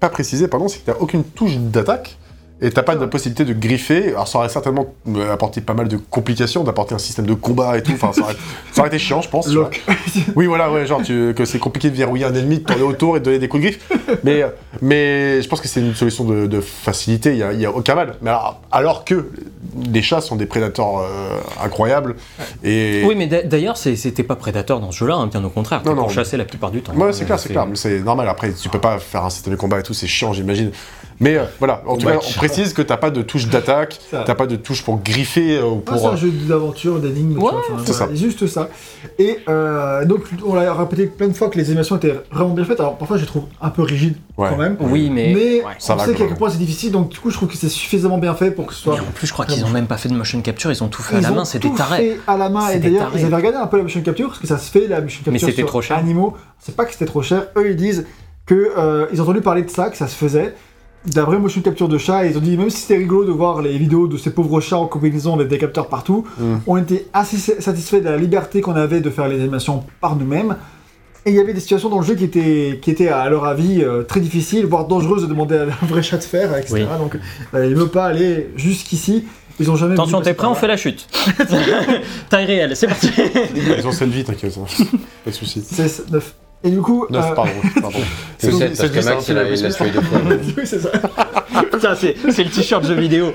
[0.00, 2.18] pas précisé, pardon, c'est qu'il n'y a aucune touche d'attaque.
[2.62, 4.08] Et t'as pas de possibilité de griffer.
[4.08, 7.76] Alors ça aurait certainement euh, apporté pas mal de complications, d'apporter un système de combat
[7.76, 7.92] et tout.
[7.92, 8.36] Enfin, ça aurait,
[8.72, 9.48] ça aurait été chiant, je pense.
[10.36, 13.16] Oui, voilà, ouais, genre tu- que c'est compliqué de verrouiller un ennemi, de tourner autour
[13.16, 13.88] et de donner des coups de griffe.
[14.24, 14.42] Mais,
[14.80, 17.66] mais je pense que c'est une solution de, de facilité, il n'y a, il y
[17.66, 18.14] a aucun mal.
[18.22, 19.30] Mais alors, alors que
[19.92, 22.16] les chats sont des prédateurs euh, incroyables.
[22.64, 23.02] Et...
[23.06, 25.82] Oui, mais d'a- d'ailleurs, c'était pas prédateur dans ce jeu-là, hein, bien au contraire.
[25.82, 26.02] T'es Non, non.
[26.04, 26.94] pour chasser la plupart du temps.
[26.94, 28.26] Ouais, c'est clair, c'est clair, mais c'est normal.
[28.30, 30.70] Après, tu peux pas faire un système de combat et tout, c'est chiant, j'imagine.
[31.20, 34.34] Mais euh, voilà, en tout cas, on précise que t'as pas de touche d'attaque, t'as
[34.34, 36.00] pas de touche pour griffer euh, ou Ah, pour.
[36.00, 38.14] c'est un jeu d'aventure, d'énigmes, tu Ouais, enfin, c'est voilà, ça.
[38.14, 38.68] juste ça.
[39.18, 42.64] Et euh, donc, on l'a répété plein de fois que les animations étaient vraiment bien
[42.64, 42.80] faites.
[42.80, 44.48] Alors, parfois, je les trouve un peu rigides Ouais.
[44.50, 44.76] quand même.
[44.80, 45.32] Oui, mais.
[45.34, 45.64] Mais ouais.
[45.88, 48.18] On sait qu'à quel point c'est difficile, donc du coup, je trouve que c'est suffisamment
[48.18, 48.96] bien fait pour que ce soit.
[48.96, 50.88] Et en plus, je crois qu'ils ont même pas fait de motion capture, ils ont
[50.88, 51.96] tout fait à la main, c'est des tout tarés.
[51.96, 54.38] fait à la main, et d'ailleurs, ils avaient regardé un peu la motion capture, parce
[54.40, 55.96] que ça se fait, la motion capture Mais c'était sur trop cher.
[55.96, 56.34] animaux.
[56.58, 58.06] C'est pas que c'était trop cher, eux ils disent
[58.44, 60.54] que euh, ils ont entendu parler de ça, que ça se faisait,
[61.14, 63.62] vraie motion capture de chat, et ils ont dit, même si c'était rigolo de voir
[63.62, 66.56] les vidéos de ces pauvres chats en combinaison avec des capteurs partout, Mm.
[66.66, 70.56] on était assez satisfaits de la liberté qu'on avait de faire les animations par nous-mêmes.
[71.24, 73.44] Et il y avait des situations dans le jeu qui étaient, qui étaient à leur
[73.46, 76.72] avis, euh, très difficiles, voire dangereuses de demander à un vrai chat de faire, etc.
[76.74, 76.98] Oui.
[77.00, 77.18] Donc,
[77.54, 79.24] euh, ils ne veulent pas aller jusqu'ici.
[79.58, 79.94] Ils ont jamais.
[79.94, 81.08] Attention, t'es prêt, on fait la chute.
[82.28, 83.08] Taille réelle, c'est parti.
[83.78, 84.56] Ils ont celle vie, t'inquiète.
[84.56, 84.66] hein.
[85.24, 85.62] pas de soucis.
[85.68, 86.34] C'est 9.
[86.66, 87.06] Et du coup.
[87.10, 87.50] 9, euh, pardon.
[87.80, 87.98] pardon.
[88.38, 89.90] C'est C'est- 7 c'est parce que juste, Max, il a c'est il a la- tué
[89.90, 90.18] deux fois.
[90.58, 90.90] oui, c'est ça.
[91.72, 93.32] Putain, c'est c'est le t-shirt jeu vidéo.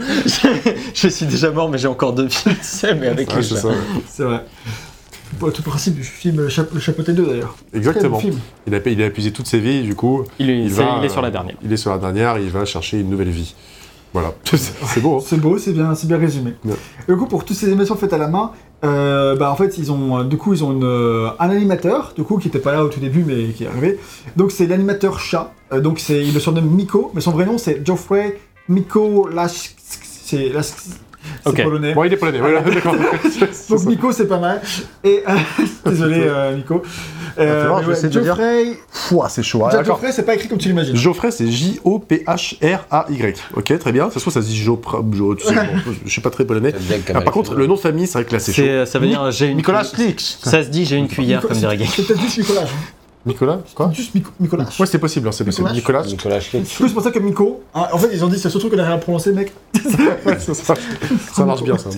[0.93, 3.55] je suis déjà mort, mais j'ai encore deux vies, tu sais, mais avec les c'est
[3.55, 3.69] ça.
[4.25, 4.45] vrai.
[5.39, 7.55] Bon, tout principe du film Le, Chap- le Chapeauté 2 d'ailleurs.
[7.73, 8.21] Exactement.
[8.67, 10.97] Il a, il a épuisé toutes ses vies, du coup, Il, est- Il c'est- va,
[10.99, 11.55] il est sur euh, la dernière.
[11.63, 13.55] il est sur la dernière, il va chercher une nouvelle vie.
[14.13, 14.33] Voilà.
[14.43, 16.53] c'est beau, hein C'est beau, c'est bien, c'est bien résumé.
[17.07, 18.51] Du coup, pour toutes ces animations faites à la main,
[18.83, 22.13] euh, bah en fait, ils ont, euh, du coup, ils ont une, euh, un animateur,
[22.15, 23.99] du coup, qui était pas là au tout début, mais qui est arrivé.
[24.35, 25.53] Donc c'est l'animateur chat.
[25.71, 29.75] Euh, donc c'est, il le surnomme Miko, mais son vrai nom c'est Geoffrey Miko Lask.
[29.77, 30.51] C'est
[31.23, 31.63] Lask- c'est Ok.
[31.63, 31.93] polonais.
[31.93, 32.95] Bon, il est polonais, voilà, d'accord.
[33.69, 33.85] Donc.
[33.85, 34.61] Miko c'est pas mal.
[35.03, 35.35] Et euh,
[35.85, 36.81] désolé euh, Miko.
[37.39, 38.23] Euh, tu vois, mais je ouais, sais dire.
[38.25, 38.65] Geoffrey.
[39.07, 39.63] Pouah, c'est chaud.
[39.65, 39.95] Ah, d'accord.
[39.95, 40.95] Geoffrey c'est pas écrit comme tu l'imagines.
[40.95, 43.35] Geoffrey, c'est J-O-P-H-R-A-Y.
[43.55, 44.09] Ok, très bien.
[44.09, 45.01] Ça se trouve, ça se dit Jopra.
[45.13, 45.61] Jo, tu sais, bon,
[46.05, 46.73] je suis pas très polonais.
[47.13, 48.61] Ah, par contre, le nom de famille, c'est vrai que là, c'est chaud.
[48.63, 50.39] C'est- Ça veut dire j'ai une Nicolas Slix.
[50.43, 51.85] Ça se dit j'ai une cuillère, Nico- comme dirait Gay.
[51.95, 52.65] C'est peut-être juste Nicolas.
[53.25, 54.65] Nicolas Quoi Juste Nicolas.
[54.79, 55.69] Ouais, c'est possible, hein, c'est possible.
[55.73, 56.03] Nicolas.
[56.03, 56.63] Nicolas Schlick.
[56.63, 57.61] Du coup, c'est pour ça que Miko.
[57.75, 59.51] hein, en fait, ils ont dit c'est surtout qu'on a rien à prononcer, mec.
[60.25, 60.73] Ouais, ça, ça-
[61.33, 61.89] ça marche bien, ça.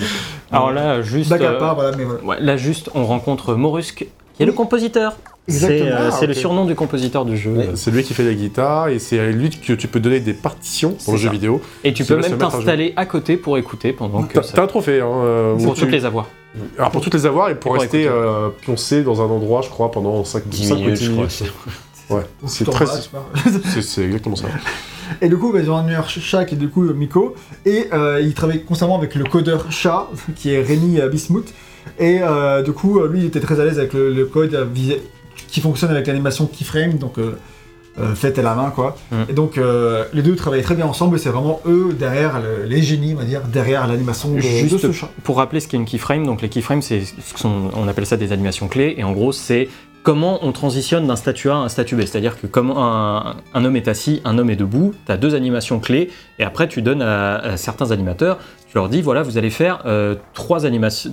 [0.52, 1.30] Alors là, juste.
[1.30, 2.24] Blague à euh, part, voilà, mais voilà.
[2.24, 5.14] ouais, là, juste, on rencontre Morusque, qui est le compositeur.
[5.48, 5.90] C'est Exactement.
[5.92, 6.40] euh, Ah, c'est le ok.
[6.40, 7.52] surnom du compositeur du jeu.
[7.52, 7.70] Ouais.
[7.76, 10.34] C'est lui qui fait la guitare et c'est à lui que tu peux donner des
[10.34, 11.34] partitions pour le C'est jeu ça.
[11.34, 11.62] vidéo.
[11.84, 14.54] Et tu peux même t'installer à côté pour écouter pendant que T'as ça.
[14.56, 16.28] t'as un trophée, hein, euh, Pour où tu- toutes les avoir.
[16.78, 19.62] Alors pour toutes les avoir et pour Et pour rester euh, pioncé dans un endroit,
[19.62, 21.28] je crois, pendant 5 10 minutes, je crois.
[22.10, 22.86] Ouais, c'est très.
[23.82, 24.48] C'est exactement ça.
[25.22, 27.34] Et du coup, bah, ils ont un meilleur ch- chat qui est du coup Miko.
[27.66, 31.54] Et euh, il travaille constamment avec le codeur chat, qui est Rémi euh, Bismuth.
[31.98, 34.68] Et euh, du coup, euh, lui, il était très à l'aise avec le, le code
[35.48, 37.18] qui fonctionne avec l'animation keyframe, donc
[38.00, 38.96] euh, faite à la main, quoi.
[39.12, 39.16] Mm.
[39.30, 42.66] Et donc, euh, les deux travaillent très bien ensemble, et c'est vraiment eux derrière, le-
[42.68, 45.10] les génies, on va dire, derrière l'animation de, de Juste ce chat.
[45.24, 48.06] pour rappeler ce qu'est une keyframe, donc les keyframes, c'est ce que sont- on appelle
[48.06, 49.70] ça des animations clés, et en gros, c'est
[50.02, 52.02] comment on transitionne d'un statut A à un statut B.
[52.02, 55.34] C'est-à-dire que comme un, un homme est assis, un homme est debout, tu as deux
[55.34, 58.38] animations clés, et après tu donnes à, à certains animateurs,
[58.70, 60.60] tu leur dis, voilà, vous allez faire euh, trois,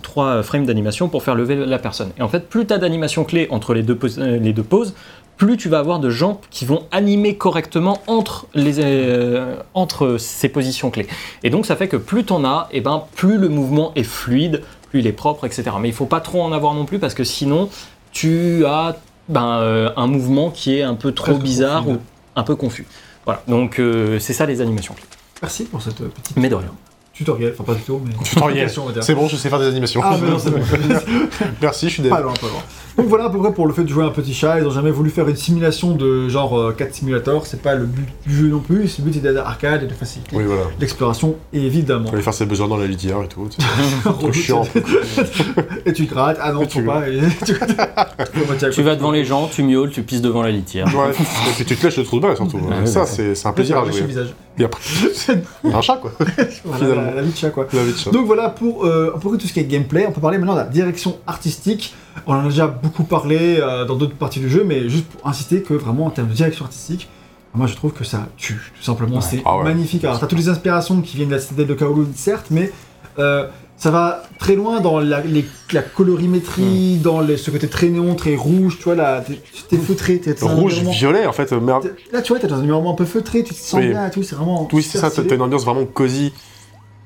[0.03, 2.09] trois frames d'animation pour faire lever la personne.
[2.18, 4.95] Et en fait, plus tu as d'animations clés entre les deux, euh, les deux poses,
[5.41, 10.51] plus tu vas avoir de gens qui vont animer correctement entre, les, euh, entre ces
[10.51, 11.07] positions clés.
[11.43, 14.62] Et donc ça fait que plus t'en as, et ben plus le mouvement est fluide,
[14.91, 15.64] plus il est propre, etc.
[15.80, 17.70] Mais il faut pas trop en avoir non plus parce que sinon
[18.12, 18.99] tu as
[19.30, 21.97] ben, euh, un mouvement qui est un peu trop Presque bizarre confus.
[21.97, 22.01] ou
[22.36, 22.86] un peu confus.
[23.24, 25.05] Voilà, donc euh, c'est ça les animations clés.
[25.41, 26.70] Merci pour cette petite Mais de rien.
[27.14, 28.64] tutoriel, enfin pas du tout, mais Tutoriel.
[28.64, 29.05] explication, on va dire.
[29.05, 30.03] C'est bon, je sais faire des animations.
[30.05, 30.61] Ah, mais non, c'est bon.
[31.62, 32.22] Merci, je suis Pas désolé.
[32.24, 32.62] loin, pas loin.
[33.01, 34.59] Donc voilà à peu près pour le fait de jouer un petit chat.
[34.61, 37.47] Ils ont jamais voulu faire une simulation de genre 4 simulateurs.
[37.47, 38.99] C'est pas le but du jeu non plus.
[38.99, 40.63] Le but c'est d'être arcade et de faciliter Oui, voilà.
[40.81, 42.11] l'exploration, évidemment.
[42.11, 43.49] Aller faire ses besoins dans la litière et tout.
[43.51, 44.63] C'est trop chiant.
[45.87, 46.39] et tu grattes.
[46.41, 47.09] Ah non, Et tu tu- pas.
[47.09, 47.21] Et...
[47.47, 47.55] tu...
[48.73, 50.87] Tu vas devant les gens, tu miaules, tu pisses devant la litière.
[50.87, 52.61] Ouais, et puis tu te lèches le trou de balle surtout.
[52.85, 54.03] Ça, c'est c'est un plaisir à jouer.
[54.03, 54.35] visage.
[54.59, 54.81] Et après,
[55.73, 56.13] un chat, quoi.
[56.19, 57.03] Voilà, Finalement.
[57.03, 57.67] la, la vie de chat quoi.
[57.73, 58.11] La vie de chat.
[58.11, 60.05] Donc voilà pour, euh, pour tout ce qui est gameplay.
[60.07, 61.95] On peut parler maintenant de la direction artistique.
[62.27, 65.27] On en a déjà beaucoup parlé euh, dans d'autres parties du jeu, mais juste pour
[65.29, 67.09] insister que vraiment en termes de direction artistique,
[67.55, 69.21] moi je trouve que ça tue, tout simplement.
[69.21, 69.64] C'est Ah ouais.
[69.64, 70.05] magnifique.
[70.05, 72.73] Alors t'as toutes les inspirations qui viennent de la citadelle de Kowloon, certes, mais
[73.18, 73.47] euh,
[73.77, 77.03] ça va très loin dans la, les- la colorimétrie, Hmm.
[77.03, 79.25] dans les- ce côté très néon, très rouge, tu vois, là,
[79.68, 81.51] t'es feutré, t'es Rouge, violet, en fait.
[81.53, 83.81] Mais, t'es- Là, tu vois, t'es dans un environnement un peu feutré, tu te sens
[83.81, 83.89] Oui.
[83.89, 84.68] bien et tout, c'est vraiment.
[84.73, 86.33] oui, c'est ça, t'as une ambiance vraiment cosy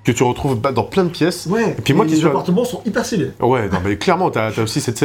[0.05, 1.47] que tu retrouves bah, dans plein de pièces.
[1.47, 3.31] Ouais, Et puis moi et qui les suis- appartements sont hyper stylés.
[3.41, 5.03] Ouais, non, mais clairement, t'as as aussi cette,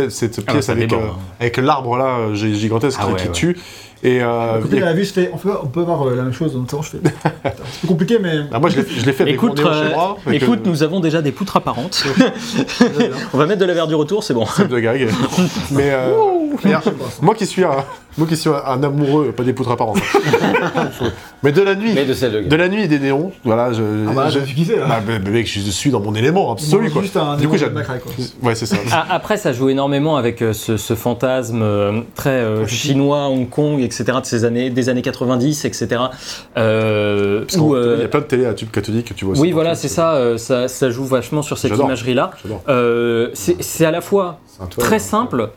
[0.48, 1.16] Ah, pièce avec, euh, hein.
[1.40, 3.32] avec l'arbre là, gi- gigantesque Ah qui, ouais, qui ouais.
[3.34, 3.58] tue.
[4.02, 4.28] Et euh,
[4.62, 6.60] a- la vue, je fais, on peut, on peut avoir euh, la même chose en
[6.60, 6.98] même temps, je fais.
[7.82, 8.30] C'est compliqué, mais.
[8.52, 10.18] Ah, moi, je l'ai fait avec Écoute, mon euh, chez moi.
[10.32, 12.04] écoute, nous avons déjà des poutres apparentes.
[13.34, 14.46] On va mettre de la verdure autour, c'est bon.
[14.70, 15.08] de gag.
[15.72, 15.92] mais
[16.64, 16.74] mais,
[17.22, 17.70] moi qui suis un,
[18.18, 20.00] moi qui suis un, amoureux, pas des poutres apparentes,
[21.44, 23.72] mais de la nuit, Mais de celle de de la nuit et des néons, voilà,
[23.74, 24.86] je, Ah bah, je- kiffé là.
[24.88, 27.02] bah, bah, mec, je suis dans mon élément absolu quoi.
[27.02, 28.12] Juste un Du coup, de Macrae, quoi.
[28.42, 28.78] Ouais, c'est ça.
[28.92, 31.64] Ah, Après, ça joue énormément avec ce, ce fantasme
[32.16, 36.02] très euh, chinois, Hong Kong, etc., de ces années, des années 90, etc.
[36.58, 39.14] Euh, Parce où, qu'en- euh, Il y a plein de télé à tube cathodique que
[39.14, 39.34] tu vois.
[39.34, 40.68] aussi oui, voilà, c'est ça, euh, ça.
[40.68, 42.32] Ça joue vachement sur cette imagerie-là.
[42.68, 44.40] Euh, c'est à la fois
[44.78, 45.50] très simple.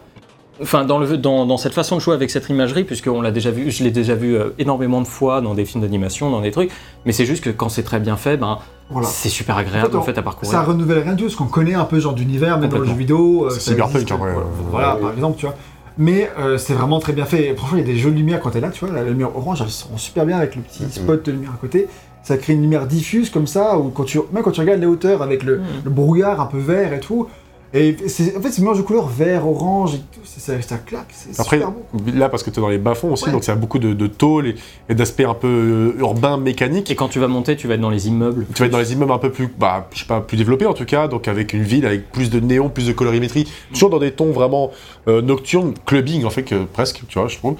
[0.60, 3.50] Enfin, dans, le, dans, dans cette façon de jouer avec cette imagerie, puisqu'on l'a déjà
[3.50, 6.52] vu, je l'ai déjà vu euh, énormément de fois dans des films d'animation, dans des
[6.52, 6.70] trucs,
[7.04, 8.58] mais c'est juste que quand c'est très bien fait, ben,
[8.90, 9.08] Voilà.
[9.08, 10.52] c'est super agréable En fait, en on- fait à parcourir.
[10.52, 12.78] Ça renouvelle rien du tout, parce qu'on connaît un peu ce genre d'univers, même dans
[12.78, 12.98] le jeu Complètement.
[12.98, 13.46] vidéo.
[13.46, 14.34] euh, C'est cyberpunk, euh, euh,
[14.70, 15.16] Voilà, ouais, par ouais.
[15.16, 15.56] exemple, tu vois.
[15.98, 17.48] Mais euh, c'est vraiment très bien fait.
[17.48, 18.94] Et franchement, il y a des jeux de lumière quand t'es là, tu vois.
[18.94, 21.58] La lumière orange, elle se rend super bien avec le petit spot de lumière à
[21.58, 21.88] côté.
[22.22, 24.86] Ça crée une lumière diffuse comme ça, ou quand tu, même quand tu regardes les
[24.86, 25.62] hauteurs avec le, Mm.
[25.84, 27.26] le brouillard un peu vert et tout.
[27.74, 30.20] Et c'est- en fait, c'est mélange de couleurs vert, orange et tout.
[30.24, 31.82] c'est- Ça, ça claque, c'est Après, super beau.
[32.14, 33.32] là, parce que tu es dans les bas-fonds aussi, Ouais.
[33.32, 34.54] donc ça a beaucoup de, de tôle et,
[34.88, 36.90] et d'aspects un peu euh, urbains, mécaniques.
[36.90, 38.46] Et quand tu vas monter, tu vas être dans les immeubles.
[38.54, 40.66] Tu vas être dans les immeubles un peu plus, bah, je sais pas, plus développés
[40.66, 43.90] en tout cas, donc avec une ville avec plus de néon, plus de colorimétrie, toujours
[43.90, 44.70] dans des tons vraiment
[45.08, 47.54] euh, nocturnes, clubbing en fait, que, presque, tu vois, je trouve.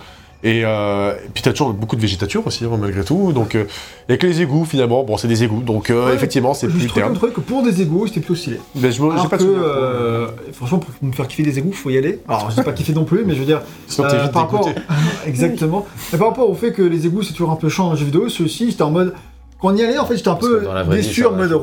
[0.45, 3.33] Et, euh, et puis t'as toujours beaucoup de végétature aussi, hein, malgré tout.
[3.33, 3.65] Donc, euh,
[4.09, 6.89] et avec les égouts finalement, bon, c'est des égouts, donc euh, Ouais, effectivement, c'est plus
[6.89, 7.15] terne.
[7.15, 8.59] trouvé que pour des égouts, c'était plutôt stylé.
[8.75, 11.91] Mais je Alors pas que, de euh, franchement, pour me faire kiffer des égouts, faut
[11.91, 12.21] y aller.
[12.27, 14.33] Alors, je dis pas kiffer non plus, mais je veux dire, Sinon, euh, t'es vite
[14.33, 14.69] par rapport,
[15.27, 15.87] exactement.
[16.13, 18.05] Et par rapport au fait que les égouts c'est toujours un peu chiant en jeu
[18.05, 19.15] vidéo, ceux-ci, j'étais en mode,
[19.61, 21.57] quand on y allait, en fait, j'étais un Parce peu que déçu en mode ça.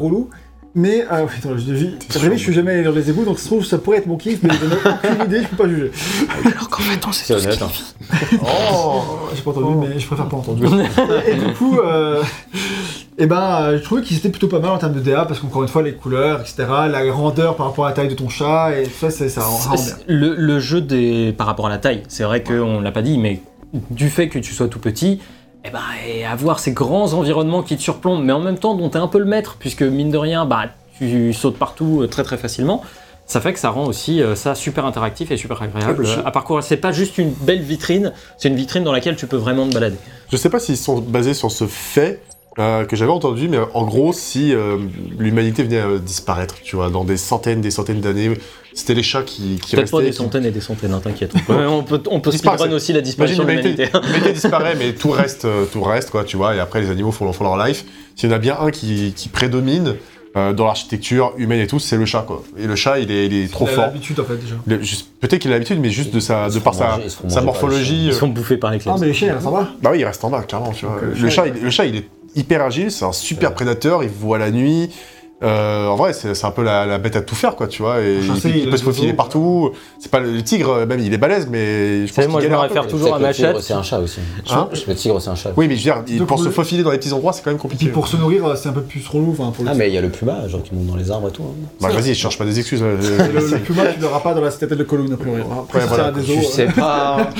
[0.75, 3.65] Mais, euh, oui, vie, je suis jamais allé dans les égouts, donc ça se trouve,
[3.65, 4.75] ça pourrait être mon kiff, mais je n'ai
[5.13, 5.91] aucune idée, je peux pas juger.
[7.11, 7.59] C'est honnête.
[7.61, 7.69] hein.
[8.43, 9.01] Oh
[9.35, 9.85] J'ai pas entendu, Oh.
[9.87, 10.63] mais je préfère pas entendre.
[11.27, 12.21] et du coup, euh,
[13.17, 15.39] eh ben, euh, je trouvais qu'ils étaient plutôt pas mal en termes de DA, parce
[15.39, 18.29] qu'encore une fois, les couleurs, etc., la grandeur par rapport à la taille de ton
[18.29, 19.83] chat, et tout ça, ça rend bien.
[20.07, 23.17] Le, le jeu des, par rapport à la taille, c'est vrai qu'on l'a pas dit,
[23.17, 23.41] mais
[23.91, 25.19] du fait que tu sois tout petit,
[25.65, 28.89] eh ben, et avoir ces grands environnements qui te surplombent, mais en même temps dont
[28.89, 30.65] tu es un peu le maître, puisque mine de rien, bah,
[30.97, 32.81] tu sautes partout euh, très très facilement,
[33.25, 36.25] ça fait que ça rend aussi euh, ça super interactif et super agréable Je- euh,
[36.25, 36.63] à parcourir.
[36.63, 39.73] C'est pas juste une belle vitrine, c'est une vitrine dans laquelle tu peux vraiment te
[39.73, 39.97] balader.
[40.31, 42.21] Je sais pas s'ils sont basés sur ce fait
[42.57, 44.77] euh, que j'avais entendu, mais en gros, si euh,
[45.17, 48.31] l'humanité venait à disparaître, tu vois, dans des centaines, des centaines d'années,
[48.73, 51.31] c'était les chats qui, qui Peut-être pas des qui- centaines et des centaines, hein, t'inquiète.
[51.35, 54.07] On peut, on peut, on peut Disparaît, speedrun c'est- aussi la disparition de l'humanité l'humanité.
[54.07, 57.11] l'humanité disparaît, mais tout reste, euh, tout reste, quoi, tu vois, et après les animaux
[57.11, 57.85] font, font leur life.
[58.15, 59.95] S'il y en a bien un qui, qui prédomine
[60.37, 62.43] euh, dans l'architecture humaine et tout, c'est le chat, quoi.
[62.57, 63.85] Et le chat, il est, il est trop Il a fort.
[63.85, 64.55] l'habitude, en fait, déjà.
[64.67, 64.77] Le-
[65.19, 68.05] Peut-être qu'il a l'habitude, mais juste de, sa, de par sa, sa par morphologie.
[68.05, 68.91] Ils euh, sont bouffés par les Ah, clés.
[68.99, 69.69] mais les chiens, ça va.
[69.81, 70.97] Bah oui, il reste en bas, clairement, tu vois.
[71.01, 72.05] Euh, le, le chat, il, le chat, il est
[72.35, 74.91] hyper agile, c'est un super prédateur, il voit la nuit.
[75.41, 77.81] Euh, en vrai, c'est c'est un peu la, la bête à tout faire, quoi, tu
[77.81, 78.01] vois.
[78.01, 79.71] Et il, il il peut a se faufiler partout.
[79.97, 82.53] C'est pas le, le tigre, même il est balèze, mais je pense moi, qu'il je
[82.55, 82.89] me galère un réfère peu.
[82.89, 84.19] toujours à C'est un chat aussi.
[84.49, 85.51] Hein Le tigre, c'est un chat.
[85.55, 87.41] Oui, mais je veux dire, Donc, pour se le- faufiler dans les petits endroits, c'est
[87.41, 87.85] quand même Et compliqué.
[87.85, 89.87] puis pour se nourrir, euh, c'est un peu plus relou, enfin, pour le Ah, mais
[89.87, 91.43] il y a le puma, genre qui monte dans les arbres et tout.
[91.43, 91.67] hein.
[91.79, 92.81] Bah vas-y, je cherche pas des excuses.
[92.83, 92.97] euh,
[93.33, 95.41] le, le puma, tu l'auras pas dans la citadelle de Cologne, a priori.
[95.57, 97.29] Après, c'est Je sais pas.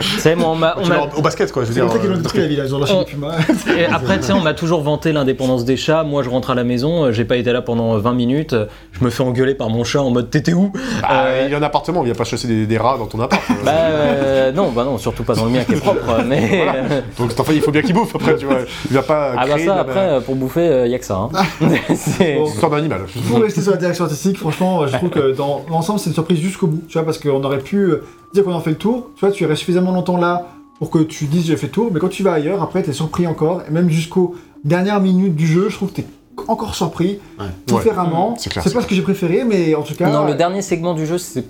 [0.00, 1.88] Tu sais, moi, on au basket, quoi, je veux C'est dire.
[1.88, 3.34] comme ça qu'ils l'ont euh, détruit la ville, ils ont lâché On- les pumas.
[3.78, 6.02] Et après, tu sais, on m'a toujours vanté l'indépendance des chats.
[6.02, 8.52] Moi, je rentre à la maison, euh, j'ai pas été là pendant 20 minutes.
[8.52, 10.72] euh, Je me fais engueuler par mon chat en mode t'étais où?
[11.02, 13.06] Bah, Euh, il y a un appartement, il vient pas chasser des, des rats dans
[13.06, 13.42] ton appart.
[13.50, 13.54] euh.
[13.64, 16.00] Bah euh, non, bah non, surtout pas dans le mien qui est propre.
[16.26, 16.74] Mais Voilà.
[17.18, 18.58] Donc enfant, il faut bien qu'il bouffe après, tu vois.
[18.90, 21.04] Il va pas ah bah ça, la- après, euh, pour bouffer, il y a que
[21.04, 21.16] ça.
[21.16, 21.28] hein.
[21.94, 22.46] C'est- Bon.
[22.46, 23.02] C'est une sorte d'animal.
[23.28, 26.38] Pour rester sur la direction artistique, franchement, je trouve que dans l'ensemble, c'est une surprise
[26.40, 26.82] jusqu'au bout.
[26.88, 28.02] Tu vois, parce qu'on aurait pu euh,
[28.34, 29.10] dire qu'on en fait le tour.
[29.16, 30.46] Tu vois, tu restes suffisamment longtemps là
[30.78, 31.90] pour que tu dises j'ai fait le tour.
[31.92, 33.62] Mais quand tu vas ailleurs, après, t'es surpris encore.
[33.68, 34.34] Et même jusqu'aux
[34.64, 36.04] dernières minutes du jeu, je trouve que t'es
[36.48, 37.46] encore surpris Ouais.
[37.66, 38.34] différemment.
[38.38, 40.10] c'est clair, c'est c'est pas ce que j'ai préféré, mais en tout cas.
[40.10, 41.44] Non, le dernier segment du jeu, c'est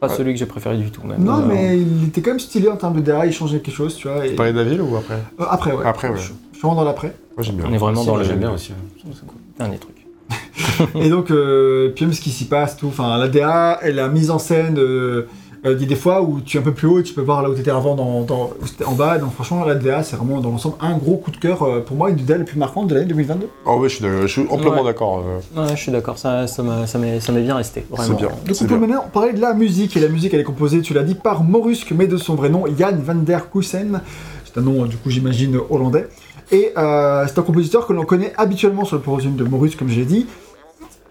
[0.00, 0.14] pas Ouais.
[0.14, 1.00] celui que j'ai préféré du tout.
[1.06, 1.22] Même.
[1.24, 3.74] Non, Euh, mais il était quand même stylé en termes de DA, il changeait quelque
[3.74, 4.26] chose, tu vois.
[4.26, 5.84] et- Tu parlais de la ville ou après Euh, après, ouais.
[5.86, 6.16] Après, ouais.
[6.16, 7.14] Je, je suis vraiment dans l'après.
[7.36, 7.66] Moi j'aime bien.
[7.68, 8.72] On est vraiment dans le J'aime bien aussi.
[8.72, 9.12] ouais.
[9.58, 9.94] dernier truc.
[10.96, 14.08] et donc, euh, puis même ce qui s'y passe, tout, enfin, la DA et la
[14.08, 15.26] mise en scène, euh, Euh,
[15.72, 17.20] Il y a des fois où tu es un peu plus haut et tu peux
[17.22, 18.50] voir là où tu étais avant dans, dans-
[18.86, 19.18] en bas.
[19.18, 21.96] Donc franchement, la DA, c'est vraiment dans l'ensemble un gros coup de cœur euh, pour
[21.96, 23.48] moi, une des DA les plus marquantes de l'année 2022.
[23.64, 24.84] Oh ouais, je suis, d'accord- je suis amplement Ouais.
[24.84, 25.24] d'accord.
[25.56, 25.60] euh.
[25.62, 27.84] Ouais, je suis d'accord, ça, ça m'a- ça m'est ça m'est bien resté.
[27.90, 28.16] Vraiment.
[28.16, 28.28] bien.
[28.28, 29.96] Donc C'est on peut maintenant parler de la musique.
[29.96, 32.48] Et la musique, elle est composée, tu l'as dit, par Morusque, mais de son vrai
[32.48, 34.00] nom, Jan van der Kussen.
[34.44, 36.08] C'est un nom, euh, du coup, j'imagine, hollandais.
[36.52, 39.88] Et euh, c'est un compositeur que l'on connaît habituellement sur le projet de Morusque, comme
[39.88, 40.26] je l'ai dit.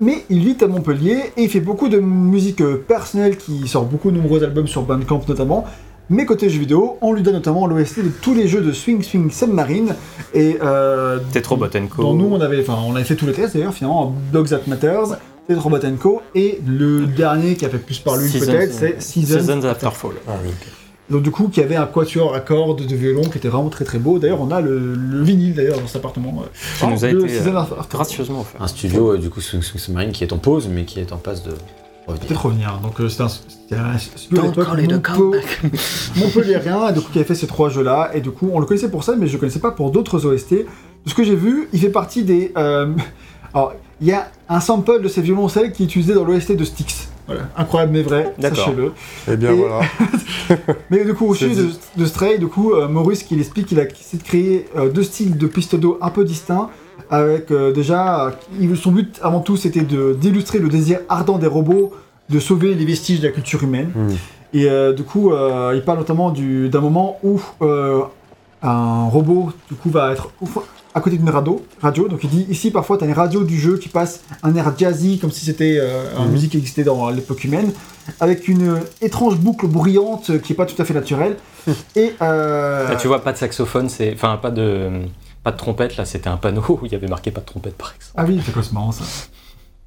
[0.01, 3.85] Mais il vit à Montpellier et il fait beaucoup de musique euh, personnelle qui sort
[3.85, 5.65] beaucoup de nombreux albums sur Bandcamp notamment.
[6.09, 9.01] Mais côté jeux vidéo, on lui donne notamment l'OST de tous les jeux de Swing
[9.01, 9.95] Swing Submarine.
[10.33, 12.01] Et euh, Tetro Botenko.
[12.01, 14.61] dont nous on avait, enfin on avait fait tous les tests d'ailleurs finalement, Dogs That
[14.67, 15.17] Matters,
[15.47, 16.21] Tetris Robot Co.
[16.35, 19.39] Et le dernier qui a fait plus par lui peut-être, c'est Seasons.
[19.39, 20.11] Seasons After Fall.
[20.27, 20.51] Ah oui.
[21.09, 23.85] Donc du coup qui avait un quatuor à cordes de violon qui était vraiment très
[23.85, 24.17] très beau.
[24.17, 26.41] D'ailleurs on a le, le vinyle d'ailleurs dans cet appartement.
[26.43, 26.47] euh,
[26.79, 28.61] Qui nous a été euh, gracieusement offert.
[28.61, 31.11] Un studio, euh, du coup, Swing Swing Submarine qui est en pause, mais qui est
[31.13, 31.51] en passe de
[32.07, 32.27] revenir.
[32.27, 32.79] Peut-être revenir.
[32.81, 34.41] Donc euh, c'était un, un studio.
[36.15, 38.65] Montpellierien, et du coup qui avait fait ces trois jeux-là, et du coup on le
[38.65, 40.51] connaissait pour ça, mais je le connaissais pas pour d'autres OST.
[40.53, 40.65] De
[41.09, 42.51] ce que j'ai vu, il fait partie des...
[42.57, 42.91] euh,
[43.53, 46.63] Alors, il y a un sample de ces violoncelles qui est utilisé dans l'OST de
[46.65, 47.09] Styx.
[47.27, 48.91] Voilà, incroyable mais vrai, sachez-le.
[49.31, 49.81] Eh bien Et- voilà.
[50.91, 53.79] Mais du coup, au sujet de, de Stray, du coup, euh, Maurice qui explique qu'il
[53.79, 56.69] a essayé de créer euh, deux styles de piste d'eau un peu distincts.
[57.09, 58.27] Avec euh, déjà,
[58.61, 61.93] euh, son but avant tout c'était de- d'illustrer le désir ardent des robots
[62.29, 63.91] de sauver les vestiges de la culture humaine.
[63.95, 64.09] Hmm.
[64.53, 68.01] Et euh, du coup, euh, il parle notamment du- d'un moment où euh,
[68.63, 70.29] un robot du coup va être
[70.95, 72.07] à côté d'une radio, radio.
[72.07, 74.73] Donc il dit ici parfois tu as une radio du jeu qui passe un air
[74.77, 76.31] jazzy comme si c'était euh, une Mhm.
[76.31, 77.71] musique qui existait dans l'époque humaine,
[78.19, 81.35] avec une étrange boucle bruyante qui est pas tout à fait naturelle.
[81.95, 84.13] Et euh, Là, tu vois, pas de saxophone, c'est.
[84.13, 84.89] Enfin, pas de.
[85.43, 87.75] Pas de trompette, là, c'était un panneau où il y avait marqué pas de trompette,
[87.75, 88.13] par exemple.
[88.17, 89.03] ah oui, c'est quoi ce marrant ça.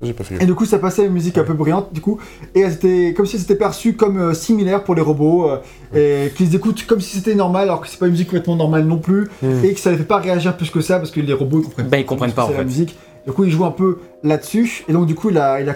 [0.01, 2.01] J'ai pas fait Et du coup, ça passait à une musique un peu bruyante, du
[2.01, 2.19] coup,
[2.55, 6.55] et étaient comme si c'était perçu comme euh, similaire pour les robots, euh, et qu'ils
[6.55, 9.29] écoutent comme si c'était normal, alors que c'est pas une musique complètement normale non plus,
[9.43, 9.65] Hmm.
[9.65, 11.65] et que ça les fait pas réagir plus que ça, parce que les robots ils
[11.65, 12.65] comprennent Bah, ils comprennent pas, en c'est la fait.
[12.67, 12.97] musique.
[13.27, 15.75] Du coup, il joue un peu là-dessus, et donc du coup, il a, il a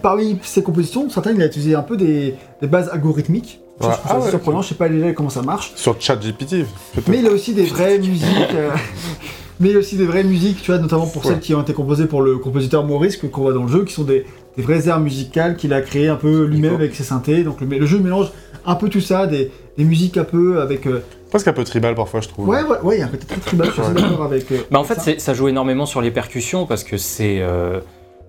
[0.00, 3.60] parmi ses compositions, certaines, il a utilisé un peu des, des bases algorithmiques.
[3.80, 3.92] Ça, Ouais.
[3.94, 5.72] je trouve Ah ouais, surprenant, je sais pas déjà comment ça marche.
[5.74, 6.64] Sur ChatGPT,
[6.94, 7.08] peut-être.
[7.08, 8.24] Mais il a aussi des vraies musiques.
[8.54, 8.70] euh,
[9.60, 11.32] mais il y a aussi des vraies musiques, tu vois, notamment pour Ouais.
[11.32, 13.84] celles qui ont été composées pour le compositeur Maurice, que- qu'on voit dans le jeu,
[13.84, 14.24] qui sont des,
[14.56, 17.42] des vraies airs musicales qu'il a créées un peu lui-même avec ses synthés.
[17.44, 18.32] Donc le, le jeu mélange
[18.66, 20.86] un peu tout ça, des, des musiques un peu avec.
[20.86, 22.48] euh, Presque un peu tribal parfois, je trouve.
[22.48, 24.50] Ouais, ouais, ouais, il y a un côté très tribal, je suis d'accord avec.
[24.52, 25.18] euh, Bah, en fait, ça.
[25.18, 27.38] ça joue énormément sur les percussions parce que c'est.
[27.40, 27.80] euh,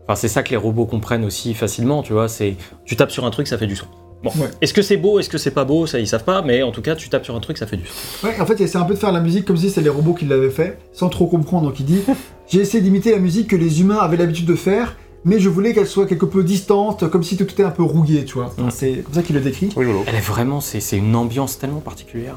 [0.08, 2.28] Enfin, c'est ça que les robots comprennent aussi facilement, tu vois.
[2.28, 2.56] C'est
[2.86, 3.88] tu tapes sur un truc, ça fait du son.
[4.26, 4.50] Bon, Ouais.
[4.62, 6.72] est-ce que c'est beau, est-ce que c'est pas beau, ça ils savent pas, mais en
[6.72, 8.28] tout cas, tu tapes sur un truc, ça fait du son.
[8.28, 9.90] Ouais, en fait, il essaie un peu de faire la musique comme si c'était les
[9.90, 11.68] robots qui l'avaient fait, sans trop comprendre.
[11.68, 12.02] Donc il dit
[12.50, 15.74] J'ai essayé d'imiter la musique que les humains avaient l'habitude de faire, mais je voulais
[15.74, 18.48] qu'elle soit quelque peu distante, comme si tout était un peu rouillé, tu vois.
[18.48, 18.72] Enfin, Mm.
[18.72, 19.70] C'est comme ça qu'il le décrit.
[19.78, 22.36] Elle est vraiment, c'est c'est une ambiance tellement particulière.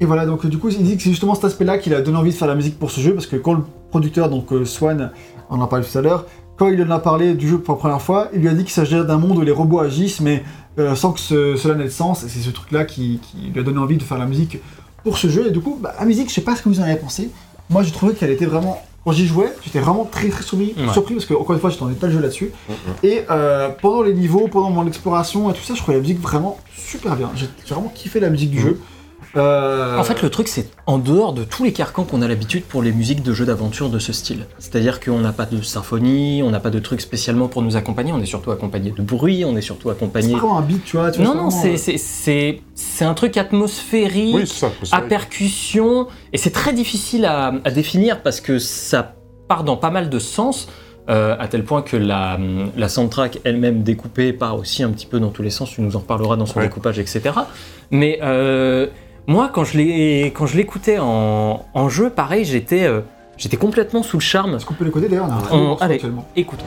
[0.00, 2.16] Et voilà, donc du coup, il dit que c'est justement cet aspect-là qui a donné
[2.18, 4.64] envie de faire la musique pour ce jeu, parce que quand le producteur, donc euh,
[4.64, 5.12] Swan,
[5.48, 6.26] on en a parlé tout à l'heure,
[6.56, 8.64] quand il en a parlé du jeu pour la première fois, il lui a dit
[8.64, 10.42] qu'il s'agirait d'un monde où les robots agissent, mais
[10.78, 13.60] euh, sans que ce- cela n'ait de sens, et c'est ce truc-là qui, qui lui
[13.60, 14.58] a donné envie de faire la musique
[15.04, 16.80] pour ce jeu, et du coup, bah, la musique, je sais pas ce que vous
[16.80, 17.30] en avez pensé,
[17.70, 18.82] moi j'ai trouvé qu'elle était vraiment...
[19.04, 20.92] Quand j'y jouais, j'étais vraiment très très surpris, Ouais.
[20.92, 22.52] surpris parce que, encore une fois, j'étais en état de jeu là-dessus.
[23.02, 26.20] Et euh, pendant les niveaux, pendant mon exploration et tout ça, je trouvais la musique
[26.20, 27.28] vraiment super bien.
[27.34, 28.80] J'ai j'ai vraiment kiffé la musique du jeu.
[29.36, 32.64] Euh, En fait, le truc, c'est en dehors de tous les carcans qu'on a l'habitude
[32.64, 34.46] pour les musiques de jeux d'aventure de ce style.
[34.58, 38.12] C'est-à-dire qu'on n'a pas de symphonie, on n'a pas de trucs spécialement pour nous accompagner,
[38.12, 40.32] on est surtout accompagné de bruit, on est surtout c'est accompagné.
[40.32, 41.10] pas vraiment un beat, tu vois.
[41.10, 44.34] tu vois, Non, non, c'est euh, c'est- c'est c'est un truc atmosphérique.
[44.34, 44.70] Oui, c'est ça.
[44.82, 49.14] c'est à percussion, et c'est très difficile à, à définir parce que ça
[49.48, 50.68] part dans pas mal de sens,
[51.08, 52.38] euh, à tel point que la,
[52.76, 55.96] la soundtrack elle-même découpée part aussi un petit peu dans tous les sens, tu nous
[55.96, 56.66] en reparleras dans son Ouais.
[56.66, 57.22] découpage, etc.
[57.90, 58.86] Mais euh,
[59.26, 63.00] moi, quand je l'ai- quand je l'écoutais en, en jeu, pareil, j'étais euh,
[63.36, 64.56] j'étais complètement sous le charme.
[64.56, 65.94] Est-ce qu'on peut l'écouter d'ailleurs On a un très On- bon morceau allez.
[65.94, 66.24] actuellement.
[66.36, 66.64] Écoutons.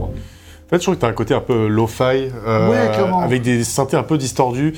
[0.00, 2.02] En fait, je trouve que t'as un côté un peu lo-fi,
[2.46, 4.74] euh, Ouais, avec des synthés un peu distordus.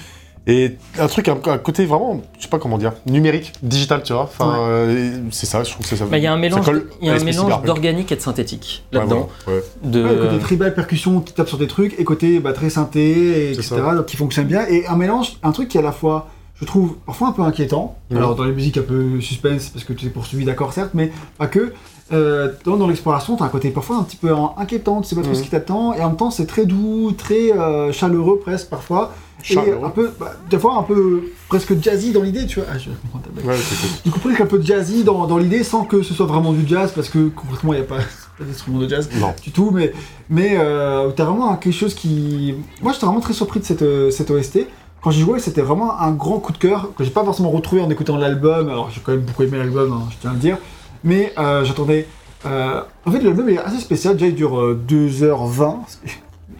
[0.46, 4.12] Et un truc, un, un côté vraiment, je sais pas comment dire, numérique, digital, tu
[4.12, 4.22] vois.
[4.22, 6.06] Enfin, euh, c'est ça, je trouve que c'est ça.
[6.06, 8.10] Bah, Il y a un mélange, colle il y a à un l'esprit mélange d'organique
[8.10, 9.28] et de synthétique Ouais, là-dedans.
[9.44, 9.64] voilà, ouais.
[9.82, 10.02] De...
[10.02, 13.00] Ouais, le côté tribal, percussion qui tape sur des trucs, et côté bah, très synthé,
[13.10, 13.76] et etc.
[13.94, 14.66] Donc qui fonctionne bien.
[14.68, 17.42] Et un mélange, un truc qui est à la fois, je trouve, parfois un peu
[17.42, 17.98] inquiétant.
[18.10, 21.12] Alors dans les musiques un peu suspense, parce que tu es poursuivi, d'accord, certes, mais
[21.38, 21.72] pas que.
[22.12, 25.22] Euh, dans dans l'exploration, t'as un côté parfois un petit peu inquiétant, tu sais pas
[25.22, 28.68] trop ce qui t'attend, et en même temps c'est très doux, très euh, chaleureux presque
[28.68, 29.12] parfois.
[29.48, 32.68] Et un peu, bah, des fois un peu presque jazzy dans l'idée, tu vois.
[32.72, 33.46] Ah, je comprends ta blague.
[33.46, 33.56] Ouais.
[34.04, 36.66] Du coup, presque un peu jazzy dans, dans l'idée sans que ce soit vraiment du
[36.66, 37.96] jazz parce que concrètement, il n'y a pas,
[38.38, 39.34] pas d'instrument de jazz Non.
[39.42, 39.92] du tout, mais,
[40.28, 42.54] mais euh, t'as vraiment quelque chose qui.
[42.82, 44.66] Moi, j'étais vraiment très surpris de cette, euh, cette OST.
[45.02, 47.80] Quand j'y jouais, c'était vraiment un grand coup de cœur que j'ai pas forcément retrouvé
[47.80, 48.68] en écoutant l'album.
[48.68, 50.58] Alors, j'ai quand même beaucoup aimé l'album, hein, je tiens à le dire.
[51.04, 52.06] Mais euh, j'attendais.
[52.44, 54.14] en fait, l'album est assez spécial.
[54.14, 55.76] Déjà, il dure euh, 2h20.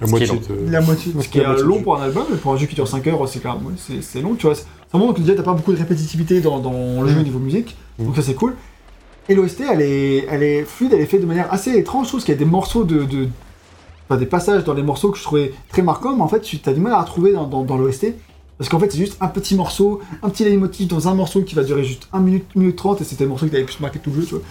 [0.00, 0.34] La moitié long.
[0.36, 0.70] de.
[0.70, 2.74] La moitié, ce qui est moitié long pour un album, mais pour un jeu qui
[2.74, 4.54] dure 5 heures, c'est quand même, ouais, c'est, c'est long, tu vois.
[4.54, 4.64] Ça
[4.98, 7.22] montre que déjà t'as pas beaucoup de répétitivité dans, dans le jeu Mm.
[7.24, 8.06] niveau musique, Mm.
[8.06, 8.56] donc ça c'est cool.
[9.28, 12.06] Et l'OST, elle est, elle est fluide, elle est faite de manière assez étrange.
[12.06, 13.28] Je trouve qu'il y a des morceaux de, de-
[14.08, 16.58] enfin, des passages dans les morceaux que je trouvais très marquants, mais en fait, tu
[16.66, 18.14] as du mal à retrouver dans, dans, dans l'OST.
[18.60, 21.54] Parce qu'en fait, c'est juste un petit morceau, un petit leitmotiv dans un morceau qui
[21.54, 23.80] va durer juste 1 minute, 1 minute 30, et c'était le morceau qui t'avait plus
[23.80, 24.42] marqué tout le jeu, tu vois.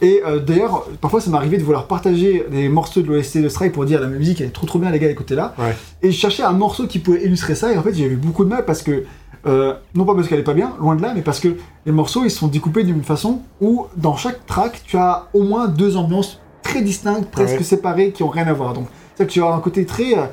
[0.00, 3.50] Et euh, d'ailleurs, parfois, ça m'est arrivé de vouloir partager des morceaux de l'OST de
[3.50, 5.54] Strike pour dire la musique, elle est trop trop bien, les gars, écoutez-la.
[5.58, 5.76] Ouais.
[6.00, 8.44] Et je cherchais un morceau qui pouvait illustrer ça, et en fait, j'ai eu beaucoup
[8.44, 9.04] de mal parce que,
[9.46, 11.54] euh, non pas parce qu'elle est pas bien, loin de là, mais parce que
[11.84, 15.68] les morceaux, ils sont découpés d'une façon où, dans chaque track, tu as au moins
[15.68, 17.62] deux ambiances très distinctes, presque Ouais.
[17.62, 18.72] séparées, qui ont rien à voir.
[18.72, 20.24] Donc, c'est que tu as un côté très, euh,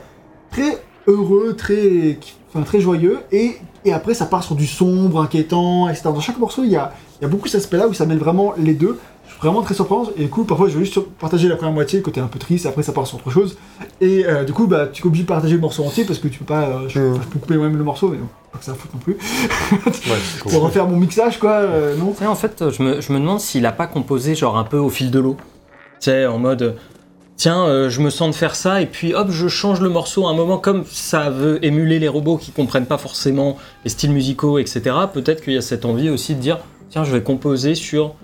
[0.49, 0.78] très
[1.08, 5.88] heureux, très, qui- enfin, très joyeux, et, et après, ça part sur du sombre, inquiétant,
[5.90, 6.03] etc.
[6.06, 8.18] Dans chaque morceau, il y a, il y a beaucoup cet aspect-là où ça mêle
[8.19, 8.98] vraiment les deux.
[9.28, 11.74] Je suis vraiment très surprenant, et du coup, parfois, je vais juste partager la première
[11.74, 13.57] moitié, le côté un peu triste, après, ça part sur autre chose.
[14.02, 16.28] Et euh, du coup, bah, tu es obligé de partager le morceau entier parce que
[16.28, 16.61] tu peux pas.
[16.64, 17.15] euh, je, Mm.
[17.22, 19.18] je peux couper moi-même le morceau, mais bon, pas que ça fout non plus.
[19.74, 20.18] Ouais.
[20.49, 22.11] Pour refaire mon mixage, quoi, euh, non?
[22.14, 24.64] Tu sais, en fait, je me, je me demande s'il a pas composé genre un
[24.64, 25.36] peu au fil de l'eau.
[25.99, 26.78] Tu sais, en mode,
[27.38, 30.28] tiens, euh, je me sens de faire ça, et puis hop, je change le morceau
[30.28, 34.12] à un moment, comme ça veut émuler les robots qui comprennent pas forcément les styles
[34.12, 34.82] musicaux, etc.
[35.14, 36.58] Peut-être qu'il y a cette envie aussi de dire,
[36.90, 38.16] tiens, je vais composer sur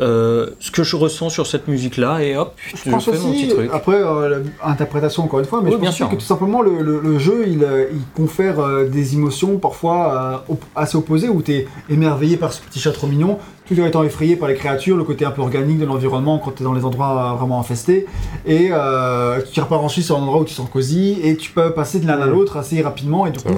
[0.00, 3.30] euh, ce que je ressens sur cette musique-là, et hop, je, Je pense fais mon
[3.30, 3.70] aussi, petit truc.
[3.72, 6.08] après, euh, l'interprétation encore une fois, mais Oui, je bien pense aussi sûr.
[6.08, 10.42] que tout simplement le, le- le jeu il, euh, il confère euh, des émotions parfois
[10.50, 13.84] euh, assez opposées où tu es émerveillé par ce petit chat trop mignon, tout en
[13.86, 16.64] étant effrayé par les créatures, le côté un peu organique de l'environnement quand tu es
[16.64, 18.06] dans les endroits vraiment infestés,
[18.46, 21.50] et euh, tu repars ensuite sur un endroit où tu te sens cosy, et tu
[21.50, 23.48] peux passer de l'un à l'autre assez rapidement, et du coup.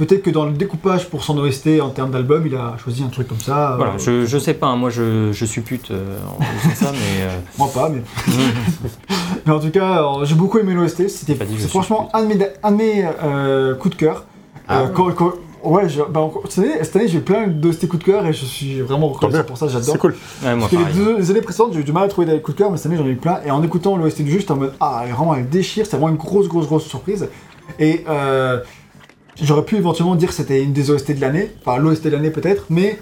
[0.00, 3.08] Peut-être que dans le découpage pour son OST en termes d'album, il a choisi un
[3.08, 3.72] truc comme ça.
[3.72, 6.74] euh, Voilà, je, je sais pas, hein, moi je, je suis pute euh, en disant
[6.74, 7.22] ça, mais.
[7.22, 8.02] euh, Moi pas, mais.
[9.46, 11.08] mais en tout cas, euh, j'ai beaucoup aimé l'OST.
[11.08, 14.24] C'était c'est franchement un de mes, un de mes euh, coups de cœur.
[14.68, 14.90] Ah Euh, ouais.
[14.94, 15.32] quand- quand-
[15.64, 18.26] ouais, je- bah, encore- cette année, cette année, j'ai eu plein d'OST coups de cœur
[18.26, 19.92] et je suis vraiment reconnaissant pour ça, j'adore.
[19.92, 20.14] C'est cool.
[20.44, 22.26] ouais, moi Parce que les, deux, les années précédentes, j'ai eu du mal à trouver
[22.26, 23.40] des coups de cœur, mais cette année, j'en ai eu plein.
[23.44, 26.12] Et en écoutant l'OST du jeu, j'étais en mode Ah, vraiment, elle déchire, c'était vraiment
[26.12, 27.28] une grosse, grosse, grosse surprise.
[27.78, 28.60] Et euh,
[29.42, 32.30] j'aurais pu éventuellement dire que c'était une des OST de l'année, enfin l'OST de l'année
[32.30, 32.98] peut-être, mais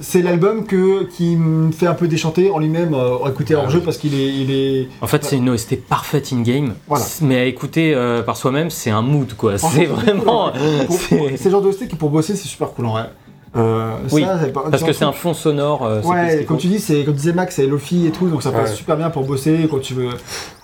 [0.00, 3.64] c'est l'album que, qui me fait un peu déchanter en lui-même euh, à écouter hors
[3.66, 3.84] Ah jeu oui.
[3.84, 7.04] parce qu'il est, il est, En fait, c'est une OST parfaite in-game, Voilà.
[7.20, 9.58] mais à écouter euh, par soi-même, c'est un mood, quoi.
[9.58, 10.50] C'est vraiment...
[10.88, 13.10] C'est- le genre d'OST qui pour bosser c'est super cool en vrai.
[13.54, 15.84] Euh, Oui, ça, c'est pas- Parce que c'est un fond sonore.
[15.84, 16.60] euh, Ouais, comme compte.
[16.60, 18.76] tu dis, c'est comme disait Max, c'est Lofi et tout, donc ça passe Ouais.
[18.76, 20.08] super bien pour bosser quand tu veux,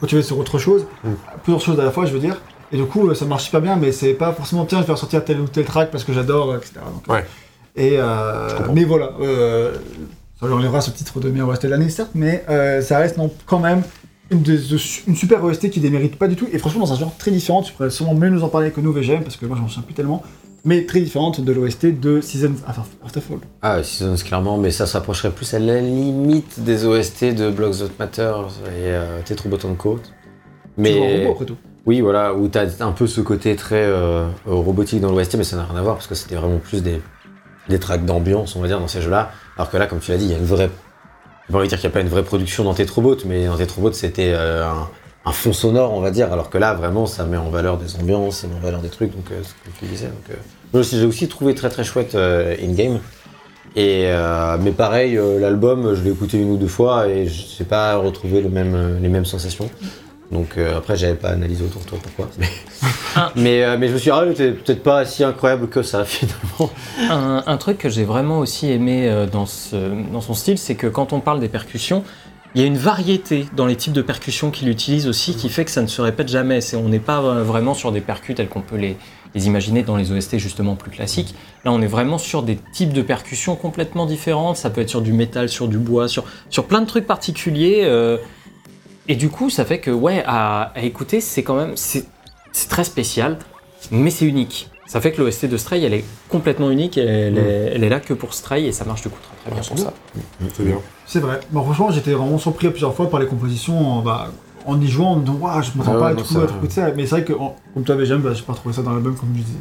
[0.01, 1.09] quand tu veux sur autre chose, Mm.
[1.43, 2.41] plusieurs choses à la fois, je veux dire.
[2.73, 4.93] Et du coup, euh, ça marche super bien, mais c'est pas forcément tiens, je vais
[4.93, 6.73] ressortir tel ou tel track parce que j'adore, etc.
[6.93, 7.25] Donc, Ouais.
[7.77, 8.73] Et euh, comprends.
[8.75, 9.73] mais voilà, euh,
[10.41, 13.17] ça lui enlèvera ce titre de meilleur OST de l'année, certes, mais euh, ça reste
[13.17, 13.83] non, quand même
[14.31, 16.97] une, des- de- une super OST qui démérite pas du tout, et franchement dans un
[16.99, 19.47] genre très différent, tu pourrais sûrement mieux nous en parler que nous VGM, parce que
[19.47, 20.23] moi j'en souviens plus tellement,
[20.65, 23.39] mais très différente de l'OST de Season After Fall.
[23.63, 27.79] Ah, Seasons, clairement, mais ça se rapprocherait plus à la limite des OST de Blocks
[27.79, 28.33] That Matter
[28.67, 29.69] et euh, Tetrobot Co.
[29.75, 31.57] Toujours un Mais robot, après tout.
[31.89, 35.57] Oui, voilà, où t'as un peu ce côté très euh, robotique dans l'OST, mais ça
[35.57, 37.01] n'a rien à voir parce que c'était vraiment plus des,
[37.71, 39.31] des tracks d'ambiance, on va dire, dans ces jeux-là.
[39.57, 40.69] Alors que là, comme tu l'as dit, il y a une vraie.
[41.47, 43.47] J'ai pas envie de dire qu'il n'y a pas une vraie production dans Tetrobot, mais
[43.47, 44.71] dans Tetrobot, c'était euh,
[45.25, 47.97] un, fond sonore, on va dire, alors que là, vraiment, ça met en valeur des
[47.97, 50.11] ambiances, ça met en valeur des trucs, donc euh, ce que tu disais.
[50.75, 53.01] Moi aussi, j'ai aussi trouvé très très chouette in-game.
[53.77, 54.13] Et
[54.61, 58.43] mais pareil, l'album, je l'ai écouté une ou deux fois et je n'ai pas retrouvé
[58.43, 58.49] les
[59.09, 59.71] mêmes sensations.
[60.31, 62.29] Donc euh, après, j'avais pas analysé autour de toi pourquoi.
[62.39, 62.47] Mais,
[63.17, 63.33] Ah.
[63.35, 66.71] mais, euh, mais je me suis dit, ah, peut-être pas si incroyable que ça finalement.
[67.11, 69.77] Un, un truc que j'ai vraiment aussi aimé euh, dans, ce,
[70.13, 72.05] dans son style, c'est que quand on parle des percussions,
[72.55, 75.65] il y a une variété dans les types de percussions qu'il utilise aussi qui fait
[75.65, 76.61] que ça ne se répète jamais.
[76.61, 78.97] C'est- on n'est pas euh, vraiment sur des percus tels qu'on peut les,
[79.35, 81.35] les imaginer dans les OST justement plus classiques.
[81.65, 84.57] Là, on est vraiment sur des types de percussions complètement différentes.
[84.57, 87.81] Ça peut être sur du métal, sur du bois, sur, sur plein de trucs particuliers.
[89.09, 91.77] Et du coup, ça fait que, ouais, à, à écouter, c'est quand même.
[91.77, 92.07] C'est
[92.69, 93.39] très spécial,
[93.91, 94.71] mais c'est unique.
[94.87, 97.39] Ça fait que l'OST de Stray, elle est complètement unique, et elle, Mm.
[97.39, 99.69] est, elle est là que pour Stray, et ça marche du coup très, très bien
[99.69, 99.93] pour c'est ça.
[100.55, 100.79] C'est bien.
[101.07, 101.41] C'est vrai.
[101.51, 103.79] Bon, franchement, j'étais vraiment surpris à plusieurs fois par les compositions.
[103.99, 104.29] en- Bah,
[104.67, 106.47] en y jouant, en me disant, Waouh, je m'attends Ah pas à tout, ça- à
[106.47, 106.91] tout ça.
[106.97, 109.15] Mais c'est vrai que, en- comme toi, VGM, bah, j'ai pas trouvé ça dans l'album,
[109.17, 109.59] comme je disais.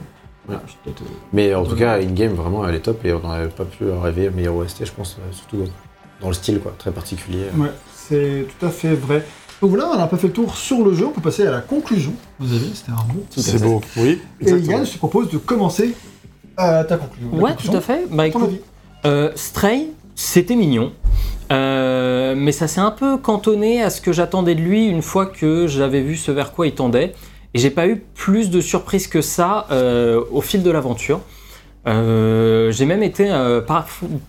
[0.50, 3.50] Je peut-être, euh, Mais en tout cas, in-game, vraiment, elle est top et on n'aurait
[3.50, 5.66] pas pu rêver meilleur OST, je pense, euh, surtout
[6.22, 7.46] dans le style, quoi, très particulier.
[7.58, 7.68] Ouais,
[8.08, 9.26] c'est tout à fait vrai.
[9.62, 11.52] Donc voilà, on n'a pas fait le tour sur le jeu, on peut passer à
[11.52, 12.14] la conclusion.
[12.40, 13.24] Vous avez, c'était un bon.
[13.36, 14.20] C'est beau, oui.
[14.42, 14.52] Et.
[14.52, 15.96] Yann, je te propose de commencer
[16.60, 17.34] euh, ta conclusion.
[17.34, 17.72] Ouais, conclusion.
[17.72, 18.06] tout à fait.
[18.12, 18.62] Bah écoute,
[19.06, 20.92] euh, Stray, c'était mignon.
[21.52, 25.26] Euh, mais ça s'est un peu cantonné à ce que j'attendais de lui une fois
[25.26, 27.14] que j'avais vu ce vers quoi il tendait.
[27.54, 31.22] Et j'ai pas eu plus de surprises que ça euh, au fil de l'aventure.
[31.88, 33.62] Euh, j'ai même été euh,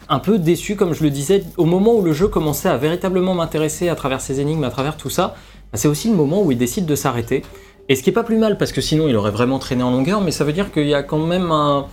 [0.08, 3.34] un peu déçu, comme je le disais, au moment où le jeu commençait à véritablement
[3.34, 5.34] m'intéresser à travers ses énigmes, à travers tout ça.
[5.72, 7.42] bah, c'est aussi le moment où il décide de s'arrêter.
[7.88, 9.90] Et ce qui est pas plus mal, parce que sinon il aurait vraiment traîné en
[9.90, 11.86] longueur, mais ça veut dire qu'il y a quand même un,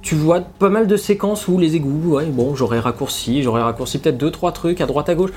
[0.00, 3.98] tu vois pas mal de séquences où les égouts, ouais, bon, j'aurais raccourci, j'aurais raccourci
[3.98, 5.32] peut-être deux trois trucs à droite à gauche.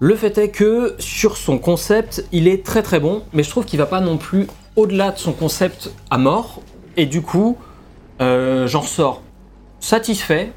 [0.00, 3.64] Le fait est que sur son concept, il est très très bon, mais je trouve
[3.64, 4.46] qu'il va pas non plus
[4.76, 6.62] au-delà de son concept à mort,
[6.96, 7.56] et du coup,
[8.20, 9.22] euh, j'en ressors
[9.80, 10.52] satisfait,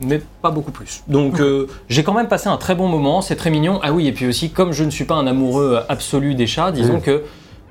[0.00, 1.02] mais pas beaucoup plus.
[1.08, 3.80] Donc euh, j'ai quand même passé un très bon moment, c'est très mignon.
[3.82, 6.70] Ah oui, et puis aussi, comme je ne suis pas un amoureux absolu des chats,
[6.70, 7.22] disons que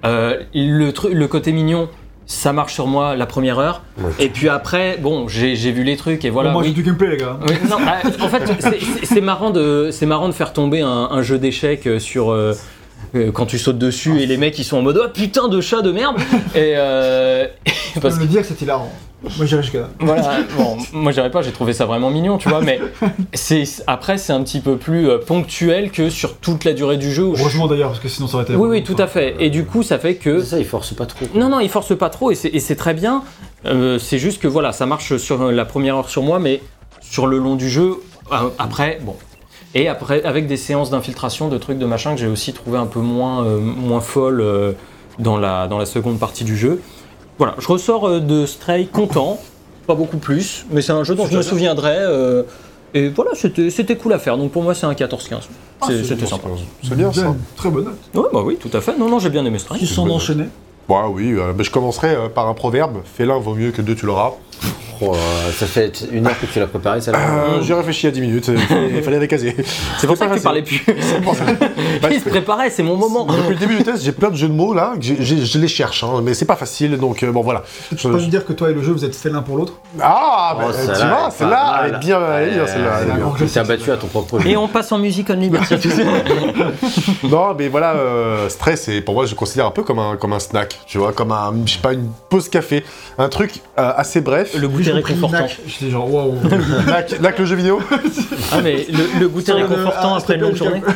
[0.05, 1.88] euh, le, le côté mignon,
[2.26, 3.84] ça marche sur moi la première heure.
[3.99, 4.11] Ouais.
[4.19, 6.49] Et puis après, bon, j'ai vu les trucs et voilà.
[6.49, 6.69] Bon, moi oui.
[6.69, 7.39] j'ai du gameplay, les gars.
[7.47, 11.22] Oui, non, bah, en fait, c'est- marrant de, c'est marrant de faire tomber un, un
[11.22, 12.53] jeu d'échecs euh, sur euh,
[13.34, 15.81] quand tu sautes dessus et les mecs ils sont en mode oh putain de chat
[15.81, 16.18] de merde
[16.55, 17.47] et euh,
[17.95, 18.91] Je parce peux que le dire que c'est hilarant.
[19.23, 19.89] Moi j'irai jusqu'à là.
[19.99, 22.80] voilà, bon, moi j'irais pas, j'ai trouvé ça vraiment mignon, tu vois, mais
[23.34, 27.11] c'est après c'est un petit peu plus euh, ponctuel que sur toute la durée du
[27.11, 27.31] jeu.
[27.34, 28.56] je- Heureusement d'ailleurs, parce que sinon ça aurait été.
[28.56, 29.35] Oui, oui, tout à fait.
[29.39, 31.26] Et du coup, ça fait que C'est ça, il force pas trop.
[31.34, 33.23] non, non, il force pas trop et c'est très bien.
[33.65, 36.61] Euh, c'est juste que voilà, ça marche sur la première heure sur moi, mais
[37.02, 37.95] sur le long du jeu,
[38.31, 39.15] euh, après, bon.
[39.73, 42.85] Et après, avec des séances d'infiltration, de trucs, de machin que j'ai aussi trouvé un
[42.85, 44.73] peu moins, euh, moins folles euh,
[45.19, 46.81] dans, la, dans la seconde partie du jeu.
[47.38, 49.39] Voilà, je ressors euh, de Stray content,
[49.85, 51.95] pas beaucoup plus, mais c'est un jeu dont je me souviendrai.
[51.99, 52.43] euh,
[52.93, 54.38] et voilà, c'était c'était cool à faire.
[54.38, 55.41] Donc pour moi, c'est un 14-15.
[55.85, 56.47] C'est- C'était sympa.
[56.84, 57.23] C'est bien ça.
[57.26, 57.95] Bonne, Très bonne note.
[58.15, 58.97] Ouais, bah oui, tout à fait.
[58.97, 59.77] Non, non, j'ai bien aimé Stray.
[59.80, 60.49] Qui s'en enchaînait
[60.89, 62.99] Bah oui, euh, mais je commencerai euh, par un proverbe.
[63.05, 64.31] Fais l'un vaut mieux que deux, tu l'auras.
[64.99, 65.15] Oh,
[65.55, 68.47] ça fait une heure que tu l'as préparé, ça Euh, J'ai réfléchi à 10 minutes,
[68.47, 69.55] il fallait, fallait recaser.
[69.99, 70.84] C'est pour ça que tu parlais plus.
[70.99, 71.43] C'est pour ça.
[72.01, 73.25] Bah, Il se préparait, c'est mon moment.
[73.25, 76.03] Depuis le début du test, j'ai plein de jeux de mots là, je les cherche,
[76.03, 77.61] hein, mais c'est pas facile, donc euh, bon voilà.
[77.95, 79.57] Tu peux pas me dire que toi et le jeu vous êtes faits l'un pour
[79.57, 81.85] l'autre Ah, Oh, bah, celle-là tu vois, celle-là, mal.
[81.89, 82.19] elle est bien,
[82.65, 82.99] celle-là.
[83.05, 84.49] la Tu t'es abattu à ton propre jeu.
[84.49, 85.75] Et on passe en musique only, merci.
[87.23, 90.15] Non, mais voilà, euh, stress, c'est pour moi, je le considère un peu comme un,
[90.17, 92.84] comme un snack, tu vois, comme un, je sais pas, une pause café,
[93.17, 94.47] un truc euh, assez bref.
[94.57, 95.48] Le goûter J'ai compris réconfortant.
[95.68, 96.36] J'étais genre waouh.
[96.88, 97.80] Knack, Knack, le jeu vidéo
[98.52, 100.82] Ah, mais le, le goûter Sur le- réconfortant après une longue journée.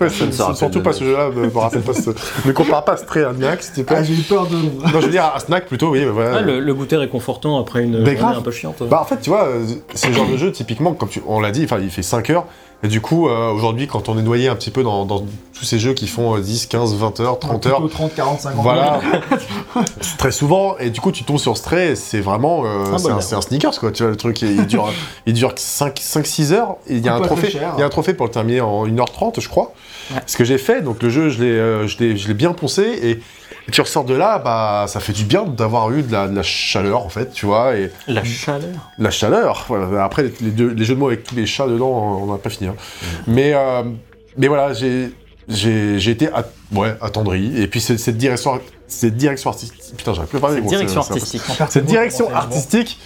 [0.00, 2.10] Ouais, ça- Surtout pas ce jeu-là, me, me rappelle pas ce.
[2.46, 3.96] Ne compare pas Stray à un Knack, s'il te plaît.
[3.98, 4.56] Ah, j'ai eu peur de.
[4.56, 6.36] Non, je veux dire, un snack plutôt, oui, mais voilà.
[6.38, 8.82] Ah, le, le goûter réconfortant après une journée un peu chiante.
[8.88, 11.40] Bah en fait tu vois, euh, c'est le genre de jeu typiquement comme tu, on
[11.40, 12.46] l'a dit, enfin il fait 5 heures
[12.82, 15.64] et du coup euh, aujourd'hui quand on est noyé un petit peu dans, dans tous
[15.64, 18.62] ces jeux qui font euh, 10, 15, 20 heures, 30 heures, Plutôt 30, 40, 50.
[18.62, 19.00] voilà,
[20.18, 23.40] très souvent et du coup tu tombes sur Stray, c'est vraiment euh, c'est un, un
[23.40, 24.90] sneakers quoi, tu vois le truc il, il dure
[25.26, 27.74] il dure 5 5 6 heures et il y a un trophée, cher.
[27.76, 29.72] il y a un trophée pour le terminer en 1h30 je crois.
[30.12, 30.20] Ouais.
[30.26, 32.52] Ce que j'ai fait donc le jeu je l'ai euh, je l'ai je l'ai bien
[32.52, 33.20] poncé et
[33.68, 36.34] et tu ressors de là, bah ça fait du bien d'avoir eu de la, de
[36.34, 38.90] la chaleur en fait, tu vois, et La chaleur.
[38.98, 39.64] la chaleur.
[39.68, 40.04] Voilà.
[40.04, 42.50] Après, les, deux- les jeux de mots avec tous les chats dedans, on n'a pas
[42.50, 42.68] fini.
[42.68, 42.74] hein.
[43.26, 43.82] Mais, euh,
[44.36, 45.12] mais voilà, j'ai
[45.48, 47.60] j'ai été at- ouais, attendri.
[47.60, 49.80] Et puis cette direction, cette direction artistique.
[49.96, 50.56] Putain, j'arrive plus à parler.
[50.56, 51.42] Cette bon, direction artistique.
[51.68, 52.98] Cette direction artistique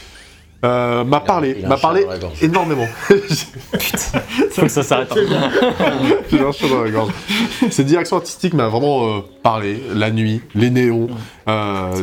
[0.64, 2.06] euh, m'a parlé, m'a parlé
[2.40, 2.86] énormément.
[3.08, 5.12] Faut que ça s'arrête.
[6.30, 7.12] J'ai un chat dans la gorge.
[7.70, 9.82] Cette direction artistique m'a vraiment euh, parlé.
[9.94, 11.08] La nuit, les néons,
[11.48, 11.94] euh,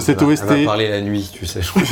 [0.00, 0.44] cette, OST.
[0.50, 1.60] Elle va parler la nuit, tu sais.
[1.62, 1.82] je crois.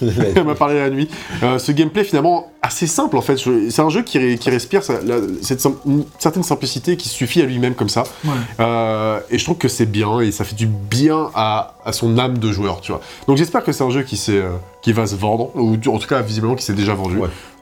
[0.36, 1.08] Elle m'a parlé la nuit.
[1.42, 3.38] Euh, ce gameplay finalement assez simple en fait.
[3.70, 4.18] C'est un jeu qui,
[4.50, 8.02] respire la- cette une certaine simplicité qui suffit à lui-même comme ça.
[8.24, 8.30] Ouais.
[8.60, 12.18] Euh, et je trouve que c'est bien et ça fait du bien à, à son
[12.18, 13.00] âme de joueur, tu vois.
[13.28, 14.50] Donc j'espère que c'est un jeu qui, s'est, euh,
[14.82, 17.16] qui va se vendre, ou en tout cas visiblement qui s'est déjà vendu.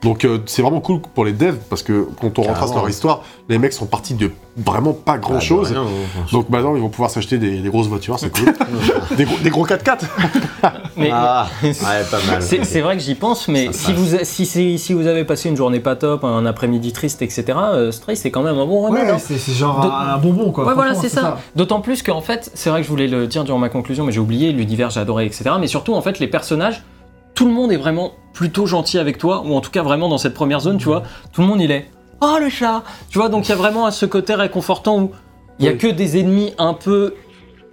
[0.05, 3.23] Donc euh, c'est vraiment cool pour les devs parce que quand on retrace leur histoire,
[3.49, 5.69] les mecs sont partis de vraiment pas grand chose.
[5.69, 6.25] Bah, de rien, hein.
[6.31, 8.53] Donc maintenant ils vont pouvoir s'acheter des, des grosses voitures, c'est cool.
[9.17, 10.01] des, gros, des gros 4x4
[10.97, 11.73] Mais Ah, ouais,
[12.11, 12.41] pas mal.
[12.41, 15.57] c'est vrai que j'y pense, mais si vous, si, si, si vous avez passé une
[15.57, 19.05] journée pas top, un après-midi triste, etc., euh, Stray, c'est quand même un bon remède.
[19.07, 19.17] Ouais, hein.
[19.19, 20.67] c'est genre De- un, bonbon quoi.
[20.67, 21.39] Ouais, voilà, c'est ça.
[21.55, 24.11] D'autant plus qu'en fait, c'est vrai que je voulais le dire durant ma conclusion, mais
[24.11, 25.51] j'ai oublié, l'univers, j'ai adoré, etc.
[25.59, 26.83] Mais surtout, en fait, les personnages,
[27.35, 30.17] tout le monde est vraiment plutôt gentil avec toi, ou en tout cas vraiment dans
[30.17, 31.03] cette première zone, tu vois.
[31.31, 31.85] Tout le monde, il est
[32.21, 35.11] Oh le chat Tu vois, donc il y a vraiment ce côté réconfortant où
[35.59, 35.77] il y a Oui.
[35.77, 37.13] que des ennemis un peu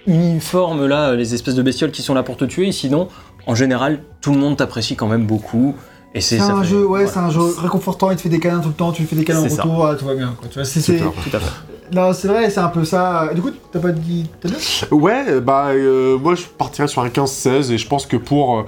[0.06, 3.08] uniformes, là, les espèces de bestioles qui sont là pour te tuer, et sinon,
[3.46, 5.74] en général, tout le monde t'apprécie quand même beaucoup.
[6.14, 7.06] Et c'est un fait- jeu, ouais, voilà.
[7.08, 9.16] c'est un jeu réconfortant, il te fait des câlins tout le temps, tu lui fais
[9.16, 9.62] des câlins en C'est ça.
[9.62, 10.34] retour, ah, tout va bien.
[10.38, 10.48] Quoi.
[10.48, 11.12] Tu vois, c'est, c'est- Super.
[11.12, 11.94] Tout à fait.
[11.96, 13.30] Non, c'est vrai, c'est un peu ça.
[13.34, 14.26] Du coup, t'as pas dit.
[14.40, 14.54] T'as dit?
[14.90, 18.62] Ouais, bah euh, moi je partirais sur un 15-16 et je pense que pour euh,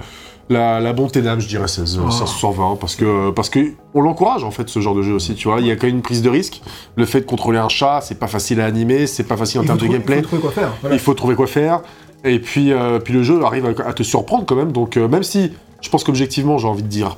[0.49, 2.11] la, la bonté d'âme, je dirais 16, euh, Oh.
[2.11, 5.13] 16 sur 20 parce que parce que on l'encourage en fait ce genre de jeu
[5.13, 5.59] aussi, tu vois.
[5.59, 6.61] Il y a quand même une prise de risque.
[6.95, 9.63] Le fait de contrôler un chat, c'est pas facile à animer, c'est pas facile en
[9.63, 10.19] termes de gameplay.
[10.19, 10.71] Il faut trouver quoi faire.
[10.81, 10.95] Voilà.
[10.95, 11.81] Il faut trouver quoi faire.
[12.23, 14.71] Et puis, euh, puis le jeu arrive à, à te surprendre quand même.
[14.71, 15.51] Donc euh, même si
[15.81, 17.17] je pense qu'objectivement j'ai envie de dire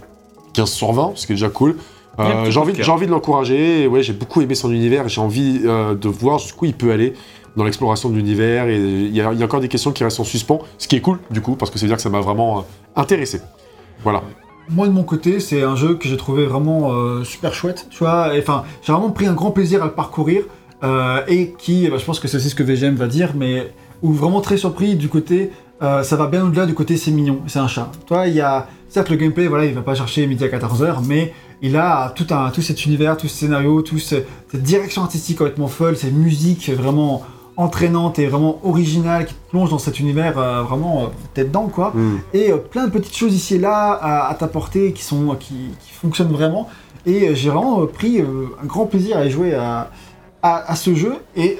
[0.53, 1.75] 15 sur 20, ce qui est déjà cool.
[2.19, 2.85] Euh, j'ai envie, de cœur.
[2.85, 3.87] j'ai envie de l'encourager.
[3.87, 5.07] Ouais, j'ai beaucoup aimé son univers.
[5.07, 7.13] J'ai envie euh, de voir jusqu'où il peut aller
[7.57, 8.69] dans l'exploration de l'univers.
[8.69, 11.19] Et il y, a, encore des questions qui restent en suspens, ce qui est cool
[11.31, 12.61] du coup parce que ça veut dire que ça m'a vraiment euh,
[12.95, 13.41] intéressé.
[14.03, 14.21] Voilà.
[14.69, 17.99] Moi de mon côté, c'est un jeu que j'ai trouvé vraiment euh, super chouette, tu
[17.99, 18.31] vois.
[18.37, 20.43] Enfin, j'ai vraiment pris un grand plaisir à le parcourir
[20.83, 23.71] euh, et qui, bah, je pense que c'est aussi ce que VGM va dire, mais
[24.03, 25.51] ou vraiment très surpris du côté,
[25.81, 27.89] ça va bien au-delà du côté c'est mignon, c'est un chat.
[28.05, 30.97] Toi, il y a certes le gameplay, voilà, il va pas chercher midi à 14h,
[31.07, 35.01] mais il a tout un tout cet univers, tout ce scénario, tout ce- cette direction
[35.01, 37.23] artistique complètement folle, cette musique vraiment
[37.57, 41.67] entraînante et vraiment originale qui te plonge dans cet univers euh, vraiment euh, tête dedans
[41.67, 41.91] quoi.
[42.33, 45.55] Et euh, plein de petites choses ici et là à, à t'apporter qui sont qui,
[45.79, 46.69] qui fonctionnent vraiment.
[47.05, 49.89] Et j'ai vraiment pris un grand plaisir à y jouer à,
[50.43, 51.15] à, à ce jeu.
[51.37, 51.57] Et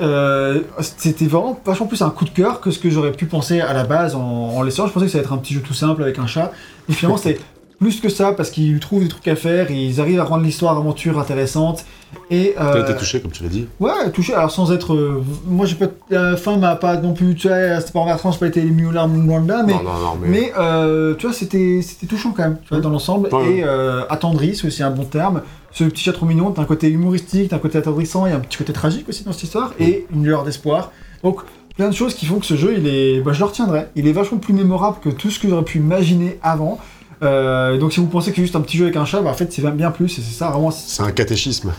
[0.81, 3.71] c'était vraiment vachement plus un coup de cœur que ce que j'aurais pu penser à
[3.73, 4.87] la base en, en l'essayant.
[4.87, 6.51] Je pensais que ça allait être un petit jeu tout simple avec un chat.
[6.89, 7.39] Et finalement c'est
[7.79, 10.43] plus que ça parce qu'ils trouvent des trucs à faire et ils arrivent à rendre
[10.43, 11.85] l'histoire aventure intéressante
[12.31, 13.67] et T'as euh, été touché comme tu l'as dit.
[13.79, 14.93] Ouais, touché, alors sans être.
[14.93, 15.87] euh, moi, j'ai pas.
[16.09, 17.35] La fin m'a pas non plus.
[17.35, 19.73] Tu vois, c'était pas en j'ai pas été ému aux larmes là, mais.
[19.73, 20.27] non, non, non, mais.
[20.29, 23.29] Mais euh, tu vois, c'était c'était touchant quand même, tu vois, dans l'ensemble.
[23.33, 23.57] Ouais.
[23.57, 25.41] Et euh, attendri, c'est aussi un bon terme.
[25.71, 28.33] Ce petit chat trop mignon, t'as un côté humoristique, t'as un côté attendrissant, il y
[28.33, 30.91] a un petit côté tragique aussi dans cette histoire, et une lueur d'espoir.
[31.23, 31.41] Donc,
[31.75, 33.19] plein de choses qui font que ce jeu, il est.
[33.21, 33.87] Bah, je le retiendrai.
[33.95, 36.79] Il est vachement plus mémorable que tout ce que j'aurais pu imaginer avant.
[37.23, 39.29] Euh, donc, si vous pensez que c'est juste un petit jeu avec un chat, bah,
[39.29, 40.71] en fait, c'est bien plus, et c'est ça vraiment.
[40.71, 41.71] C'est un catéchisme.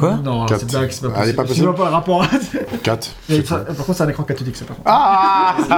[0.00, 1.36] Quoi Non, c'est blague, c'est pas Ah, elle est possible.
[1.36, 2.26] pas Je possible vois pas le rapport.
[2.82, 3.10] 4.
[3.30, 4.86] Et ça- par contre, c'est un écran catholique, c'est pas contre.
[4.90, 5.54] Ah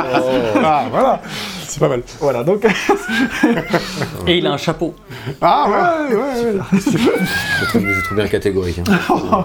[0.65, 1.21] Ah, voilà
[1.67, 2.03] C'est pas mal.
[2.21, 2.65] Voilà, donc.
[4.27, 4.95] Et il a un chapeau.
[5.41, 6.61] Ah ouais, ouais, ouais.
[6.73, 8.79] Je trouve, je trouve bien catégorique.
[8.81, 9.45] hein.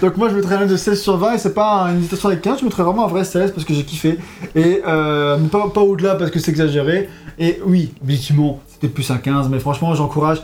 [0.00, 2.42] Donc moi je mettrais un de 16 sur 20 et c'est pas une hésitation avec
[2.42, 4.18] 15, je mettrais vraiment un vrai 16 parce que j'ai kiffé.
[4.54, 7.08] Et euh, mais pas, pas au-delà parce que c'est exagéré.
[7.38, 10.42] Et oui, objectivement, c'était plus un 15, mais franchement j'encourage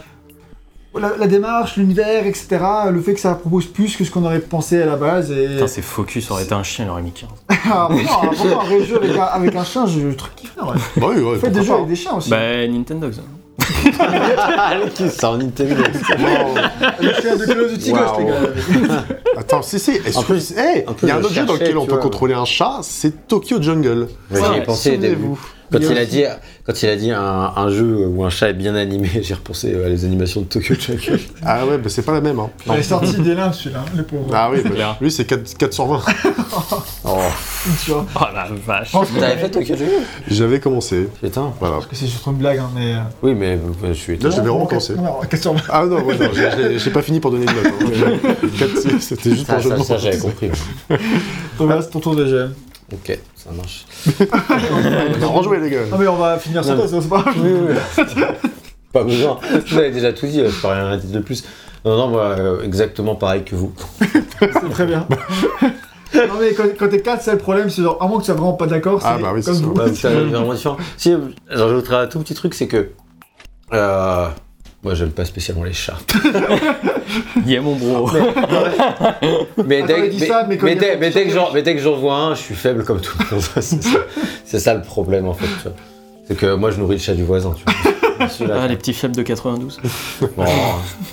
[0.98, 2.58] la, la démarche, l'univers, etc.
[2.90, 5.30] Le fait que ça propose plus que ce qu'on aurait pensé à la base.
[5.30, 5.48] Et...
[5.48, 7.28] Putain, c'est focus, ça aurait été un chien, il aurait mis 15.
[7.70, 10.60] Ah, vraiment, vraiment, un vrai jeu avec un, avec un chien, je, je trouve kiffer.
[10.60, 10.74] Ouais.
[10.96, 11.38] Bah oui, ouais.
[11.38, 11.74] Faites des jeux pas.
[11.76, 12.30] avec des chiens aussi.
[12.30, 13.10] Bah, Nintendo.
[13.12, 13.20] ça.
[15.08, 15.74] C'est en Nintendo.
[17.00, 17.86] Le chien de Ghost,
[18.18, 19.04] les gars.
[19.38, 19.92] Attends, si, si.
[20.14, 22.44] En plus- hey, il y a un autre jeu dans lequel on peut contrôler un
[22.44, 24.08] chat, c'est Tokyo Jungle.
[24.30, 25.14] Ouais, J'y ai pensé au début.
[25.14, 25.38] Souvenez-vous.
[25.78, 26.22] Quand Il a dit,
[26.64, 29.74] quand il a dit un, un jeu où un chat est bien animé, j'ai repensé
[29.84, 31.20] à les animations de Tokyo Jungle.
[31.44, 32.38] Ah ouais, bah c'est pas la même.
[32.38, 32.50] Hein.
[32.66, 34.30] Il est sorti des limbes celui-là, hein, le pauvre.
[34.32, 36.00] Ah oui, bah, lui c'est 4, 4 sur 20.
[37.06, 37.18] Oh.
[37.84, 38.06] Tu vois.
[38.16, 38.92] Oh la vache.
[38.92, 39.92] T'avais fait Tokyo Jungle
[40.28, 41.08] J'avais commencé.
[41.20, 41.52] Putain.
[41.60, 41.74] Voilà.
[41.76, 42.94] Parce que c'est juste une blague, hein, mais.
[42.94, 44.36] euh, Oui, mais je suis Là, étonné.
[44.36, 44.94] je vais non, recommencer.
[44.94, 46.28] non, question- Ah non, ouais, non,
[46.78, 47.66] j'ai- pas fini pour donner une note.
[47.66, 48.98] hein.
[49.00, 50.50] C'était juste pour Ça, le jeu de ça, ça, j'avais compris.
[51.58, 52.52] Thomas, c'est ton tour de GM.
[52.92, 53.86] Ok, ça marche.
[55.20, 55.86] Non, Rejouez les gars.
[55.90, 56.86] Non mais on va finir sur Non.
[56.86, 58.34] toi, c'est pas grave.
[58.92, 59.38] Pas besoin.
[59.66, 61.44] Vous avez déjà tout dit, je peux rien dire de plus.
[61.84, 63.72] Non, non, moi, euh, exactement pareil que vous.
[64.40, 65.06] C'est très bien.
[66.14, 68.26] non mais quand, quand t'es 4, c'est le problème, c'est genre, à moins que tu
[68.26, 69.68] sois vraiment pas d'accord, c'est Ah, bah oui, c'est comme sûr.
[69.68, 69.74] vous.
[69.74, 70.76] Bah, c'est vraiment différent.
[70.96, 71.18] Si, euh,
[71.50, 72.90] j'ajouterais un tout petit truc, c'est que.
[73.72, 74.28] Euh,
[74.84, 75.98] moi, j'aime pas spécialement les chats.
[77.46, 78.10] Yeah, mon bro.
[79.66, 80.10] Mais dès,
[81.76, 83.44] que j'en- vois un, je suis faible comme tout le monde.
[84.44, 85.46] c'est, ça, le problème, en fait.
[85.46, 85.72] tu vois.
[86.26, 87.54] C'est que moi, je nourris le chat du voisin.
[87.56, 88.28] Tu vois.
[88.28, 89.80] Celui-là, Ah, les petits faibles de 92.
[90.36, 90.44] bon,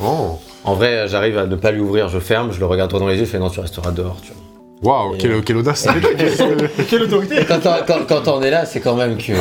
[0.03, 0.39] Oh.
[0.63, 3.07] en vrai, j'arrive à ne pas lui ouvrir, je ferme, je le regarde droit dans
[3.07, 4.17] les yeux, je fais non, tu resteras dehors.
[4.23, 4.40] Tu vois.
[4.83, 5.87] Waouh, quelle, quelle audace.
[6.89, 9.31] Quelle autorité Quand, on- quand, quand on est là, c'est quand même que.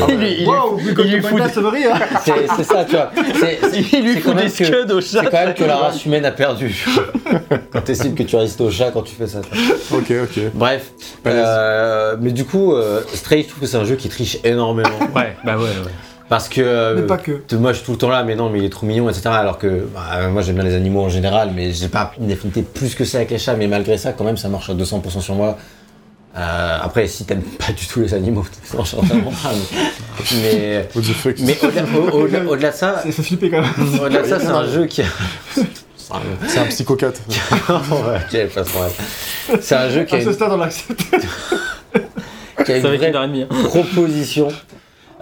[0.44, 1.92] Waouh, mais quand il lui fout rien
[2.24, 3.10] C'est, ça, tu vois.
[3.40, 5.20] C'est, c'est- Il lui c'est fout quand des même que- scuds au chat.
[5.24, 6.84] C'est quand même que la race humaine a perdu.
[7.72, 9.40] quand t'estimes que tu restes au chat quand tu fais ça.
[9.92, 10.40] ok, ok.
[10.52, 10.90] Bref.
[11.26, 14.88] Euh, mais du coup, euh, Stray, je trouve que c'est un jeu qui triche énormément.
[15.16, 15.90] Ouais, bah ouais, ouais.
[16.30, 16.62] Parce que.
[16.62, 17.42] euh, Mais pas que.
[17.46, 19.10] de- Moi, je suis tout le temps là, mais non, mais il est trop mignon,
[19.10, 19.22] etc.
[19.32, 22.62] Alors que bah, moi, j'aime bien les animaux en général, mais j'ai pas une affinité
[22.62, 23.54] plus que ça avec les chats.
[23.56, 25.58] Mais malgré ça, quand même, ça marche à 200% sur moi.
[26.36, 29.50] Euh, après, si t'aimes pas du tout les animaux, ça marche vraiment pas.
[30.40, 33.50] Mais, What the fuck mais, mais au-delà, au- au-delà- au-delà de ça, Ça fait flipper
[33.50, 34.00] quand même.
[34.00, 35.06] au-delà de ça, c'est un jeu qui a.
[35.54, 35.62] C'est
[36.14, 37.20] un- C'est un psychocate.
[37.28, 38.18] Ouais.
[39.60, 41.02] C'est un jeu qui a À ce stade, on l'accepte.
[42.64, 43.42] qui a une vraie une heure et demie.
[43.42, 43.48] hein.
[43.64, 44.48] proposition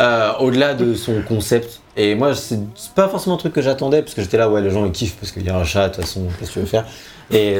[0.00, 1.80] euh, au-delà de son concept.
[1.96, 2.60] Et moi, c'est
[2.94, 5.16] pas forcément un truc que j'attendais, parce que j'étais là, ouais, les gens ils kiffent
[5.16, 6.84] parce qu'il y a un chat, de toute façon, qu'est-ce que tu veux faire?
[7.32, 7.58] Et,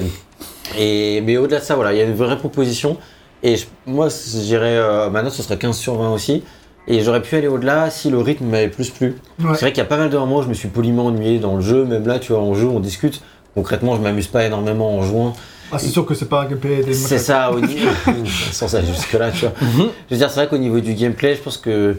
[0.78, 2.97] et, Mais au-delà de ça, voilà, il y a une vraie proposition.
[3.43, 6.43] Et je- moi, je dirais, euh, ma note, ce serait 15 sur 20 aussi.
[6.86, 9.16] Et j'aurais pu aller au-delà si le rythme m'avait plus plu.
[9.40, 9.51] Ouais.
[9.55, 11.39] C'est vrai qu'il y a pas mal de moments où je me suis poliment ennuyé
[11.39, 13.20] dans le jeu, même là, tu vois, en jeu, on discute.
[13.55, 15.35] Concrètement, je m'amuse pas énormément en jouant.
[15.70, 17.90] Ah, c'est sûr que c'est pas un gameplay des C'est ça, au niveau.
[18.52, 19.52] Sans aller jusque-là, tu vois.
[19.60, 21.97] Je veux dire, c'est vrai qu'au niveau du gameplay, je pense que.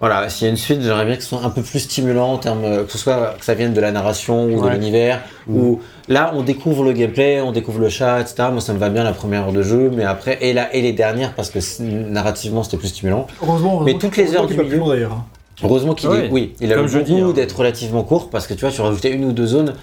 [0.00, 2.32] Voilà, s'il y a une suite, j'aimerais bien que ce soit un peu plus stimulant
[2.32, 2.64] en termes.
[2.64, 5.20] euh, que ce soit que ça vienne de la narration ou de l'univers.
[5.46, 8.48] Ou là, on découvre le gameplay, on découvre le chat, etc.
[8.50, 10.80] Moi, ça me va bien la première heure de jeu, mais après, et, là, et
[10.80, 13.26] les dernières, parce que c'est- narrativement, c'était plus stimulant.
[13.42, 15.12] Heureusement, heureusement Mais toutes qu'il- les heures du milieu- long, d'ailleurs.
[15.12, 15.24] hein.
[15.62, 16.26] Heureusement qu'il Ouais.
[16.26, 16.30] est.
[16.30, 17.32] Oui, il a Comme le goût hein.
[17.34, 19.74] d'être relativement court, parce que tu vois, tu rajoutais une ou deux zones,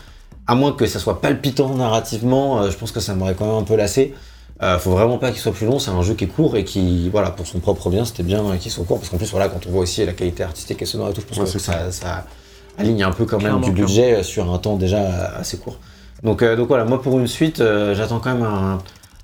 [0.48, 3.58] à moins que ça soit palpitant narrativement, euh, je pense que ça m'aurait quand même
[3.58, 4.16] un peu lassé.
[4.64, 6.64] Euh, faut vraiment pas qu'il soit plus long, c'est un jeu qui est court et
[6.64, 9.50] qui, voilà, pour son propre bien, c'était bien qu'il soit court, parce qu'en plus, voilà,
[9.50, 11.60] quand on voit aussi la qualité artistique et sonore et tout, je pense Ouais, que
[11.60, 12.26] ça, ça
[12.78, 15.02] aligne un peu quand même du budget sur un temps déjà
[15.38, 15.78] assez court.
[16.24, 18.80] Donc, euh, donc voilà, moi pour une suite, euh, j'attends quand même un,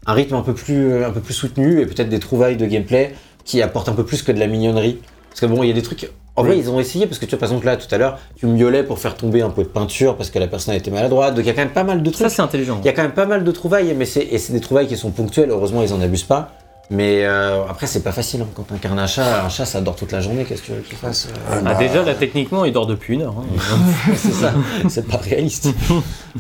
[0.06, 3.16] un rythme un peu plus, un peu plus soutenu et peut-être des trouvailles de gameplay
[3.44, 5.00] qui apportent un peu plus que de la mignonnerie.
[5.30, 6.12] Parce que bon, il y a des trucs.
[6.36, 8.18] En vrai, ils ont essayé parce que tu vois, par exemple, là, tout à l'heure,
[8.36, 10.90] tu miaulais pour faire tomber un peu de peinture parce que la personne a été
[10.90, 11.36] maladroite.
[11.36, 12.28] Donc il y a quand même pas mal de trucs.
[12.28, 12.80] Ça, c'est intelligent.
[12.82, 14.88] Il y a quand même pas mal de trouvailles, mais c'est et c'est des trouvailles
[14.88, 15.52] qui sont ponctuelles.
[15.52, 16.52] Heureusement, ils en abusent pas.
[16.90, 18.48] Mais euh, après, c'est pas facile hein.
[18.56, 19.44] quand t'incarnes un chat.
[19.46, 20.44] Un chat, ça dort toute la journée.
[20.44, 23.22] Qu'est-ce que tu veux qu'il fasse euh, Ah, déjà, là, techniquement, il dort depuis une
[23.22, 23.36] heure.
[23.40, 23.76] hein.
[24.16, 24.54] C'est ça.
[24.90, 25.70] c'est pas réaliste.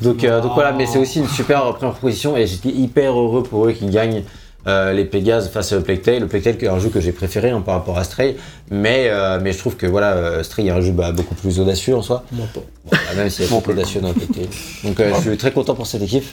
[0.02, 3.44] Donc, euh, donc voilà, mais c'est aussi une super première proposition et j'étais hyper heureux
[3.44, 4.24] pour eux qu'ils gagnent.
[4.68, 6.19] Euh, les Pégases face au Plague Tale.
[6.19, 8.38] Le qui est un jeu que j'ai préféré hein, par rapport à Stray,
[8.72, 11.60] mais, euh, mais je trouve que voilà, euh, Stray est un jeu bah, beaucoup plus
[11.60, 12.23] audacieux en soi.
[12.31, 12.48] Bon,
[12.91, 14.48] bah, même s'il y a beaucoup audacieux dans le Plague Tale.
[14.84, 16.26] Donc euh, je suis très content pour cette équipe.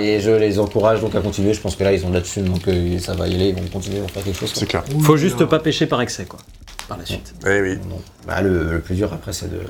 [0.00, 1.54] Et je les encourage donc à continuer.
[1.54, 3.48] Je pense que là ils ont là-dessus, donc euh, ça va y aller.
[3.50, 4.52] Ils vont continuer à faire quelque chose.
[4.54, 4.82] C'est clair.
[5.02, 6.40] Faut juste pas pêcher par excès, quoi.
[6.88, 7.34] Par la suite.
[7.46, 7.78] Eh oui.
[7.88, 8.00] Non.
[8.26, 9.60] Bah, le, le plus dur après, c'est de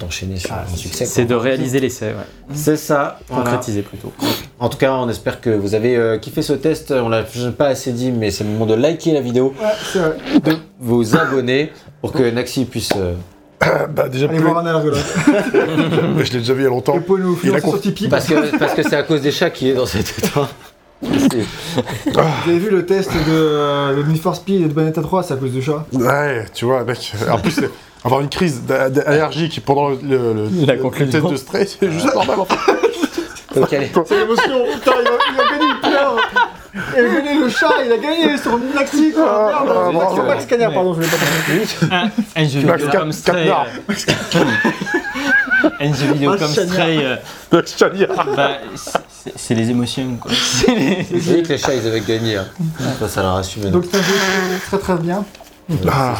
[0.00, 1.04] d'enchaîner sur Ah, un succès.
[1.06, 2.54] C'est de réaliser l'essai, ouais.
[2.54, 3.18] C'est ça.
[3.28, 3.44] voilà.
[3.44, 4.12] Concrétiser plutôt.
[4.58, 6.90] En tout cas, on espère que vous avez euh, kiffé ce test.
[6.92, 7.24] On l'a
[7.56, 10.16] pas assez dit, mais c'est le moment de liker la vidéo, Ouais, c'est vrai.
[10.44, 12.90] de vous abonner pour que Naxi puisse.
[12.96, 13.14] euh,
[13.94, 14.82] Bah, déjà, Allez plus- voir un
[16.24, 16.94] je l'ai déjà vu il y a longtemps.
[17.08, 18.08] Nous Il a financer sur Tipeee.
[18.08, 20.48] Parce que parce que c'est à cause des chats qui est dans cet état.
[21.02, 21.10] Vous
[22.50, 25.34] avez vu le test de, euh, de Need for Speed et de Bayonetta 3, c'est
[25.34, 25.84] à cause du chat.
[25.92, 27.12] Ouais, tu vois, mec.
[27.30, 27.70] En plus, c'est-
[28.06, 28.62] avoir une crise
[29.06, 31.20] allergique pendant le, le, le- La le conclusion.
[31.20, 32.38] test de stress, c'est juste normal
[33.74, 33.90] allez.
[34.06, 35.72] C'est l'émotion, putain, il a, il a gagné.
[36.94, 39.24] Il a gagné le chat, il a gagné sur Maxi, quoi.
[39.54, 40.22] Ah, Merde, ah, Max- bravo.
[40.24, 41.16] Max Cagnard, pardon, je voulais pas
[41.54, 42.10] dire.
[42.36, 43.48] Un jeu Max vidéo comme Stray.
[43.48, 44.44] Euh,
[45.80, 46.74] Un jeu vidéo Max comme Cagnard.
[46.74, 46.98] Stray.
[47.04, 47.16] euh,
[47.80, 48.08] à dire.
[48.36, 48.50] bah,
[49.36, 50.30] c'est- les émotions, quoi.
[50.34, 52.36] C'est les- J'ai dit que les chats ils avaient gagné.
[52.36, 52.46] Hein.
[53.00, 53.58] Ça, ça leur a su.
[53.60, 54.14] Donc c'est un jeu
[54.66, 55.24] très très bien.
[55.90, 56.14] Ah,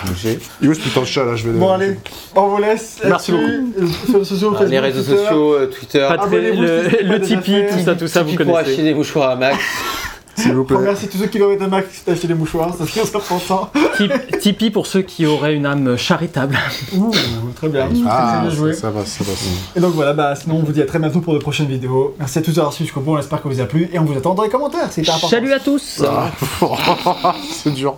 [0.61, 1.97] il est où ce putain de chat là je vais Bon allez,
[2.35, 2.99] on vous laisse.
[3.05, 3.75] Merci là-dessus.
[3.79, 5.17] Euh, Sur les réseaux sociaux, Ah, les Facebook, réseaux Twitter.
[5.23, 6.09] sociaux, euh, Twitter.
[7.05, 8.83] Le, Tipeee, tout ça, tout ça, vous Tipeee pour acheter connaissez.
[8.89, 9.59] des mouchoirs à Max.
[10.39, 10.77] S'il vous plaît.
[10.83, 13.01] Merci à tous ceux qui leur été Max d'acheter des mouchoirs, ça serait.
[13.97, 16.59] Tip- Tipeee pour ceux qui auraient une âme charitable.
[16.95, 17.11] Ouh,
[17.55, 17.89] très bien.
[18.07, 18.73] Ah, très bien joué.
[18.75, 19.31] ça, va, ça va.
[19.77, 22.15] Et donc voilà, bah sinon on vous dit à très bientôt pour de prochaines vidéos.
[22.19, 24.05] Merci à tous d'avoir suivi jusqu'au bout, on espère que vous a plu et on
[24.05, 25.35] vous attend dans les commentaires, c'est hyper important.
[25.37, 26.31] Salut à tous Ah,
[27.51, 27.97] c'est dur.